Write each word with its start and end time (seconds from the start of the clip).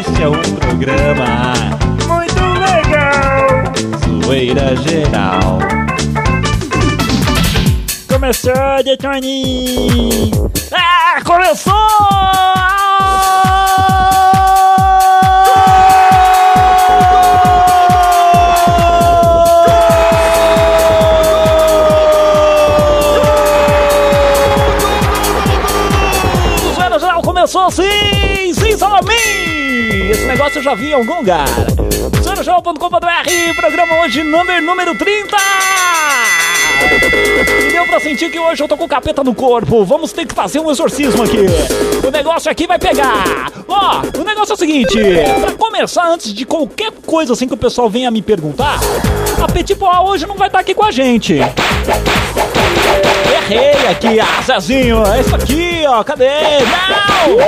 Este 0.00 0.22
é 0.22 0.28
um 0.30 0.40
programa 0.56 1.52
Muito 2.08 2.42
legal! 2.58 4.24
zoeira 4.24 4.74
geral. 4.76 5.58
Começou, 8.08 8.82
Detone! 8.82 10.32
Ah, 10.72 11.20
começou! 11.22 11.74
Começou 27.40 27.70
sim, 27.70 28.19
sim, 28.80 28.86
Salamin! 28.86 30.10
Esse 30.10 30.24
negócio 30.24 30.58
eu 30.58 30.62
já 30.62 30.74
vi 30.74 30.88
em 30.88 30.94
algum 30.94 31.18
lugar. 31.18 31.46
zoeirageral.com.br, 32.22 33.54
programa 33.54 34.00
hoje 34.00 34.24
número, 34.24 34.64
número 34.64 34.96
30! 34.96 35.36
E 37.68 37.72
deu 37.72 37.84
pra 37.86 38.00
sentir 38.00 38.30
que 38.30 38.38
hoje 38.38 38.62
eu 38.62 38.68
tô 38.68 38.76
com 38.76 38.88
capeta 38.88 39.22
no 39.22 39.34
corpo. 39.34 39.84
Vamos 39.84 40.12
ter 40.12 40.26
que 40.26 40.34
fazer 40.34 40.60
um 40.60 40.70
exorcismo 40.70 41.22
aqui. 41.22 41.44
O 42.06 42.10
negócio 42.10 42.50
aqui 42.50 42.66
vai 42.66 42.78
pegar. 42.78 43.52
Ó, 43.68 44.02
o 44.18 44.24
negócio 44.24 44.52
é 44.52 44.54
o 44.54 44.58
seguinte: 44.58 44.96
pra 45.40 45.52
começar, 45.52 46.08
antes 46.08 46.32
de 46.32 46.46
qualquer 46.46 46.90
coisa 47.04 47.34
assim 47.34 47.46
que 47.46 47.54
o 47.54 47.58
pessoal 47.58 47.90
venha 47.90 48.10
me 48.10 48.22
perguntar, 48.22 48.80
a 49.42 49.46
Petit 49.52 49.76
Poa 49.76 50.00
hoje 50.02 50.26
não 50.26 50.36
vai 50.36 50.48
estar 50.48 50.60
aqui 50.60 50.74
com 50.74 50.84
a 50.84 50.90
gente. 50.90 51.38
Errei 53.32 53.88
aqui, 53.88 54.20
ah, 54.20 54.42
Zezinho. 54.42 55.04
É 55.06 55.20
isso 55.20 55.34
aqui, 55.34 55.84
ó. 55.86 56.02
Cadê? 56.04 56.26
Não! 56.26 57.38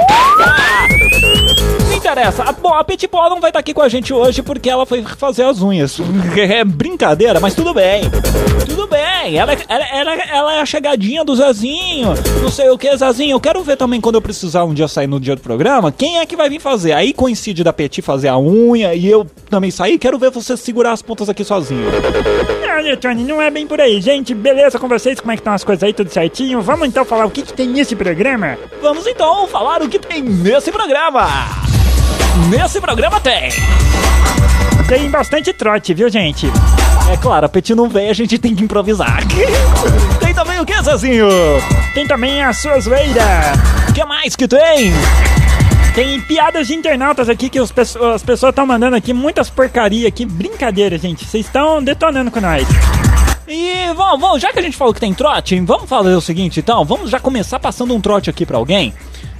Ah, 0.40 1.81
interessa. 2.02 2.42
Ah, 2.46 2.52
Bom, 2.52 2.74
a 2.74 2.82
Petit 2.84 3.06
Poa 3.08 3.30
não 3.30 3.40
vai 3.40 3.50
estar 3.50 3.60
aqui 3.60 3.72
com 3.72 3.80
a 3.82 3.88
gente 3.88 4.12
hoje 4.12 4.42
porque 4.42 4.68
ela 4.68 4.84
foi 4.84 5.02
fazer 5.16 5.44
as 5.44 5.62
unhas. 5.62 5.98
É 6.52 6.64
brincadeira, 6.64 7.38
mas 7.40 7.54
tudo 7.54 7.72
bem. 7.72 8.02
Tudo 8.68 8.86
bem. 8.88 9.36
Ela, 9.38 9.52
é- 9.52 9.58
ela, 9.68 9.84
ela, 9.84 10.14
ela 10.14 10.54
é 10.54 10.60
a 10.60 10.66
chegadinha 10.66 11.24
do 11.24 11.34
Zezinho. 11.36 12.14
Não 12.42 12.50
sei 12.50 12.68
o 12.70 12.76
que, 12.78 12.94
Zezinho. 12.96 13.32
Eu 13.36 13.40
quero 13.40 13.62
ver 13.62 13.76
também 13.76 14.00
quando 14.00 14.16
eu 14.16 14.22
precisar 14.22 14.64
um 14.64 14.74
dia 14.74 14.88
sair 14.88 15.06
no 15.06 15.20
dia 15.20 15.36
do 15.36 15.40
programa. 15.42 15.92
Quem 15.92 16.18
é 16.18 16.26
que 16.26 16.36
vai 16.36 16.48
vir 16.50 16.60
fazer? 16.60 16.92
Aí 16.92 17.12
coincide 17.12 17.62
da 17.62 17.72
Petit 17.72 18.02
fazer 18.02 18.28
a 18.28 18.38
unha 18.38 18.94
e 18.94 19.06
eu 19.08 19.26
também 19.48 19.70
sair. 19.70 19.98
Quero 19.98 20.18
ver 20.18 20.30
você 20.30 20.56
segurar 20.56 20.92
as 20.92 21.02
pontas 21.02 21.28
aqui 21.28 21.44
sozinho. 21.44 21.86
Não, 22.66 22.82
Detone, 22.82 23.22
não 23.24 23.40
é 23.40 23.50
bem 23.50 23.66
por 23.66 23.80
aí. 23.80 24.00
Gente, 24.00 24.34
beleza 24.34 24.78
com 24.78 24.88
vocês? 24.88 25.20
Como 25.20 25.30
é 25.32 25.36
que 25.36 25.40
estão 25.40 25.52
as 25.54 25.62
coisas 25.64 25.82
aí? 25.84 25.92
Tudo 25.92 26.10
certinho? 26.10 26.60
Vamos 26.60 26.88
então 26.88 27.04
falar 27.04 27.26
o 27.26 27.30
que, 27.30 27.42
que 27.42 27.52
tem 27.52 27.68
nesse 27.68 27.94
programa? 27.94 28.58
Vamos 28.80 29.06
então 29.06 29.46
falar 29.46 29.82
o 29.82 29.88
que 29.88 29.98
tem 29.98 30.22
nesse 30.22 30.72
programa. 30.72 31.26
Nesse 32.48 32.80
programa 32.80 33.20
tem. 33.20 33.50
Tem 34.88 35.10
bastante 35.10 35.52
trote, 35.52 35.92
viu, 35.92 36.08
gente? 36.08 36.46
É 37.12 37.16
claro, 37.16 37.46
a 37.46 37.48
Petit 37.48 37.74
não 37.74 37.88
vem, 37.88 38.08
a 38.08 38.14
gente 38.14 38.38
tem 38.38 38.54
que 38.54 38.64
improvisar. 38.64 39.20
tem 40.18 40.32
também 40.32 40.58
o 40.58 40.64
que, 40.64 40.82
Zezinho? 40.82 41.28
Tem 41.94 42.06
também 42.06 42.42
a 42.42 42.52
sua 42.52 42.80
zoeira. 42.80 43.52
O 43.88 43.92
que 43.92 44.04
mais 44.04 44.34
que 44.34 44.48
tem? 44.48 44.92
Tem 45.94 46.20
piadas 46.22 46.66
de 46.66 46.74
internautas 46.74 47.28
aqui 47.28 47.50
que 47.50 47.60
os 47.60 47.70
as 48.14 48.22
pessoas 48.22 48.50
estão 48.50 48.66
mandando 48.66 48.96
aqui, 48.96 49.12
muitas 49.12 49.50
porcaria 49.50 50.08
aqui. 50.08 50.24
Brincadeira, 50.24 50.96
gente. 50.96 51.26
Vocês 51.26 51.44
estão 51.44 51.82
detonando 51.82 52.30
com 52.30 52.40
nós. 52.40 52.66
E 53.46 53.92
vamos, 53.94 54.20
vamos, 54.20 54.40
já 54.40 54.50
que 54.52 54.58
a 54.58 54.62
gente 54.62 54.76
falou 54.76 54.94
que 54.94 55.00
tem 55.00 55.12
trote, 55.12 55.60
vamos 55.60 55.86
fazer 55.88 56.14
o 56.14 56.20
seguinte 56.20 56.60
então, 56.60 56.84
vamos 56.84 57.10
já 57.10 57.20
começar 57.20 57.58
passando 57.58 57.94
um 57.94 58.00
trote 58.00 58.30
aqui 58.30 58.46
pra 58.46 58.56
alguém. 58.56 58.94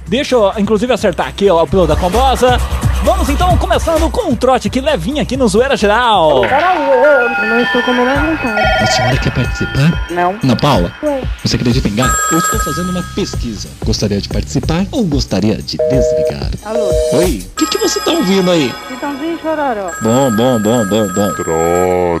Deixa 0.07 0.35
eu, 0.35 0.51
inclusive, 0.57 0.93
acertar 0.93 1.27
aqui 1.27 1.49
ó, 1.49 1.63
o 1.63 1.67
piloto 1.67 1.87
da 1.87 1.95
Combosa. 1.95 2.59
Vamos 3.03 3.27
então 3.27 3.57
começando 3.57 4.09
com 4.09 4.31
um 4.31 4.35
trote 4.35 4.69
aqui 4.69 4.79
levinho 4.79 5.21
aqui 5.21 5.35
no 5.35 5.45
Zoeira 5.47 5.75
Geral. 5.75 6.41
Peraí, 6.41 6.89
eu 6.89 7.49
não 7.49 7.59
estou 7.59 7.83
com 7.83 7.91
a 7.91 7.93
menor 7.93 8.15
vontade. 8.15 8.61
A 8.81 8.87
senhora 8.87 9.17
quer 9.17 9.33
participar? 9.33 10.07
Não. 10.09 10.35
Ana 10.41 10.55
Paula, 10.55 10.91
Ué. 11.03 11.21
você 11.43 11.57
acredita 11.57 11.87
em 11.89 11.95
gato? 11.95 12.15
Eu 12.31 12.39
estou 12.39 12.59
fazendo 12.61 12.91
uma 12.91 13.03
pesquisa. 13.13 13.67
Gostaria 13.85 14.21
de 14.21 14.29
participar 14.29 14.85
ou 14.91 15.03
gostaria 15.03 15.57
de 15.57 15.77
desligar? 15.77 16.49
Alô, 16.63 16.89
Oi, 17.13 17.45
o 17.45 17.55
que, 17.57 17.67
que 17.67 17.77
você 17.77 17.99
tá 17.99 18.11
ouvindo 18.11 18.49
aí? 18.49 18.73
Chitãozinho 18.87 19.37
Chororó. 19.39 19.91
Bom, 20.01 20.31
bom, 20.31 20.59
bom, 20.61 20.85
bom, 20.85 21.07
bom. 21.13 22.19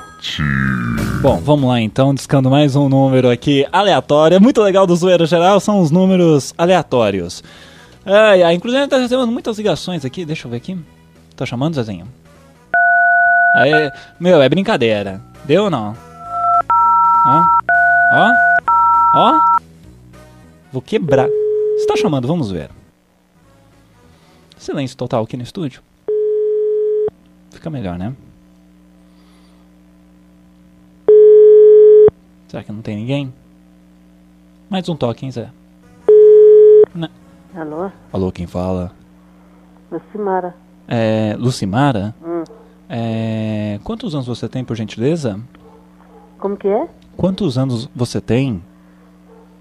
Bom, 1.21 1.41
vamos 1.43 1.69
lá 1.69 1.79
então, 1.79 2.13
discando 2.13 2.49
mais 2.49 2.75
um 2.75 2.89
número 2.89 3.29
aqui 3.29 3.65
aleatório. 3.71 4.35
É 4.35 4.39
muito 4.39 4.61
legal 4.61 4.85
do 4.85 4.95
Zoeira 4.95 5.25
Geral, 5.25 5.61
são 5.61 5.79
os 5.79 5.91
números 5.91 6.53
aleatórios. 6.57 7.41
Ai, 8.05 8.43
ai, 8.43 8.53
inclusive 8.53 8.87
tá 8.87 8.97
recebendo 8.97 9.31
muitas 9.31 9.57
ligações 9.57 10.03
aqui, 10.03 10.25
deixa 10.25 10.45
eu 10.45 10.51
ver 10.51 10.57
aqui. 10.57 10.77
Tá 11.35 11.45
chamando, 11.45 11.75
Zezinho? 11.75 12.07
Aí, 13.55 13.71
meu, 14.19 14.41
é 14.41 14.49
brincadeira. 14.49 15.21
Deu 15.45 15.65
ou 15.65 15.69
não? 15.69 15.95
Ó, 17.25 17.43
ó, 18.13 18.31
ó. 19.15 19.39
Vou 20.71 20.81
quebrar. 20.81 21.29
Você 21.77 21.85
tá 21.85 21.95
chamando, 21.95 22.27
vamos 22.27 22.51
ver. 22.51 22.69
Silêncio 24.57 24.97
total 24.97 25.23
aqui 25.23 25.37
no 25.37 25.43
estúdio. 25.43 25.81
Fica 27.51 27.69
melhor, 27.69 27.97
né? 27.97 28.13
Será 32.47 32.63
que 32.63 32.71
não 32.71 32.81
tem 32.81 32.97
ninguém? 32.97 33.33
Mais 34.69 34.87
um 34.89 34.95
toque, 34.95 35.25
hein, 35.25 35.31
Zé? 35.31 35.49
Alô, 37.55 37.91
Alô, 38.11 38.31
quem 38.31 38.47
fala? 38.47 38.91
Lucimara. 39.91 40.55
É. 40.87 41.35
Lucimara? 41.37 42.15
Hum. 42.25 42.43
É. 42.89 43.79
Quantos 43.83 44.15
anos 44.15 44.25
você 44.25 44.49
tem, 44.49 44.63
por 44.63 44.75
gentileza? 44.75 45.39
Como 46.39 46.57
que 46.57 46.67
é? 46.67 46.87
Quantos 47.15 47.57
anos 47.57 47.87
você 47.95 48.19
tem? 48.19 48.61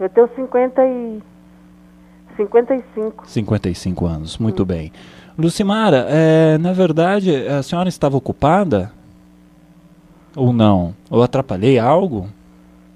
Eu 0.01 0.09
tenho 0.09 0.29
50 0.35 0.83
e... 0.87 1.23
55. 2.37 3.29
55 3.29 4.07
anos, 4.07 4.39
muito 4.39 4.65
bem. 4.65 4.91
Lucimara, 5.39 6.07
é, 6.09 6.57
na 6.59 6.73
verdade, 6.73 7.47
a 7.47 7.63
senhora 7.63 7.91
estava 7.91 8.17
ocupada? 8.17 8.91
Ou 10.35 10.51
não? 10.51 10.95
Ou 11.11 11.23
atrapalhei 11.23 11.79
algo? 11.79 12.27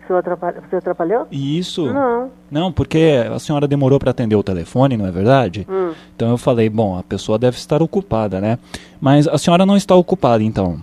Você 0.07 0.13
atrapalhou? 0.13 0.63
Você 0.69 0.77
atrapalhou? 0.77 1.27
E 1.31 1.59
isso. 1.59 1.93
Não. 1.93 2.31
Não, 2.51 2.73
porque 2.73 3.25
a 3.35 3.39
senhora 3.39 3.67
demorou 3.67 3.99
para 3.99 4.11
atender 4.11 4.37
o 4.37 4.43
telefone, 4.43 4.97
não 4.97 5.07
é 5.07 5.11
verdade? 5.11 5.67
Hum. 5.69 5.93
Então 6.15 6.31
eu 6.31 6.39
falei, 6.39 6.69
bom, 6.69 6.99
a 6.99 7.03
pessoa 7.03 7.39
deve 7.39 7.57
estar 7.57 7.83
ocupada, 7.83 8.41
né? 8.41 8.59
Mas 9.01 9.27
a 9.27 9.37
senhora 9.37 9.67
não 9.67 9.77
está 9.77 9.95
ocupada, 9.95 10.43
então. 10.43 10.79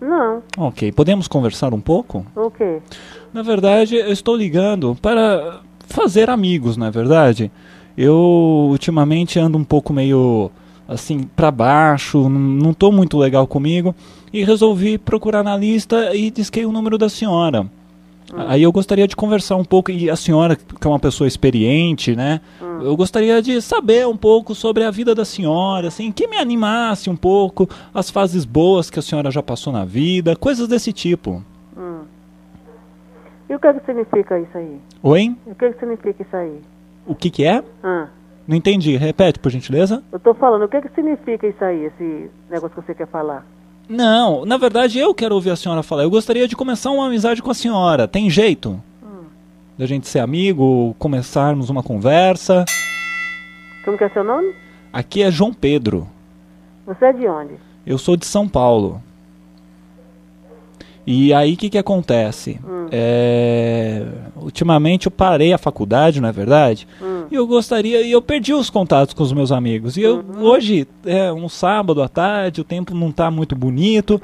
Não. 0.00 0.42
Ok, 0.58 0.92
podemos 0.92 1.26
conversar 1.26 1.72
um 1.72 1.80
pouco? 1.80 2.26
O 2.36 2.50
quê? 2.50 2.80
Na 3.32 3.42
verdade, 3.42 3.96
eu 3.96 4.12
estou 4.12 4.36
ligando 4.36 4.96
para 5.00 5.60
fazer 5.86 6.28
amigos, 6.28 6.76
não 6.76 6.86
é 6.86 6.90
verdade? 6.90 7.50
Eu 7.96 8.14
ultimamente 8.70 9.38
ando 9.38 9.56
um 9.56 9.64
pouco 9.64 9.92
meio 9.92 10.50
assim 10.86 11.22
para 11.34 11.50
baixo, 11.50 12.28
não 12.28 12.70
estou 12.70 12.92
muito 12.92 13.18
legal 13.18 13.46
comigo 13.46 13.94
e 14.32 14.44
resolvi 14.44 14.98
procurar 14.98 15.42
na 15.42 15.56
lista 15.56 16.14
e 16.14 16.30
disquei 16.30 16.66
o 16.66 16.72
número 16.72 16.98
da 16.98 17.08
senhora. 17.08 17.66
Aí 18.34 18.62
eu 18.62 18.72
gostaria 18.72 19.06
de 19.06 19.14
conversar 19.14 19.56
um 19.56 19.64
pouco 19.64 19.90
e 19.90 20.10
a 20.10 20.16
senhora 20.16 20.56
que 20.56 20.86
é 20.86 20.88
uma 20.88 20.98
pessoa 20.98 21.28
experiente, 21.28 22.16
né? 22.16 22.40
Eu 22.82 22.96
gostaria 22.96 23.40
de 23.40 23.60
saber 23.62 24.06
um 24.06 24.16
pouco 24.16 24.54
sobre 24.54 24.84
a 24.84 24.90
vida 24.90 25.14
da 25.14 25.24
senhora, 25.24 25.88
assim, 25.88 26.10
que 26.10 26.26
me 26.26 26.36
animasse 26.36 27.08
um 27.08 27.16
pouco 27.16 27.68
as 27.94 28.10
fases 28.10 28.44
boas 28.44 28.90
que 28.90 28.98
a 28.98 29.02
senhora 29.02 29.30
já 29.30 29.42
passou 29.42 29.72
na 29.72 29.84
vida, 29.84 30.34
coisas 30.36 30.68
desse 30.68 30.92
tipo. 30.92 31.42
Hum. 31.76 32.00
E 33.48 33.54
o 33.54 33.60
que 33.60 33.72
que 33.72 33.86
significa 33.86 34.38
isso 34.38 34.58
aí? 34.58 34.80
Oi? 35.02 35.36
O 35.46 35.54
que 35.54 35.72
que 35.72 35.78
significa 35.78 36.22
isso 36.22 36.36
aí? 36.36 36.60
O 37.06 37.14
que 37.14 37.30
que 37.30 37.44
é? 37.44 37.62
Não 38.46 38.56
entendi. 38.56 38.96
Repete, 38.96 39.38
por 39.38 39.50
gentileza. 39.50 40.02
eu 40.12 40.20
tô 40.20 40.34
falando, 40.34 40.64
o 40.64 40.68
que 40.68 40.80
que 40.80 40.88
significa 40.94 41.46
isso 41.46 41.64
aí, 41.64 41.84
esse 41.84 42.30
negócio 42.50 42.80
que 42.80 42.86
você 42.86 42.94
quer 42.94 43.08
falar? 43.08 43.44
Não, 43.88 44.44
na 44.44 44.56
verdade 44.56 44.98
eu 44.98 45.14
quero 45.14 45.34
ouvir 45.34 45.50
a 45.50 45.56
senhora 45.56 45.82
falar. 45.82 46.02
Eu 46.02 46.10
gostaria 46.10 46.48
de 46.48 46.56
começar 46.56 46.90
uma 46.90 47.06
amizade 47.06 47.42
com 47.42 47.50
a 47.50 47.54
senhora. 47.54 48.08
Tem 48.08 48.28
jeito? 48.28 48.82
Da 49.78 49.86
gente 49.86 50.08
ser 50.08 50.20
amigo, 50.20 50.94
começarmos 50.98 51.68
uma 51.68 51.82
conversa. 51.82 52.64
Como 53.84 53.96
que 53.96 54.04
é 54.04 54.08
seu 54.08 54.24
nome? 54.24 54.54
Aqui 54.92 55.22
é 55.22 55.30
João 55.30 55.52
Pedro. 55.52 56.08
Você 56.86 57.04
é 57.04 57.12
de 57.12 57.28
onde? 57.28 57.54
Eu 57.86 57.98
sou 57.98 58.16
de 58.16 58.24
São 58.26 58.48
Paulo. 58.48 59.02
E 61.06 61.32
aí 61.32 61.54
o 61.54 61.56
que, 61.56 61.70
que 61.70 61.78
acontece? 61.78 62.58
É, 62.90 64.04
ultimamente 64.36 65.06
eu 65.06 65.10
parei 65.10 65.52
a 65.52 65.58
faculdade, 65.58 66.20
não 66.20 66.28
é 66.28 66.32
verdade? 66.32 66.86
E 67.30 67.34
eu 67.34 67.46
gostaria, 67.46 68.02
e 68.02 68.10
eu 68.10 68.20
perdi 68.20 68.52
os 68.52 68.70
contatos 68.70 69.14
com 69.14 69.22
os 69.22 69.32
meus 69.32 69.52
amigos. 69.52 69.96
E 69.96 70.02
eu 70.02 70.24
hoje 70.40 70.86
é 71.04 71.32
um 71.32 71.48
sábado 71.48 72.02
à 72.02 72.08
tarde, 72.08 72.60
o 72.60 72.64
tempo 72.64 72.94
não 72.94 73.10
está 73.10 73.30
muito 73.30 73.54
bonito. 73.54 74.20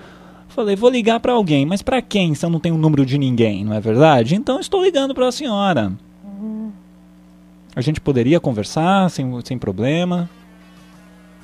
Falei, 0.49 0.77
vou 0.77 0.91
ligar 0.91 1.19
para 1.21 1.33
alguém, 1.33 1.65
mas 1.65 1.83
para 1.83 2.03
quem 2.03 2.35
se 2.35 2.45
eu 2.45 2.51
não 2.51 2.61
tenho 2.61 2.75
o 2.75 2.79
número 2.79 3.07
de 3.07 3.17
ninguém, 3.17 3.65
não 3.65 3.75
é 3.75 3.81
verdade? 3.81 4.35
Então 4.35 4.61
estou 4.61 4.83
ligando 4.83 5.15
para 5.15 5.29
a 5.29 5.33
senhora. 5.33 5.93
A 7.75 7.81
gente 7.81 8.01
poderia 8.01 8.39
conversar 8.39 9.09
sem, 9.09 9.33
sem 9.45 9.57
problema. 9.57 10.29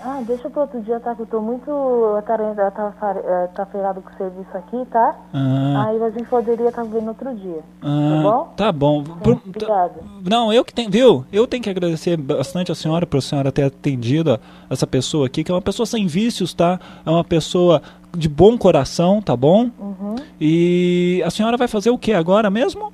Ah, 0.00 0.22
deixa 0.26 0.48
pro 0.48 0.60
outro 0.62 0.80
dia, 0.82 1.00
tá? 1.00 1.14
Que 1.14 1.22
eu 1.22 1.26
tô 1.26 1.40
muito 1.40 1.70
atarefada, 2.18 2.70
tá, 2.70 2.92
tá, 2.92 3.48
tá 3.54 3.66
feirado 3.66 4.00
com 4.00 4.10
o 4.10 4.16
serviço 4.16 4.56
aqui, 4.56 4.84
tá? 4.90 5.16
Ah, 5.34 5.86
Aí 5.88 6.02
a 6.02 6.10
gente 6.10 6.26
poderia 6.28 6.68
estar 6.68 6.84
vendo 6.84 7.08
outro 7.08 7.34
dia. 7.34 7.60
ah, 7.82 8.20
bom? 8.22 8.52
tá 8.56 8.70
bom. 8.72 9.02
Por- 9.02 9.40
Obrigada. 9.44 9.94
Não, 10.24 10.52
eu 10.52 10.64
que 10.64 10.72
tenho, 10.72 10.90
viu? 10.90 11.24
Eu 11.32 11.46
tenho 11.46 11.62
que 11.62 11.70
agradecer 11.70 12.16
bastante 12.16 12.70
a 12.70 12.74
senhora 12.74 13.06
por 13.06 13.18
a 13.18 13.20
senhora 13.20 13.50
ter 13.50 13.64
atendido 13.64 14.38
essa 14.70 14.86
pessoa 14.86 15.26
aqui, 15.26 15.42
que 15.42 15.50
é 15.50 15.54
uma 15.54 15.62
pessoa 15.62 15.84
sem 15.86 16.06
vícios, 16.06 16.54
tá? 16.54 16.78
É 17.04 17.10
uma 17.10 17.24
pessoa 17.24 17.82
de 18.16 18.28
bom 18.28 18.56
coração, 18.56 19.20
tá 19.20 19.36
bom? 19.36 19.70
Uhum. 19.78 20.14
E 20.40 21.22
a 21.26 21.30
senhora 21.30 21.56
vai 21.56 21.68
fazer 21.68 21.90
o 21.90 21.98
que 21.98 22.12
agora 22.12 22.48
mesmo? 22.50 22.92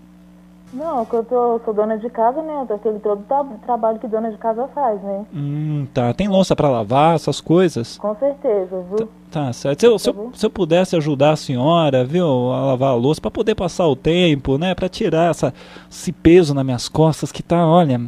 Não, 0.75 1.05
que 1.05 1.15
eu 1.15 1.25
tô, 1.25 1.61
sou 1.65 1.73
dona 1.73 1.97
de 1.97 2.11
casa, 2.11 2.43
né? 2.43 2.67
Aquele 2.69 2.99
todo 2.99 3.23
tra- 3.29 3.45
trabalho 3.65 3.99
que 4.01 4.09
dona 4.09 4.31
de 4.31 4.37
casa 4.39 4.67
faz, 4.75 5.01
né? 5.03 5.25
Hum, 5.33 5.87
tá. 5.95 6.13
Tem 6.13 6.27
louça 6.29 6.57
pra 6.57 6.69
lavar, 6.69 7.15
essas 7.15 7.41
coisas? 7.41 7.97
Com 7.97 8.15
certeza, 8.17 8.85
viu? 8.91 9.09
Tá 9.31 9.53
certo. 9.53 9.81
Se 9.81 9.87
eu, 9.87 9.99
se, 9.99 10.11
eu, 10.11 10.31
se 10.35 10.45
eu 10.47 10.51
pudesse 10.51 10.97
ajudar 10.97 11.31
a 11.31 11.37
senhora, 11.37 12.05
viu, 12.05 12.27
a 12.53 12.67
lavar 12.67 12.91
a 12.91 12.95
louça, 12.95 13.21
pra 13.21 13.31
poder 13.31 13.55
passar 13.55 13.87
o 13.87 13.95
tempo, 13.97 14.59
né, 14.59 14.75
Pra 14.75 14.89
tirar 14.89 15.31
essa, 15.31 15.55
esse 15.91 16.11
peso 16.13 16.53
nas 16.53 16.65
minhas 16.65 16.89
costas 16.89 17.31
que 17.31 17.43
tá, 17.43 17.65
olha. 17.67 18.01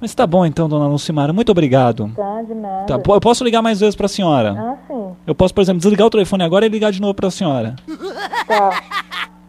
Mas 0.00 0.14
tá 0.14 0.26
bom 0.26 0.44
então, 0.44 0.68
dona 0.68 0.86
Lucimara, 0.86 1.32
muito 1.32 1.50
obrigado. 1.52 2.10
Tá, 2.16 2.42
de 2.42 2.54
nada. 2.54 2.86
Tá, 2.98 3.12
eu 3.14 3.20
posso 3.20 3.44
ligar 3.44 3.62
mais 3.62 3.80
vezes 3.80 3.94
pra 3.94 4.08
senhora? 4.08 4.54
Ah, 4.58 4.76
sim. 4.86 5.12
Eu 5.26 5.34
posso, 5.34 5.54
por 5.54 5.60
exemplo, 5.62 5.80
desligar 5.80 6.06
o 6.06 6.10
telefone 6.10 6.42
agora 6.44 6.66
e 6.66 6.68
ligar 6.68 6.90
de 6.92 7.00
novo 7.00 7.14
pra 7.14 7.30
senhora. 7.30 7.76
Tá. 8.46 8.70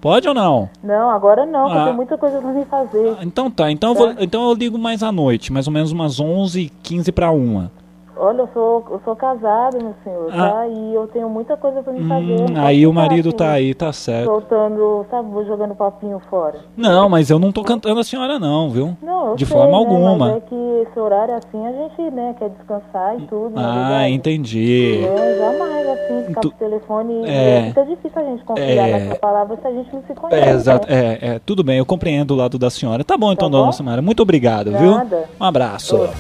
Pode 0.06 0.28
ou 0.28 0.36
não? 0.36 0.70
Não, 0.84 1.10
agora 1.10 1.48
não, 1.48 1.66
Ah. 1.68 1.86
tenho 1.86 1.96
muita 1.96 2.16
coisa 2.16 2.38
pra 2.40 2.52
me 2.52 2.64
fazer. 2.66 3.18
Então 3.24 3.50
tá, 3.50 3.72
então 3.72 3.90
eu, 3.90 3.96
vou- 3.96 4.14
então 4.20 4.48
eu 4.48 4.54
ligo 4.54 4.78
mais 4.78 5.02
à 5.02 5.12
noite, 5.12 5.52
mais 5.52 5.66
ou 5.66 5.74
menos 5.74 5.92
umas 5.92 6.20
11 6.20 6.72
15 6.84 7.12
pra 7.12 7.32
1 7.32 7.68
Olha, 8.18 8.42
eu 8.44 8.50
sou, 8.54 8.86
eu 8.92 9.02
sou 9.04 9.16
casada, 9.16 9.78
meu 9.78 9.94
senhor, 10.04 10.30
Ah. 10.34 10.50
tá? 10.52 10.68
E 10.68 10.94
eu 10.94 11.06
tenho 11.08 11.30
muita 11.30 11.58
coisa 11.58 11.84
pra 11.84 11.92
me 11.92 12.08
fazer. 12.08 12.32
eu 12.32 12.38
não 12.40 12.46
Hum, 12.46 12.66
aí 12.66 12.88
o 12.88 12.90
ficar 12.92 13.02
marido 13.02 13.28
assim, 13.30 13.38
tá 13.38 13.52
aí, 13.52 13.74
tá 13.74 13.92
certo. 13.94 14.26
Soltando, 14.26 15.06
sabe, 15.12 15.30
vou 15.30 15.46
jogando 15.46 15.76
papinho 15.76 16.22
fora. 16.30 16.60
Não, 16.78 17.10
mas 17.10 17.30
eu 17.30 17.38
não 17.38 17.52
tô 17.52 17.62
cantando 17.64 18.00
a 18.00 18.04
senhora 18.04 18.40
não, 18.40 18.70
viu? 18.70 18.96
Não, 19.02 19.30
eu 19.32 19.36
De 19.36 19.46
sei, 19.46 19.56
forma 19.58 19.72
né, 19.72 19.78
alguma. 19.78 20.16
Mas 20.18 20.38
é 20.38 20.40
que 20.42 20.56
esse 20.90 21.00
horário 21.00 21.34
assim 21.36 21.68
a 21.68 21.72
gente, 21.72 22.02
né, 22.12 22.36
quer 22.40 22.50
descansar 22.50 23.20
e 23.20 23.28
tudo. 23.28 23.54
Ah, 23.58 24.10
entendi. 24.10 25.04
É, 25.04 25.38
jamais 25.38 25.88
assim, 25.90 26.24
ficar 26.28 26.42
Tu- 26.42 26.50
pro 26.52 26.58
telefone. 26.60 27.28
É. 27.30 27.66
Fica 27.68 27.86
difícil 27.86 28.22
a 28.22 28.24
gente 28.24 28.44
confiar 28.46 28.66
É. 28.90 28.92
nessa 29.00 29.16
palavra 29.20 29.58
se 29.62 29.68
a 29.68 29.72
gente 29.72 29.94
não 29.94 30.04
se 30.08 30.14
conhece. 30.16 30.50
É, 30.50 30.54
exato. 30.54 30.88
né? 30.90 31.18
É, 31.22 31.28
é, 31.36 31.40
tudo 31.46 31.64
bem, 31.64 31.80
eu 31.80 31.86
compreendo 31.86 32.32
o 32.34 32.38
lado 32.38 32.58
da 32.58 32.70
senhora. 32.70 33.04
Tá 33.04 33.18
bom 33.18 33.32
então, 33.34 33.50
Tá 33.50 33.58
dona 33.58 33.66
bom? 33.68 33.72
Samara. 33.74 34.02
Muito 34.02 34.22
obrigado, 34.24 34.72
viu? 34.72 34.92
Nada. 34.92 35.26
Um 35.40 35.44
abraço. 35.44 35.98
Outro, 35.98 36.16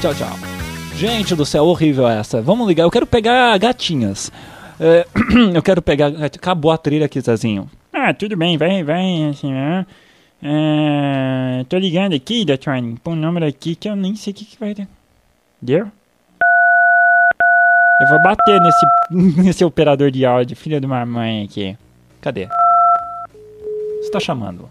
tchau. 0.00 0.12
Tchau, 0.12 0.14
tchau. 0.14 0.59
Gente 1.00 1.34
do 1.34 1.46
céu, 1.46 1.64
horrível 1.64 2.06
essa. 2.06 2.42
Vamos 2.42 2.68
ligar. 2.68 2.82
Eu 2.82 2.90
quero 2.90 3.06
pegar 3.06 3.56
gatinhas. 3.56 4.30
É, 4.78 5.06
eu 5.56 5.62
quero 5.62 5.80
pegar. 5.80 6.08
Acabou 6.08 6.70
a 6.70 6.76
trilha 6.76 7.06
aqui, 7.06 7.18
Zezinho. 7.22 7.70
Ah, 7.90 8.12
tudo 8.12 8.36
bem, 8.36 8.58
vai, 8.58 8.84
vai, 8.84 9.30
assim, 9.30 9.50
né? 9.50 9.86
É, 10.42 11.64
tô 11.70 11.78
ligando 11.78 12.14
aqui, 12.14 12.44
Datrine, 12.44 12.98
pra 13.02 13.14
um 13.14 13.16
número 13.16 13.46
aqui 13.46 13.74
que 13.74 13.88
eu 13.88 13.96
nem 13.96 14.14
sei 14.14 14.34
o 14.34 14.36
que, 14.36 14.44
que 14.44 14.60
vai 14.60 14.74
ter. 14.74 14.86
Deu? 15.62 15.90
Eu 18.02 18.08
vou 18.10 18.22
bater 18.22 18.60
nesse, 18.60 18.86
nesse 19.42 19.64
operador 19.64 20.10
de 20.10 20.26
áudio, 20.26 20.54
filha 20.54 20.78
de 20.78 20.84
uma 20.84 21.06
mãe 21.06 21.44
aqui. 21.44 21.78
Cadê? 22.20 22.46
Você 24.02 24.10
tá 24.10 24.20
chamando? 24.20 24.68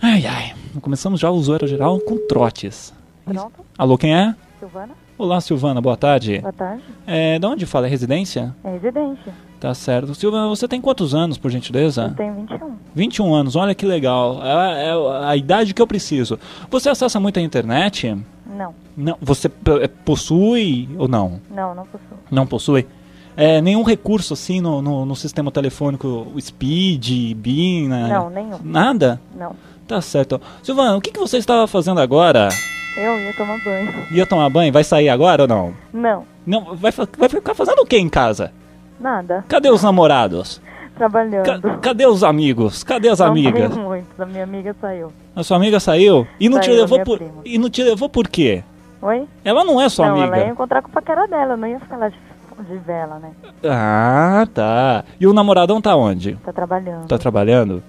Ai, 0.00 0.24
ai. 0.24 0.54
Começamos 0.80 1.20
já 1.20 1.30
o 1.30 1.42
Zoeira 1.42 1.66
Geral 1.66 2.00
com 2.00 2.16
trotes. 2.26 2.98
Pronto, 3.34 3.60
Alô, 3.78 3.96
quem 3.98 4.14
é? 4.14 4.34
Silvana, 4.58 4.92
Olá, 5.16 5.40
Silvana, 5.40 5.80
boa 5.80 5.96
tarde. 5.96 6.38
boa 6.40 6.52
tarde. 6.52 6.82
É, 7.06 7.38
de 7.38 7.46
onde 7.46 7.66
fala? 7.66 7.86
É 7.86 7.90
residência? 7.90 8.54
É 8.64 8.70
residência. 8.72 9.32
Tá 9.58 9.74
certo. 9.74 10.14
Silvana, 10.14 10.48
você 10.48 10.66
tem 10.66 10.80
quantos 10.80 11.14
anos, 11.14 11.36
por 11.36 11.50
gentileza? 11.50 12.04
Eu 12.04 12.14
tenho 12.14 12.34
21. 12.34 12.72
21 12.94 13.34
anos, 13.34 13.56
olha 13.56 13.74
que 13.74 13.84
legal. 13.84 14.40
É, 14.42 14.88
é 14.88 15.26
a 15.26 15.36
idade 15.36 15.74
que 15.74 15.82
eu 15.82 15.86
preciso. 15.86 16.38
Você 16.70 16.88
acessa 16.88 17.20
muito 17.20 17.38
a 17.38 17.42
internet? 17.42 18.16
Não, 18.46 18.74
Não. 18.96 19.16
Você 19.20 19.48
é, 19.82 19.88
possui 19.88 20.88
ou 20.98 21.06
não? 21.06 21.40
não, 21.50 21.74
não 21.74 21.84
possuo. 21.84 22.18
Não 22.30 22.46
possui? 22.46 22.86
É, 23.36 23.60
nenhum 23.60 23.82
recurso 23.82 24.34
assim 24.34 24.60
no, 24.60 24.82
no, 24.82 25.06
no 25.06 25.14
sistema 25.16 25.50
telefônico, 25.52 26.26
Speed, 26.40 27.34
BIM? 27.36 27.88
né? 27.88 28.08
Não, 28.08 28.28
nenhum. 28.30 28.58
Nada? 28.64 29.20
Não. 29.34 29.54
Tá 29.86 30.00
certo. 30.00 30.40
Silvana, 30.62 30.96
o 30.96 31.00
que, 31.00 31.10
que 31.10 31.20
você 31.20 31.36
estava 31.36 31.66
fazendo 31.66 32.00
agora? 32.00 32.48
Eu 33.00 33.18
ia 33.20 33.32
tomar 33.34 33.58
banho. 33.64 33.92
Ia 34.12 34.26
tomar 34.26 34.48
banho? 34.50 34.72
Vai 34.72 34.84
sair 34.84 35.08
agora 35.08 35.42
ou 35.42 35.48
não? 35.48 35.74
Não, 35.92 36.24
Não, 36.46 36.76
vai, 36.76 36.92
vai 36.92 37.28
ficar 37.28 37.54
fazendo 37.54 37.80
o 37.80 37.86
que 37.86 37.96
em 37.96 38.08
casa? 38.08 38.52
nada. 38.98 39.44
Cadê 39.48 39.70
os 39.70 39.82
namorados? 39.82 40.60
Trabalhando. 40.96 41.62
Ca- 41.62 41.78
cadê 41.78 42.06
os 42.06 42.22
amigos? 42.22 42.84
Cadê 42.84 43.08
as 43.08 43.20
Não 43.20 43.28
amigas? 43.28 43.70
tenho 43.72 43.82
muito. 43.88 44.06
A 44.22 44.26
minha 44.26 44.44
amiga 44.44 44.76
saiu. 44.78 45.10
A 45.34 45.42
sua 45.42 45.56
amiga 45.56 45.80
saiu? 45.80 46.26
E 46.38 46.48
não 46.50 46.60
te 46.60 46.66
Saiu, 46.66 46.78
a 46.78 46.80
levou 46.82 47.00
por 47.02 47.16
prima. 47.18 47.32
e 47.46 47.56
não 47.58 47.70
te 47.70 47.82
levou 47.82 48.08
por 48.10 48.28
quê? 48.28 48.62
Oi? 49.00 49.26
Ela 49.42 49.64
não 49.64 49.80
é 49.80 49.88
sua 49.88 50.08
não, 50.08 50.16
amiga. 50.20 50.36
ela 50.36 50.44
ia 50.46 50.52
encontrar 50.52 50.82
com 50.82 50.88
o 50.88 50.92
paquera 50.92 51.26
dela. 51.26 51.56
Não 51.56 51.66
ia 51.66 51.80
ficar 51.80 51.96
lá 51.96 52.10
de, 52.10 52.16
de 52.68 52.76
vela, 52.76 53.18
né? 53.18 53.30
Ah, 53.64 54.46
tá. 54.52 55.04
E 55.18 55.26
o 55.26 55.32
namoradão 55.32 55.80
tá 55.80 55.96
onde? 55.96 56.34
Tá 56.44 56.52
trabalhando. 56.52 57.06
Tá 57.08 57.16
trabalhando? 57.16 57.82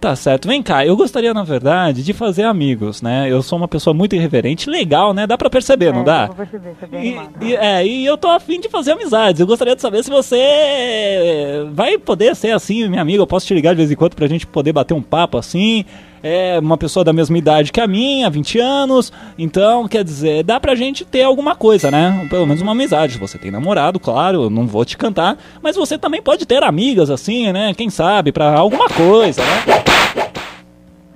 Tá 0.00 0.14
certo. 0.14 0.46
Vem 0.48 0.62
cá, 0.62 0.86
eu 0.86 0.96
gostaria, 0.96 1.34
na 1.34 1.42
verdade, 1.42 2.02
de 2.02 2.12
fazer 2.12 2.44
amigos, 2.44 3.02
né? 3.02 3.26
Eu 3.30 3.42
sou 3.42 3.58
uma 3.58 3.66
pessoa 3.68 3.92
muito 3.92 4.14
irreverente, 4.14 4.70
legal, 4.70 5.12
né? 5.12 5.26
Dá 5.26 5.36
pra 5.36 5.50
perceber, 5.50 5.92
não 5.92 6.02
É, 6.02 6.04
dá? 6.04 6.26
Vou 6.26 6.36
perceber, 6.36 6.74
você 6.78 6.96
é 6.96 7.04
E, 7.04 7.48
e- 7.50 7.56
é, 7.56 7.86
e 7.86 8.06
eu 8.06 8.16
tô 8.16 8.28
afim 8.28 8.60
de 8.60 8.68
fazer 8.68 8.92
amizades. 8.92 9.40
Eu 9.40 9.46
gostaria 9.46 9.74
de 9.74 9.82
saber 9.82 10.02
se 10.04 10.10
você 10.10 11.66
vai 11.72 11.98
poder 11.98 12.34
ser 12.36 12.50
assim, 12.52 12.88
minha 12.88 13.02
amiga. 13.02 13.22
Eu 13.22 13.26
posso 13.26 13.46
te 13.46 13.54
ligar 13.54 13.72
de 13.72 13.78
vez 13.78 13.90
em 13.90 13.96
quando 13.96 14.14
pra 14.14 14.26
gente 14.26 14.46
poder 14.46 14.72
bater 14.72 14.94
um 14.94 15.02
papo 15.02 15.36
assim. 15.38 15.84
É 16.20 16.58
uma 16.58 16.76
pessoa 16.76 17.04
da 17.04 17.12
mesma 17.12 17.38
idade 17.38 17.70
que 17.70 17.80
a 17.80 17.86
minha, 17.86 18.28
20 18.28 18.58
anos. 18.58 19.12
Então, 19.38 19.86
quer 19.86 20.02
dizer, 20.02 20.42
dá 20.42 20.58
pra 20.58 20.74
gente 20.74 21.04
ter 21.04 21.22
alguma 21.22 21.54
coisa, 21.54 21.92
né? 21.92 22.26
Pelo 22.28 22.44
menos 22.44 22.60
uma 22.60 22.72
amizade. 22.72 23.18
Você 23.18 23.38
tem 23.38 23.52
namorado, 23.52 24.00
claro, 24.00 24.50
não 24.50 24.66
vou 24.66 24.84
te 24.84 24.96
cantar. 24.96 25.38
Mas 25.62 25.76
você 25.76 25.96
também 25.96 26.20
pode 26.20 26.44
ter 26.44 26.64
amigas 26.64 27.08
assim, 27.08 27.52
né? 27.52 27.72
Quem 27.72 27.88
sabe, 27.88 28.32
pra 28.32 28.52
alguma 28.58 28.88
coisa, 28.88 29.42
né? 29.42 29.62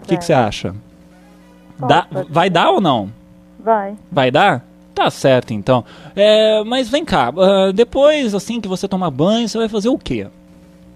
O 0.03 0.07
que 0.07 0.17
que 0.17 0.25
você 0.25 0.33
acha? 0.33 0.75
Dá, 1.79 2.07
vai 2.29 2.51
dar 2.51 2.71
ou 2.71 2.81
não? 2.81 3.11
Vai. 3.59 3.95
Vai 4.11 4.31
dar? 4.31 4.65
Tá 4.95 5.11
certo, 5.11 5.53
então. 5.55 5.85
É, 6.15 6.63
mas 6.65 6.89
vem 6.89 7.05
cá, 7.05 7.33
ah, 7.37 7.73
depois, 7.73 8.35
assim 8.35 8.61
que 8.61 8.69
você 8.69 8.87
tomar 8.87 9.11
banho, 9.11 9.49
você 9.49 9.57
vai 9.59 9.69
fazer 9.69 9.89
o 9.89 9.99
quê? 9.99 10.27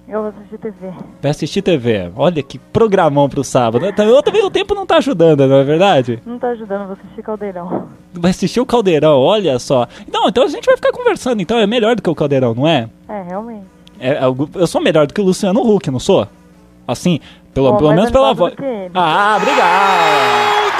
Eu 0.09 0.21
vou 0.21 0.29
assistir 0.31 0.59
TV. 0.59 0.93
Vai 1.21 1.31
assistir 1.33 1.63
TV. 1.63 2.13
Olha 2.15 2.41
que 2.41 2.59
programão 2.61 3.29
pro 3.29 3.43
sábado. 3.43 3.83
né? 3.85 3.93
Eu 3.99 4.23
também 4.23 4.45
o 4.45 4.51
tempo 4.51 4.73
não 4.75 4.87
tá 4.87 4.99
ajudando, 4.99 5.45
não 5.49 5.57
é 5.57 5.65
verdade? 5.65 6.23
Não 6.25 6.39
tá 6.39 6.49
ajudando, 6.51 6.85
vou 6.87 6.93
assistir 6.93 7.23
Caldeirão. 7.25 7.89
Vai 8.13 8.31
assistir 8.31 8.61
o 8.61 8.67
Caldeirão, 8.67 9.19
olha 9.19 9.59
só. 9.59 9.89
Não, 10.13 10.29
então 10.29 10.45
a 10.45 10.49
gente 10.49 10.65
vai 10.65 10.77
ficar 10.77 10.93
conversando, 10.93 11.41
então 11.43 11.59
é 11.59 11.67
melhor 11.67 11.97
do 11.97 12.03
que 12.03 12.11
o 12.11 12.15
Caldeirão, 12.15 12.55
não 12.55 12.69
é? 12.69 12.89
É, 13.09 13.23
realmente. 13.23 13.65
É, 13.99 14.19
algo- 14.19 14.49
eu 14.55 14.67
sou 14.69 14.81
melhor 14.81 15.09
do 15.09 15.15
que 15.15 15.21
o 15.21 15.25
Luciano 15.25 15.61
Huck, 15.61 15.91
não 15.91 15.99
sou? 15.99 16.29
Assim, 16.87 17.19
pelo, 17.57 17.73
Bom, 17.73 17.79
pelo 17.79 17.95
menos 17.95 18.11
pela 18.11 18.35
voz. 18.35 18.55
Ah, 18.95 19.39
obrigado! 19.41 20.77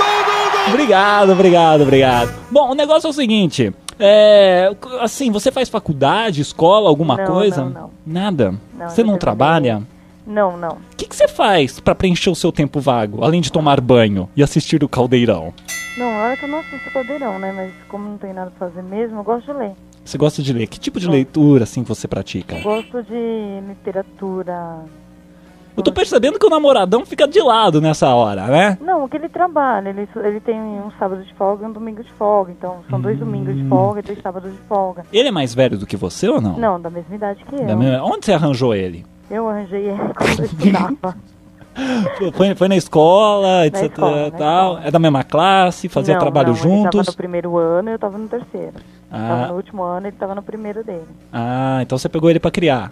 Obrigado, 0.69 1.33
obrigado, 1.33 1.81
obrigado. 1.81 2.35
Bom, 2.51 2.73
o 2.73 2.75
negócio 2.75 3.07
é 3.07 3.11
o 3.11 3.15
seguinte. 3.15 3.73
É, 3.99 4.75
assim, 5.01 5.31
você 5.31 5.51
faz 5.51 5.71
faculdade, 5.71 6.43
escola, 6.43 6.91
alguma 6.91 7.17
Não, 7.17 7.25
coisa? 7.25 7.65
não, 7.65 7.71
não. 7.71 7.91
Nada? 8.07 8.55
Não, 8.75 8.91
você 8.91 9.01
eu 9.01 9.07
não 9.07 9.17
trabalha? 9.17 9.83
Não, 10.27 10.59
não. 10.59 10.73
O 10.73 10.97
que, 10.99 11.07
que 11.07 11.17
você 11.17 11.27
faz 11.27 11.81
pra 11.81 11.95
preencher 11.95 12.29
o 12.29 12.35
seu 12.35 12.53
tempo 12.53 12.79
vago, 12.79 13.25
além 13.25 13.41
de 13.41 13.51
tomar 13.51 13.81
banho 13.81 14.29
e 14.37 14.43
assistir 14.43 14.85
o 14.85 14.89
caldeirão? 14.89 15.55
Não, 15.97 16.09
olha 16.09 16.37
que 16.37 16.45
eu 16.45 16.49
não 16.49 16.59
assisto 16.59 16.91
Caldeirão, 16.91 17.39
né? 17.39 17.53
Mas 17.53 17.73
como 17.89 18.07
não 18.07 18.19
tem 18.19 18.35
nada 18.35 18.53
pra 18.59 18.69
fazer 18.69 18.83
mesmo, 18.83 19.21
eu 19.21 19.25
gosto 19.25 19.47
de 19.47 19.59
ler. 19.59 19.73
Você 20.05 20.19
gosta 20.19 20.43
de 20.43 20.53
ler? 20.53 20.67
Que 20.67 20.79
tipo 20.79 21.01
de 21.01 21.09
leitura, 21.09 21.65
assim, 21.65 21.83
você 21.83 22.07
pratica? 22.07 22.61
Gosto 22.61 23.03
de 23.03 23.61
literatura. 23.67 24.85
Eu 25.77 25.83
tô 25.83 25.93
percebendo 25.93 26.39
que 26.39 26.47
o 26.47 26.51
namoradão 26.51 27.05
fica 27.05 27.29
de 27.29 27.41
lado 27.41 27.81
nessa 27.81 28.09
hora, 28.15 28.47
né? 28.47 28.79
Não, 28.81 29.07
que 29.09 29.17
ele 29.17 29.29
trabalha. 29.29 29.91
Ele, 29.91 30.09
ele 30.25 30.41
tem 30.41 30.59
um 30.59 30.91
sábado 30.99 31.23
de 31.23 31.35
folga 31.35 31.65
e 31.65 31.69
um 31.69 31.73
domingo 31.73 32.03
de 32.03 32.11
folga. 32.13 32.51
Então, 32.51 32.79
são 32.89 32.99
dois 33.01 33.19
domingos 33.19 33.55
Hum. 33.55 33.63
de 33.63 33.69
folga 33.69 34.01
e 34.01 34.03
dois 34.03 34.21
sábados 34.23 34.51
de 34.51 34.59
folga. 34.69 35.05
Ele 35.13 35.29
é 35.29 35.33
mais 35.33 35.55
velho 35.55 35.77
do 35.77 35.87
que 35.87 35.97
você 35.97 36.29
ou 36.29 36.41
não? 36.41 36.59
Não, 36.59 36.81
da 36.81 36.89
mesma 36.89 37.15
idade 37.15 37.45
que 37.45 37.57
Da 37.57 37.73
eu. 37.73 37.77
mesma- 37.77 38.05
Onde 38.05 38.25
você 38.25 38.33
arranjou 38.33 38.75
ele? 38.75 39.05
Eu 39.31 39.49
arranjei 39.49 39.89
ele 39.91 39.99
quando 40.17 40.39
eu 40.39 40.45
estudava. 40.47 41.17
Foi, 42.35 42.55
foi 42.55 42.69
na 42.69 42.77
escola, 42.77 43.67
etc. 43.67 43.83
escola, 43.91 44.17
na 44.17 44.31
tal. 44.31 44.71
escola. 44.73 44.89
É 44.89 44.91
da 44.91 44.99
mesma 44.99 45.23
classe, 45.25 45.89
fazia 45.91 46.15
Não, 46.15 46.21
trabalho 46.21 46.49
não, 46.49 46.55
Ele 46.55 46.63
tava 46.65 46.75
juntos. 46.83 47.07
no 47.09 47.13
primeiro 47.15 47.59
ano 47.59 47.91
e 47.91 47.93
eu 47.93 47.99
tava 47.99 48.17
no 48.17 48.29
terceiro. 48.29 48.73
Tava 49.11 49.45
Ah, 49.45 49.49
no 49.49 49.55
último 49.57 49.83
ano 49.83 50.07
e 50.07 50.09
ele 50.09 50.17
tava 50.17 50.35
no 50.35 50.43
primeiro 50.43 50.83
dele. 50.83 51.05
ah, 51.31 51.81
então 51.83 51.99
você 51.99 52.09
pegou 52.09 52.31
ele 52.31 52.41
pra 52.41 52.51
criar. 52.51 52.91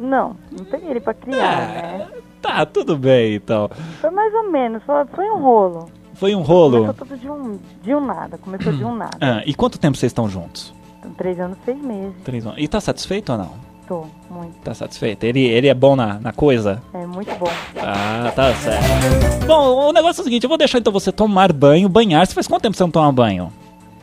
Não, 0.00 0.34
não 0.50 0.64
peguei 0.64 0.90
ele 0.90 1.00
pra 1.00 1.12
criar, 1.12 1.58
Ah. 1.58 1.66
né? 1.98 2.08
Tá, 2.40 2.64
tudo 2.64 2.96
bem, 2.96 3.34
então. 3.34 3.70
Foi 4.00 4.08
mais 4.10 4.32
ou 4.34 4.50
menos, 4.50 4.82
foi, 4.84 5.04
foi 5.14 5.30
um 5.30 5.40
rolo. 5.42 5.90
Foi 6.14 6.34
um 6.34 6.40
rolo. 6.40 6.78
Começou 6.86 7.06
tudo 7.06 7.18
de 7.18 7.30
um, 7.30 7.58
de 7.82 7.94
um 7.94 8.00
nada, 8.00 8.38
começou 8.38 8.72
de 8.72 8.82
um 8.84 8.94
nada. 8.94 9.16
Ah, 9.20 9.42
e 9.44 9.52
quanto 9.54 9.78
tempo 9.78 9.96
vocês 9.98 10.10
estão 10.10 10.26
juntos? 10.28 10.72
Então, 10.98 11.12
três 11.12 11.38
anos, 11.38 11.58
seis 11.64 11.78
meses. 11.82 12.14
Três 12.24 12.46
anos. 12.46 12.58
E 12.58 12.66
tá 12.66 12.80
satisfeito 12.80 13.30
ou 13.32 13.38
não? 13.38 13.50
Tô, 13.86 14.04
muito. 14.30 14.54
Tá 14.62 14.72
satisfeito? 14.72 15.24
Ele, 15.24 15.40
ele 15.44 15.68
é 15.68 15.74
bom 15.74 15.96
na, 15.96 16.18
na 16.20 16.32
coisa? 16.32 16.82
É 16.94 17.04
muito 17.06 17.34
bom. 17.38 17.48
Ah, 17.78 18.32
tá 18.34 18.54
certo. 18.54 19.46
Bom, 19.46 19.88
o 19.88 19.92
negócio 19.92 20.20
é 20.20 20.22
o 20.22 20.24
seguinte, 20.24 20.44
eu 20.44 20.48
vou 20.48 20.56
deixar 20.58 20.78
então 20.78 20.92
você 20.92 21.10
tomar 21.12 21.52
banho, 21.52 21.88
banhar. 21.88 22.26
Você 22.26 22.32
faz 22.34 22.46
quanto 22.46 22.62
tempo 22.62 22.76
você 22.76 22.82
não 22.84 22.90
toma 22.90 23.12
banho? 23.12 23.52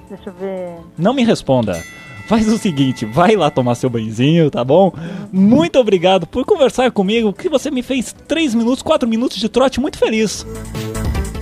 Deixa 0.09 0.29
eu 0.29 0.33
ver. 0.33 0.75
Não 0.97 1.13
me 1.13 1.23
responda. 1.23 1.81
Faz 2.27 2.45
o 2.51 2.57
seguinte, 2.57 3.05
vai 3.05 3.37
lá 3.37 3.49
tomar 3.49 3.75
seu 3.75 3.89
banhozinho, 3.89 4.51
tá 4.51 4.61
bom? 4.61 4.91
Muito 5.31 5.79
obrigado 5.79 6.27
por 6.27 6.43
conversar 6.43 6.91
comigo, 6.91 7.31
que 7.31 7.47
você 7.47 7.71
me 7.71 7.81
fez 7.81 8.13
3 8.27 8.53
minutos, 8.53 8.83
4 8.83 9.07
minutos 9.07 9.37
de 9.37 9.47
trote 9.47 9.79
muito 9.79 9.97
feliz. 9.97 10.45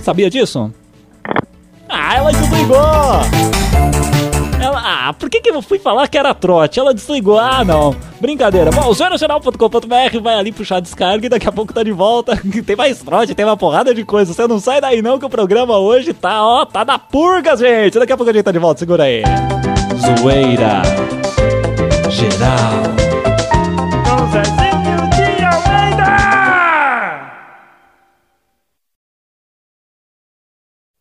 Sabia 0.00 0.30
disso? 0.30 0.72
Ah, 1.88 2.16
ela 2.16 2.32
desligou! 2.32 2.76
Ela, 4.62 5.08
ah, 5.08 5.12
por 5.12 5.28
que, 5.28 5.40
que 5.40 5.50
eu 5.50 5.60
fui 5.60 5.78
falar 5.78 6.06
que 6.06 6.16
era 6.16 6.32
trote? 6.32 6.78
Ela 6.78 6.94
desligou. 6.94 7.38
Ah, 7.38 7.64
não. 7.64 7.94
Brincadeira. 8.20 8.70
Bom, 8.70 8.92
zero 8.94 9.16
vai 10.22 10.34
ali 10.34 10.52
puxar 10.52 10.76
a 10.76 10.80
descarga 10.80 11.26
e 11.26 11.28
daqui 11.28 11.48
a 11.48 11.52
pouco 11.52 11.72
tá 11.72 11.82
de 11.82 11.92
volta. 11.92 12.36
tem 12.64 12.76
mais 12.76 13.00
trote, 13.00 13.34
tem 13.34 13.44
uma 13.44 13.56
porrada 13.56 13.92
de 13.92 14.04
coisa. 14.04 14.32
Você 14.32 14.46
não 14.46 14.58
sai 14.58 14.80
daí 14.80 15.02
não 15.02 15.18
que 15.18 15.26
o 15.26 15.30
programa 15.30 15.78
hoje 15.78 16.14
tá, 16.14 16.44
ó, 16.44 16.64
tá 16.64 16.84
na 16.84 16.98
purga, 16.98 17.56
gente. 17.56 17.98
Daqui 17.98 18.12
a 18.12 18.16
pouco 18.16 18.30
a 18.30 18.32
gente 18.32 18.44
tá 18.44 18.52
de 18.52 18.58
volta, 18.58 18.78
segura 18.78 19.04
aí. 19.04 19.22
Zoeira 20.06 20.82
geral. 22.08 22.82
Com 24.04 24.30
Zezinho 24.30 25.10
de 25.10 25.44
Almeida! 25.44 26.12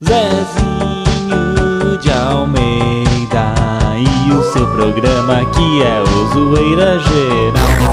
Zezinho 0.04 1.98
de 2.00 2.12
Almeida 2.12 3.54
e 4.00 4.32
o 4.34 4.44
seu 4.52 4.66
programa 4.72 5.42
aqui 5.42 5.84
é 5.84 6.02
o 6.02 6.34
Zoeira 6.34 6.98
Geral. 6.98 7.86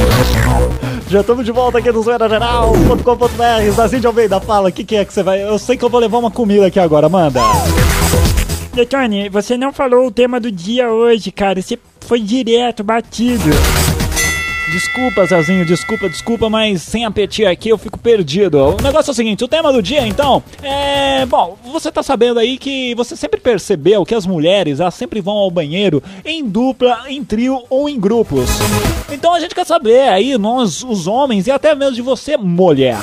Já 1.11 1.21
estamos 1.21 1.45
de 1.45 1.53
volta 1.53 1.77
aqui 1.77 1.93
no 1.93 2.03
Zoeira 2.03 2.27
Geral.com.br. 2.27 3.71
Zezinho 3.77 4.01
de 4.01 4.07
Almeida, 4.07 4.41
fala, 4.41 4.71
o 4.71 4.73
que, 4.73 4.83
que 4.83 4.97
é 4.97 5.05
que 5.05 5.13
você 5.13 5.23
vai. 5.23 5.43
Eu 5.43 5.59
sei 5.59 5.77
que 5.77 5.85
eu 5.85 5.91
vou 5.91 6.01
levar 6.01 6.17
uma 6.17 6.31
comida 6.31 6.69
aqui 6.69 6.81
agora, 6.81 7.07
manda. 7.11 7.39
Detone, 8.75 9.29
você 9.29 9.59
não 9.59 9.71
falou 9.71 10.07
o 10.07 10.11
tema 10.11 10.41
do 10.41 10.51
dia 10.51 10.91
hoje, 10.91 11.31
cara. 11.31 11.61
Você 11.61 11.79
foi 12.01 12.21
direto, 12.21 12.83
batido. 12.83 13.51
Desculpa, 14.73 15.27
Zezinho, 15.27 15.67
desculpa, 15.67 16.09
desculpa, 16.09 16.49
mas 16.49 16.81
sem 16.81 17.05
apetir 17.05 17.47
aqui 17.47 17.69
eu 17.69 17.77
fico 17.77 17.99
perdido. 17.99 18.57
O 18.59 18.83
negócio 18.83 19.11
é 19.11 19.13
o 19.13 19.15
seguinte, 19.15 19.45
o 19.45 19.49
tema 19.49 19.71
do 19.71 19.83
dia, 19.83 20.07
então, 20.07 20.43
é... 20.63 21.27
Bom, 21.27 21.59
você 21.71 21.93
tá 21.93 22.03
sabendo 22.03 22.41
aí 22.41 22.57
que 22.57 22.95
você 22.95 23.15
sempre 23.15 23.39
percebeu 23.39 24.07
que 24.07 24.15
as 24.15 24.25
mulheres, 24.25 24.81
elas 24.81 24.95
sempre 24.95 25.21
vão 25.21 25.35
ao 25.35 25.51
banheiro 25.51 26.03
em 26.25 26.43
dupla, 26.43 27.05
em 27.09 27.23
trio 27.23 27.63
ou 27.69 27.87
em 27.87 28.01
grupos. 28.01 28.49
Então 29.13 29.35
a 29.35 29.41
gente 29.41 29.55
quer 29.55 29.67
saber 29.67 30.09
aí, 30.09 30.39
nós, 30.39 30.83
os 30.83 31.07
homens, 31.07 31.47
e 31.47 31.51
até 31.51 31.75
mesmo 31.75 31.97
de 31.97 32.03
você, 32.03 32.39
mulher. 32.39 32.97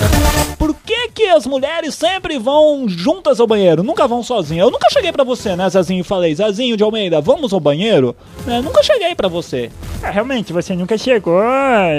Por 0.58 0.74
que 0.74 0.99
que 1.20 1.28
as 1.28 1.46
mulheres 1.46 1.96
sempre 1.96 2.40
vão 2.40 2.88
juntas 2.88 3.42
ao 3.42 3.48
banheiro? 3.48 3.84
Nunca 3.84 4.08
vão 4.08 4.24
sozinhas. 4.24 4.66
Eu 4.66 4.72
nunca 4.72 4.90
cheguei 4.90 5.12
pra 5.12 5.26
você, 5.26 5.54
né, 5.54 5.70
Zezinho, 5.70 6.02
falei, 6.02 6.34
Zezinho 6.34 6.78
de 6.78 6.84
Almeida, 6.84 7.20
vamos 7.20 7.52
ao 7.52 7.60
banheiro? 7.60 8.16
É, 8.48 8.62
nunca 8.62 8.82
cheguei 8.82 9.14
pra 9.14 9.28
você. 9.28 9.70
Ah, 10.02 10.12
realmente, 10.12 10.54
você 10.54 10.74
nunca 10.76 10.98
chegou, 10.98 11.42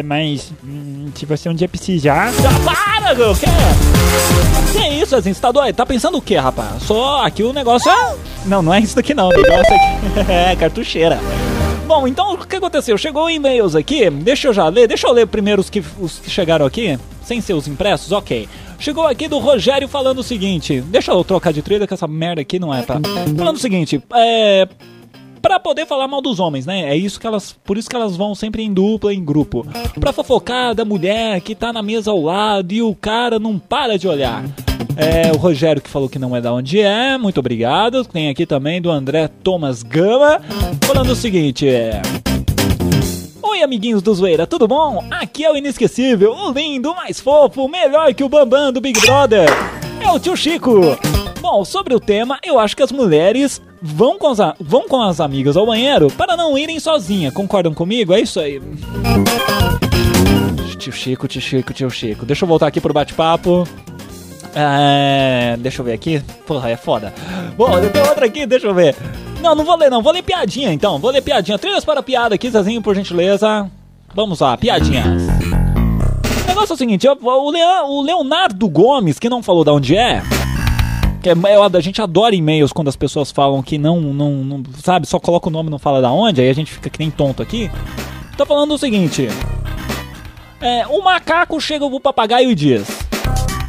mas 0.06 0.54
hum, 0.64 1.10
se 1.14 1.26
você 1.26 1.50
um 1.50 1.54
dia 1.54 1.68
precisar. 1.68 2.32
Já 2.32 2.50
para, 2.64 3.14
meu, 3.14 3.34
que 3.34 3.44
é? 3.44 4.72
Que 4.72 4.88
isso, 5.02 5.14
assim, 5.14 5.34
você 5.34 5.40
tá 5.40 5.52
doido? 5.52 5.76
Tá 5.76 5.84
pensando 5.84 6.16
o 6.16 6.22
que, 6.22 6.36
rapaz? 6.36 6.82
Só 6.84 7.22
aqui 7.22 7.42
o 7.42 7.52
negócio 7.52 7.90
é... 7.90 8.14
Não, 8.46 8.62
não 8.62 8.72
é 8.72 8.80
isso 8.80 8.96
daqui 8.96 9.12
não, 9.12 9.28
o 9.28 9.36
negócio 9.36 9.74
aqui 9.74 10.32
é 10.32 10.56
cartucheira. 10.56 11.20
Bom, 11.86 12.08
então 12.08 12.32
o 12.32 12.38
que 12.38 12.56
aconteceu? 12.56 12.96
Chegou 12.96 13.28
e-mails 13.28 13.74
aqui, 13.74 14.08
deixa 14.08 14.48
eu 14.48 14.54
já 14.54 14.66
ler, 14.68 14.88
deixa 14.88 15.06
eu 15.06 15.12
ler 15.12 15.26
primeiro 15.26 15.60
os 15.60 15.68
que, 15.68 15.84
os 15.98 16.20
que 16.20 16.30
chegaram 16.30 16.64
aqui, 16.64 16.98
sem 17.22 17.42
ser 17.42 17.52
os 17.52 17.68
impressos, 17.68 18.12
ok. 18.12 18.48
Chegou 18.80 19.06
aqui 19.06 19.28
do 19.28 19.38
Rogério 19.38 19.86
falando 19.86 20.20
o 20.20 20.22
seguinte, 20.22 20.80
deixa 20.80 21.12
eu 21.12 21.22
trocar 21.22 21.52
de 21.52 21.60
trilha 21.60 21.86
que 21.86 21.92
essa 21.92 22.08
merda 22.08 22.40
aqui 22.40 22.58
não 22.58 22.74
é 22.74 22.82
pra... 22.82 22.98
Falando 23.36 23.56
o 23.56 23.60
seguinte, 23.60 24.02
é... 24.14 24.66
Pra 25.42 25.60
poder 25.60 25.86
falar 25.86 26.08
mal 26.08 26.20
dos 26.22 26.40
homens, 26.40 26.66
né? 26.66 26.90
É 26.90 26.96
isso 26.96 27.18
que 27.18 27.26
elas. 27.26 27.56
Por 27.64 27.78
isso 27.78 27.88
que 27.88 27.96
elas 27.96 28.14
vão 28.14 28.34
sempre 28.34 28.62
em 28.62 28.70
dupla, 28.70 29.14
em 29.14 29.24
grupo. 29.24 29.66
Pra 29.98 30.12
fofocar 30.12 30.74
da 30.74 30.84
mulher 30.84 31.40
que 31.40 31.54
tá 31.54 31.72
na 31.72 31.82
mesa 31.82 32.10
ao 32.10 32.20
lado 32.20 32.70
e 32.72 32.82
o 32.82 32.94
cara 32.94 33.38
não 33.38 33.58
para 33.58 33.98
de 33.98 34.06
olhar. 34.06 34.44
É 34.98 35.32
o 35.32 35.38
Rogério 35.38 35.80
que 35.80 35.88
falou 35.88 36.10
que 36.10 36.18
não 36.18 36.36
é 36.36 36.42
da 36.42 36.52
onde 36.52 36.78
é, 36.78 37.16
muito 37.16 37.40
obrigado. 37.40 38.04
Tem 38.04 38.28
aqui 38.28 38.44
também 38.44 38.82
do 38.82 38.90
André 38.90 39.28
Thomas 39.42 39.82
Gama, 39.82 40.42
falando 40.82 41.12
o 41.12 41.16
seguinte: 41.16 41.66
é. 41.66 42.02
Oi, 43.60 43.64
amiguinhos 43.64 44.00
do 44.00 44.14
Zoeira, 44.14 44.46
tudo 44.46 44.66
bom? 44.66 45.04
Aqui 45.10 45.44
é 45.44 45.52
o 45.52 45.54
inesquecível, 45.54 46.32
o 46.32 46.50
lindo, 46.50 46.94
mais 46.94 47.20
fofo, 47.20 47.68
melhor 47.68 48.14
que 48.14 48.24
o 48.24 48.28
Bambam 48.28 48.72
do 48.72 48.80
Big 48.80 48.98
Brother. 49.02 49.50
É 50.00 50.10
o 50.10 50.18
tio 50.18 50.34
Chico. 50.34 50.80
Bom, 51.42 51.62
sobre 51.62 51.94
o 51.94 52.00
tema, 52.00 52.38
eu 52.42 52.58
acho 52.58 52.74
que 52.74 52.82
as 52.82 52.90
mulheres 52.90 53.60
vão 53.82 54.18
com 54.18 54.28
as, 54.28 54.38
vão 54.58 54.88
com 54.88 55.02
as 55.02 55.20
amigas 55.20 55.58
ao 55.58 55.66
banheiro 55.66 56.10
para 56.12 56.38
não 56.38 56.56
irem 56.56 56.80
sozinha. 56.80 57.30
Concordam 57.30 57.74
comigo? 57.74 58.14
É 58.14 58.20
isso 58.22 58.40
aí. 58.40 58.62
Tio 60.78 60.92
Chico, 60.94 61.28
tio 61.28 61.42
Chico, 61.42 61.74
tio 61.74 61.90
Chico. 61.90 62.24
Deixa 62.24 62.46
eu 62.46 62.48
voltar 62.48 62.66
aqui 62.66 62.80
pro 62.80 62.94
bate-papo. 62.94 63.68
É, 64.54 65.56
deixa 65.58 65.80
eu 65.80 65.84
ver 65.84 65.92
aqui. 65.92 66.22
Porra, 66.46 66.70
é 66.70 66.76
foda. 66.76 67.12
Bom, 67.56 67.70
tem 67.90 68.02
outra 68.02 68.26
aqui, 68.26 68.46
deixa 68.46 68.66
eu 68.66 68.74
ver. 68.74 68.96
Não, 69.40 69.54
não 69.54 69.64
vou 69.64 69.76
ler 69.76 69.90
não, 69.90 70.02
vou 70.02 70.12
ler 70.12 70.22
piadinha 70.22 70.72
então. 70.72 70.98
Vou 70.98 71.10
ler 71.10 71.22
piadinha. 71.22 71.58
Trilhas 71.58 71.84
para 71.84 72.02
piada 72.02 72.34
aqui, 72.34 72.50
Zezinho, 72.50 72.82
por 72.82 72.94
gentileza. 72.94 73.70
Vamos 74.14 74.40
lá, 74.40 74.56
piadinhas. 74.56 75.22
O 76.44 76.48
negócio 76.48 76.72
é 76.72 76.74
o 76.74 76.78
seguinte, 76.78 77.08
o, 77.08 77.16
o 77.22 78.02
Leonardo 78.02 78.68
Gomes, 78.68 79.18
que 79.18 79.28
não 79.28 79.42
falou 79.42 79.64
de 79.64 79.70
onde 79.70 79.96
é, 79.96 80.20
que 81.22 81.28
é, 81.28 81.32
é, 81.32 81.76
a 81.76 81.80
gente 81.80 82.00
adora 82.00 82.34
e-mails 82.34 82.72
quando 82.72 82.88
as 82.88 82.96
pessoas 82.96 83.30
falam 83.30 83.62
que 83.62 83.78
não, 83.78 84.00
não, 84.00 84.30
não, 84.32 84.62
sabe, 84.82 85.06
só 85.06 85.20
coloca 85.20 85.48
o 85.48 85.50
nome 85.50 85.68
e 85.68 85.70
não 85.70 85.78
fala 85.78 86.00
da 86.00 86.10
onde, 86.10 86.40
aí 86.40 86.48
a 86.48 86.54
gente 86.54 86.72
fica 86.72 86.90
que 86.90 86.98
nem 86.98 87.10
tonto 87.10 87.42
aqui. 87.42 87.70
Tá 88.36 88.46
falando 88.46 88.72
o 88.72 88.78
seguinte: 88.78 89.28
é, 90.60 90.86
o 90.86 91.02
macaco 91.02 91.60
chega 91.60 91.88
pro 91.88 92.00
papagaio 92.00 92.50
e 92.50 92.54
diz: 92.54 92.88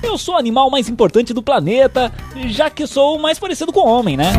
Eu 0.03 0.17
sou 0.17 0.36
o 0.36 0.38
animal 0.38 0.70
mais 0.70 0.89
importante 0.89 1.34
do 1.34 1.43
planeta, 1.43 2.12
já 2.48 2.70
que 2.70 2.88
sou 2.88 3.17
o 3.17 3.22
mais 3.22 3.38
parecido 3.39 3.72
com 3.72 3.81
o 3.81 3.88
homem, 3.88 4.17
né? 4.17 4.34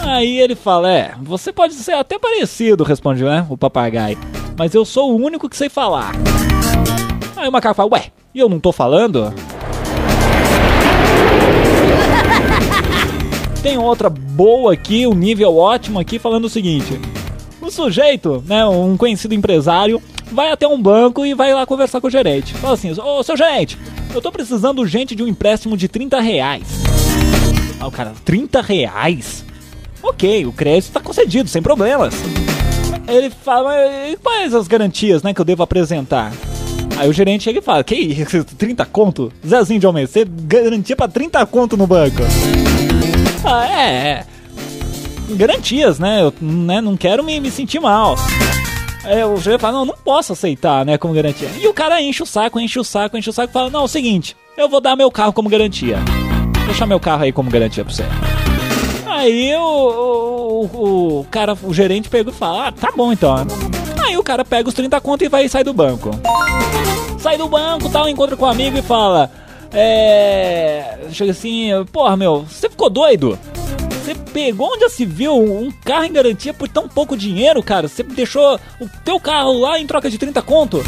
Aí 0.00 0.40
ele 0.40 0.54
fala: 0.54 0.90
É, 0.90 1.14
você 1.20 1.52
pode 1.52 1.74
ser 1.74 1.92
até 1.92 2.18
parecido, 2.18 2.84
responde 2.84 3.22
né, 3.24 3.46
o 3.48 3.56
papagaio, 3.56 4.18
mas 4.58 4.74
eu 4.74 4.84
sou 4.84 5.12
o 5.12 5.16
único 5.16 5.48
que 5.48 5.56
sei 5.56 5.68
falar. 5.68 6.12
Aí 7.36 7.48
o 7.48 7.52
macaco 7.52 7.74
fala: 7.74 7.94
Ué, 7.94 8.06
e 8.34 8.40
eu 8.40 8.48
não 8.48 8.60
tô 8.60 8.72
falando? 8.72 9.32
Tem 13.62 13.78
outra 13.78 14.10
boa 14.10 14.74
aqui, 14.74 15.06
um 15.06 15.14
nível 15.14 15.56
ótimo 15.56 15.98
aqui, 15.98 16.18
falando 16.18 16.44
o 16.44 16.50
seguinte: 16.50 17.00
o 17.62 17.70
sujeito, 17.70 18.44
né, 18.46 18.66
um 18.66 18.96
conhecido 18.96 19.34
empresário, 19.34 20.02
vai 20.30 20.50
até 20.50 20.68
um 20.68 20.80
banco 20.80 21.24
e 21.24 21.32
vai 21.32 21.54
lá 21.54 21.64
conversar 21.64 22.00
com 22.00 22.08
o 22.08 22.10
gerente. 22.10 22.52
Fala 22.54 22.74
assim: 22.74 22.92
Ô 23.00 23.22
seu 23.22 23.36
gerente, 23.36 23.78
eu 24.14 24.22
tô 24.22 24.30
precisando 24.30 24.78
urgente 24.78 25.14
de 25.14 25.22
um 25.22 25.28
empréstimo 25.28 25.76
de 25.76 25.88
30 25.88 26.20
reais. 26.20 26.64
Aí 27.80 27.86
o 27.86 27.90
cara, 27.90 28.12
30 28.24 28.62
reais? 28.62 29.44
Ok, 30.02 30.46
o 30.46 30.52
crédito 30.52 30.92
tá 30.92 31.00
concedido, 31.00 31.48
sem 31.48 31.60
problemas. 31.60 32.14
Ele 33.08 33.28
fala, 33.28 33.70
mas 33.70 34.16
quais 34.22 34.54
as 34.54 34.68
garantias 34.68 35.22
né, 35.22 35.34
que 35.34 35.40
eu 35.40 35.44
devo 35.44 35.62
apresentar? 35.62 36.32
Aí 36.96 37.08
o 37.08 37.12
gerente 37.12 37.44
chega 37.44 37.58
e 37.58 37.62
fala: 37.62 37.82
Que 37.82 37.96
isso, 37.96 38.44
30 38.56 38.84
conto? 38.86 39.32
Zezinho 39.46 39.80
de 39.80 39.86
Almeida, 39.86 40.10
você 40.10 40.24
garantia 40.24 40.94
pra 40.94 41.08
30 41.08 41.44
conto 41.46 41.76
no 41.76 41.86
banco? 41.86 42.22
Ah, 43.44 43.66
é, 43.66 44.08
é. 44.08 44.26
Garantias, 45.30 45.98
né? 45.98 46.22
Eu 46.22 46.32
né, 46.40 46.80
não 46.80 46.96
quero 46.96 47.24
me, 47.24 47.40
me 47.40 47.50
sentir 47.50 47.80
mal. 47.80 48.16
Aí 49.04 49.22
o 49.24 49.36
gerente 49.36 49.60
fala: 49.60 49.78
Não, 49.78 49.84
não 49.86 49.94
posso 50.04 50.32
aceitar, 50.32 50.84
né, 50.84 50.96
como 50.98 51.12
garantia. 51.14 51.48
E 51.60 51.66
o 51.68 51.74
cara 51.74 52.00
enche 52.00 52.22
o 52.22 52.26
saco, 52.26 52.58
enche 52.58 52.78
o 52.80 52.84
saco, 52.84 53.16
enche 53.16 53.30
o 53.30 53.32
saco 53.32 53.50
e 53.50 53.52
fala: 53.52 53.70
Não, 53.70 53.80
é 53.80 53.84
o 53.84 53.88
seguinte, 53.88 54.36
eu 54.56 54.68
vou 54.68 54.80
dar 54.80 54.96
meu 54.96 55.10
carro 55.10 55.32
como 55.32 55.48
garantia. 55.48 55.98
Vou 56.56 56.66
deixar 56.66 56.86
meu 56.86 56.98
carro 57.00 57.22
aí 57.24 57.32
como 57.32 57.50
garantia 57.50 57.84
pra 57.84 57.92
você. 57.92 58.04
Aí 59.06 59.54
o, 59.56 59.60
o, 59.62 61.20
o- 61.20 61.26
cara, 61.30 61.56
o 61.62 61.72
gerente 61.74 62.08
pega 62.08 62.30
e 62.30 62.34
fala: 62.34 62.68
Ah, 62.68 62.72
tá 62.72 62.90
bom 62.96 63.12
então. 63.12 63.34
Aí 64.04 64.16
o 64.18 64.22
cara 64.22 64.44
pega 64.44 64.68
os 64.68 64.74
30 64.74 65.00
conto 65.00 65.24
e 65.24 65.28
vai 65.28 65.44
e 65.44 65.48
sai 65.48 65.62
do 65.64 65.72
banco. 65.72 66.10
Sai 67.18 67.36
do 67.38 67.48
banco, 67.48 67.88
tal, 67.90 68.08
encontra 68.08 68.36
com 68.36 68.44
o 68.44 68.48
amigo 68.48 68.76
e 68.78 68.82
fala: 68.82 69.30
É. 69.72 70.98
Chega 71.12 71.30
assim, 71.32 71.68
porra, 71.92 72.16
meu, 72.16 72.44
você 72.48 72.68
ficou 72.68 72.88
doido? 72.90 73.38
Pegou 74.32 74.72
onde 74.72 74.80
já 74.80 74.88
se 74.88 75.04
viu 75.04 75.36
um 75.36 75.70
carro 75.84 76.04
em 76.04 76.12
garantia 76.12 76.52
por 76.52 76.68
tão 76.68 76.88
pouco 76.88 77.16
dinheiro, 77.16 77.62
cara? 77.62 77.88
Você 77.88 78.02
deixou 78.02 78.58
o 78.80 78.88
teu 79.04 79.20
carro 79.20 79.58
lá 79.58 79.78
em 79.78 79.86
troca 79.86 80.10
de 80.10 80.18
30 80.18 80.42
conto? 80.42 80.82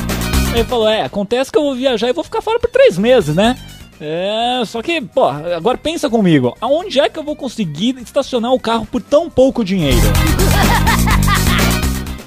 Aí 0.54 0.64
falou: 0.64 0.88
É, 0.88 1.02
acontece 1.02 1.52
que 1.52 1.58
eu 1.58 1.62
vou 1.62 1.74
viajar 1.74 2.08
e 2.08 2.12
vou 2.12 2.24
ficar 2.24 2.42
fora 2.42 2.58
por 2.58 2.70
três 2.70 2.98
meses, 2.98 3.34
né? 3.34 3.56
É, 4.00 4.62
só 4.66 4.82
que, 4.82 5.00
pô, 5.00 5.24
agora 5.26 5.78
pensa 5.78 6.10
comigo. 6.10 6.56
Aonde 6.60 7.00
é 7.00 7.08
que 7.08 7.18
eu 7.18 7.24
vou 7.24 7.34
conseguir 7.34 7.96
estacionar 8.02 8.52
o 8.52 8.60
carro 8.60 8.86
por 8.86 9.00
tão 9.00 9.30
pouco 9.30 9.64
dinheiro? 9.64 9.96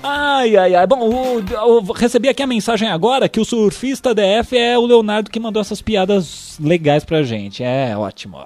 Ai, 0.01 0.55
ai, 0.55 0.75
ai. 0.75 0.87
Bom, 0.87 1.09
eu 1.51 1.81
recebi 1.93 2.29
aqui 2.29 2.41
a 2.41 2.47
mensagem 2.47 2.89
agora 2.89 3.27
que 3.27 3.39
o 3.39 3.45
surfista 3.45 4.13
DF 4.15 4.57
é 4.57 4.77
o 4.77 4.85
Leonardo 4.85 5.29
que 5.29 5.39
mandou 5.39 5.61
essas 5.61 5.81
piadas 5.81 6.57
legais 6.59 7.03
pra 7.03 7.23
gente. 7.23 7.63
É, 7.63 7.95
ótimo. 7.97 8.37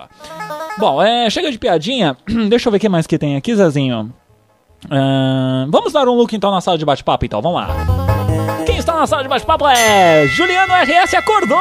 Bom, 0.79 1.01
é, 1.01 1.29
chega 1.29 1.51
de 1.51 1.60
piadinha. 1.60 2.17
Deixa 2.50 2.67
eu 2.67 2.72
ver 2.72 2.77
o 2.77 2.81
que 2.81 2.89
mais 2.89 3.05
que 3.05 3.17
tem 3.17 3.36
aqui, 3.36 3.55
Zezinho. 3.55 4.13
Ahn, 4.89 5.69
vamos 5.69 5.93
dar 5.93 6.07
um 6.07 6.13
look 6.13 6.36
então 6.36 6.51
na 6.51 6.60
sala 6.60 6.77
de 6.77 6.86
bate-papo, 6.86 7.25
então. 7.25 7.41
Vamos 7.41 7.62
lá. 7.62 7.69
Quem 8.65 8.77
está 8.77 8.95
na 8.95 9.05
sala 9.05 9.24
de 9.24 9.29
bate-papo 9.29 9.67
é 9.67 10.25
Juliano 10.27 10.74
RS 10.74 11.13
acordou! 11.13 11.60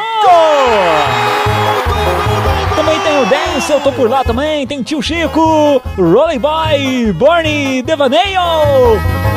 Também 2.77 2.99
tem 3.01 3.19
o 3.21 3.27
Dance, 3.27 3.73
eu 3.73 3.81
tô 3.81 3.93
por 3.93 4.09
lá 4.09 4.25
também. 4.25 4.67
Tem 4.67 4.83
Tio 4.83 5.03
Chico, 5.03 5.81
Rolling 5.97 6.39
Boy, 6.39 7.13
Borny, 7.13 7.83
Devaneio, 7.83 8.41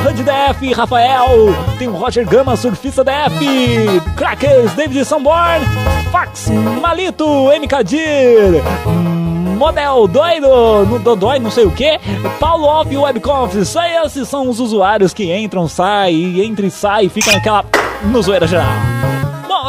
Hud 0.07 0.23
DF, 0.23 0.73
Rafael. 0.73 1.53
Tem 1.77 1.87
o 1.87 1.95
Roger 1.95 2.25
Gama, 2.27 2.55
surfista 2.55 3.03
DF, 3.03 4.01
Crackers, 4.15 4.73
David 4.73 5.05
Sanborn, 5.05 5.65
Fax, 6.11 6.49
Malito, 6.81 7.25
MK 7.25 7.83
Dir, 7.83 8.63
Model 9.57 10.07
doido, 10.07 10.85
no 10.85 10.99
Dodói, 10.99 11.39
não 11.39 11.49
sei 11.49 11.65
o 11.65 11.71
que, 11.71 11.99
Paulo 12.39 12.65
Off 12.65 12.95
Webconf, 12.95 13.63
só 13.65 13.83
esses 13.85 14.27
são 14.27 14.49
os 14.49 14.59
usuários 14.59 15.13
que 15.13 15.33
entram, 15.33 15.67
saem, 15.67 16.41
entra 16.41 16.65
e 16.65 16.71
sai, 16.71 17.09
ficam 17.09 17.33
naquela 17.33 17.63
no 18.03 18.21
zoeira 18.21 18.45
geral. 18.45 18.67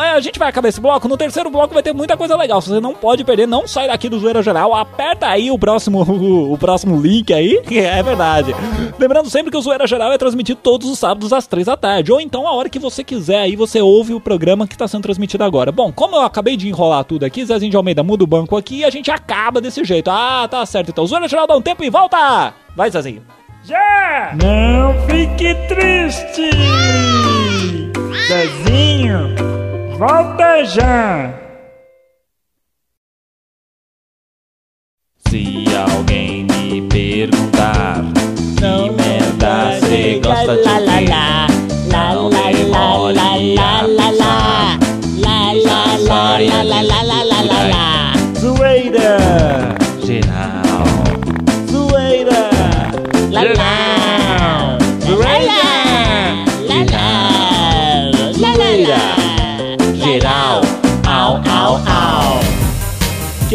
Bom, 0.07 0.13
é, 0.13 0.13
a 0.13 0.21
gente 0.21 0.39
vai 0.39 0.49
acabar 0.49 0.69
esse 0.69 0.81
bloco. 0.81 1.09
No 1.09 1.17
terceiro 1.17 1.51
bloco 1.51 1.75
vai 1.75 1.83
ter 1.83 1.93
muita 1.93 2.17
coisa 2.17 2.37
legal. 2.37 2.61
Você 2.61 2.79
não 2.79 2.95
pode 2.95 3.25
perder, 3.25 3.47
não 3.47 3.67
sai 3.67 3.89
daqui 3.89 4.09
do 4.09 4.21
Zoeira 4.21 4.43
Geral. 4.43 4.73
Aperta 4.73 5.27
aí 5.27 5.51
o 5.51 5.59
próximo, 5.59 6.01
o, 6.53 6.57
próximo 6.57 7.01
link 7.01 7.33
aí. 7.33 7.61
É 7.87 8.03
verdade. 8.03 8.55
Lembrando 8.99 9.31
sempre 9.31 9.51
que 9.51 9.57
o 9.57 9.61
Zoeira 9.61 9.87
Geral 9.87 10.13
é 10.13 10.19
transmitido 10.19 10.61
todos 10.63 10.89
os 10.89 10.99
sábados 10.99 11.33
às 11.33 11.47
três 11.47 11.67
da 11.67 11.77
tarde. 11.77 12.13
Ou 12.13 12.21
então 12.21 12.47
a 12.47 12.53
hora 12.53 12.69
que 12.69 12.79
você 12.79 13.03
quiser 13.03 13.41
aí 13.41 13.57
você 13.57 13.81
ouve 13.81 14.15
o 14.15 14.21
programa 14.21 14.67
que 14.67 14.75
está 14.75 14.87
sendo 14.87 15.03
transmitido 15.03 15.45
agora. 15.45 15.73
Bom, 15.73 15.93
como 15.93 16.17
eu 16.17 16.23
acabei 16.23 16.57
de 16.57 16.69
enrolar 16.69 17.05
tudo 17.05 17.25
aqui, 17.25 17.45
Zezinho 17.45 17.71
de 17.71 17.77
Almeida 17.77 18.03
muda 18.03 18.25
o 18.25 18.27
banco 18.27 18.57
aqui 18.57 18.79
e 18.79 18.85
a 18.85 18.91
gente 18.91 19.11
acaba 19.11 19.61
desse 19.61 19.85
jeito. 19.85 20.11
Ah, 20.11 20.47
tá 20.51 20.65
certo. 20.67 20.91
Então, 20.91 21.07
Zoeira 21.07 21.29
Geral 21.29 21.47
dá 21.47 21.57
um 21.57 21.63
tempo 21.63 21.83
e 21.85 21.91
volta! 21.91 22.55
Vai, 22.75 22.91
Zezinho. 22.91 23.23
Já! 23.65 24.37
Não 24.41 24.95
fique 25.07 25.55
triste! 25.69 26.51
Zezinho, 28.29 29.35
volta 29.97 30.65
já! 30.65 31.35
Se 35.29 35.65
alguém 35.75 36.45
me 36.45 36.87
perguntar 36.89 37.46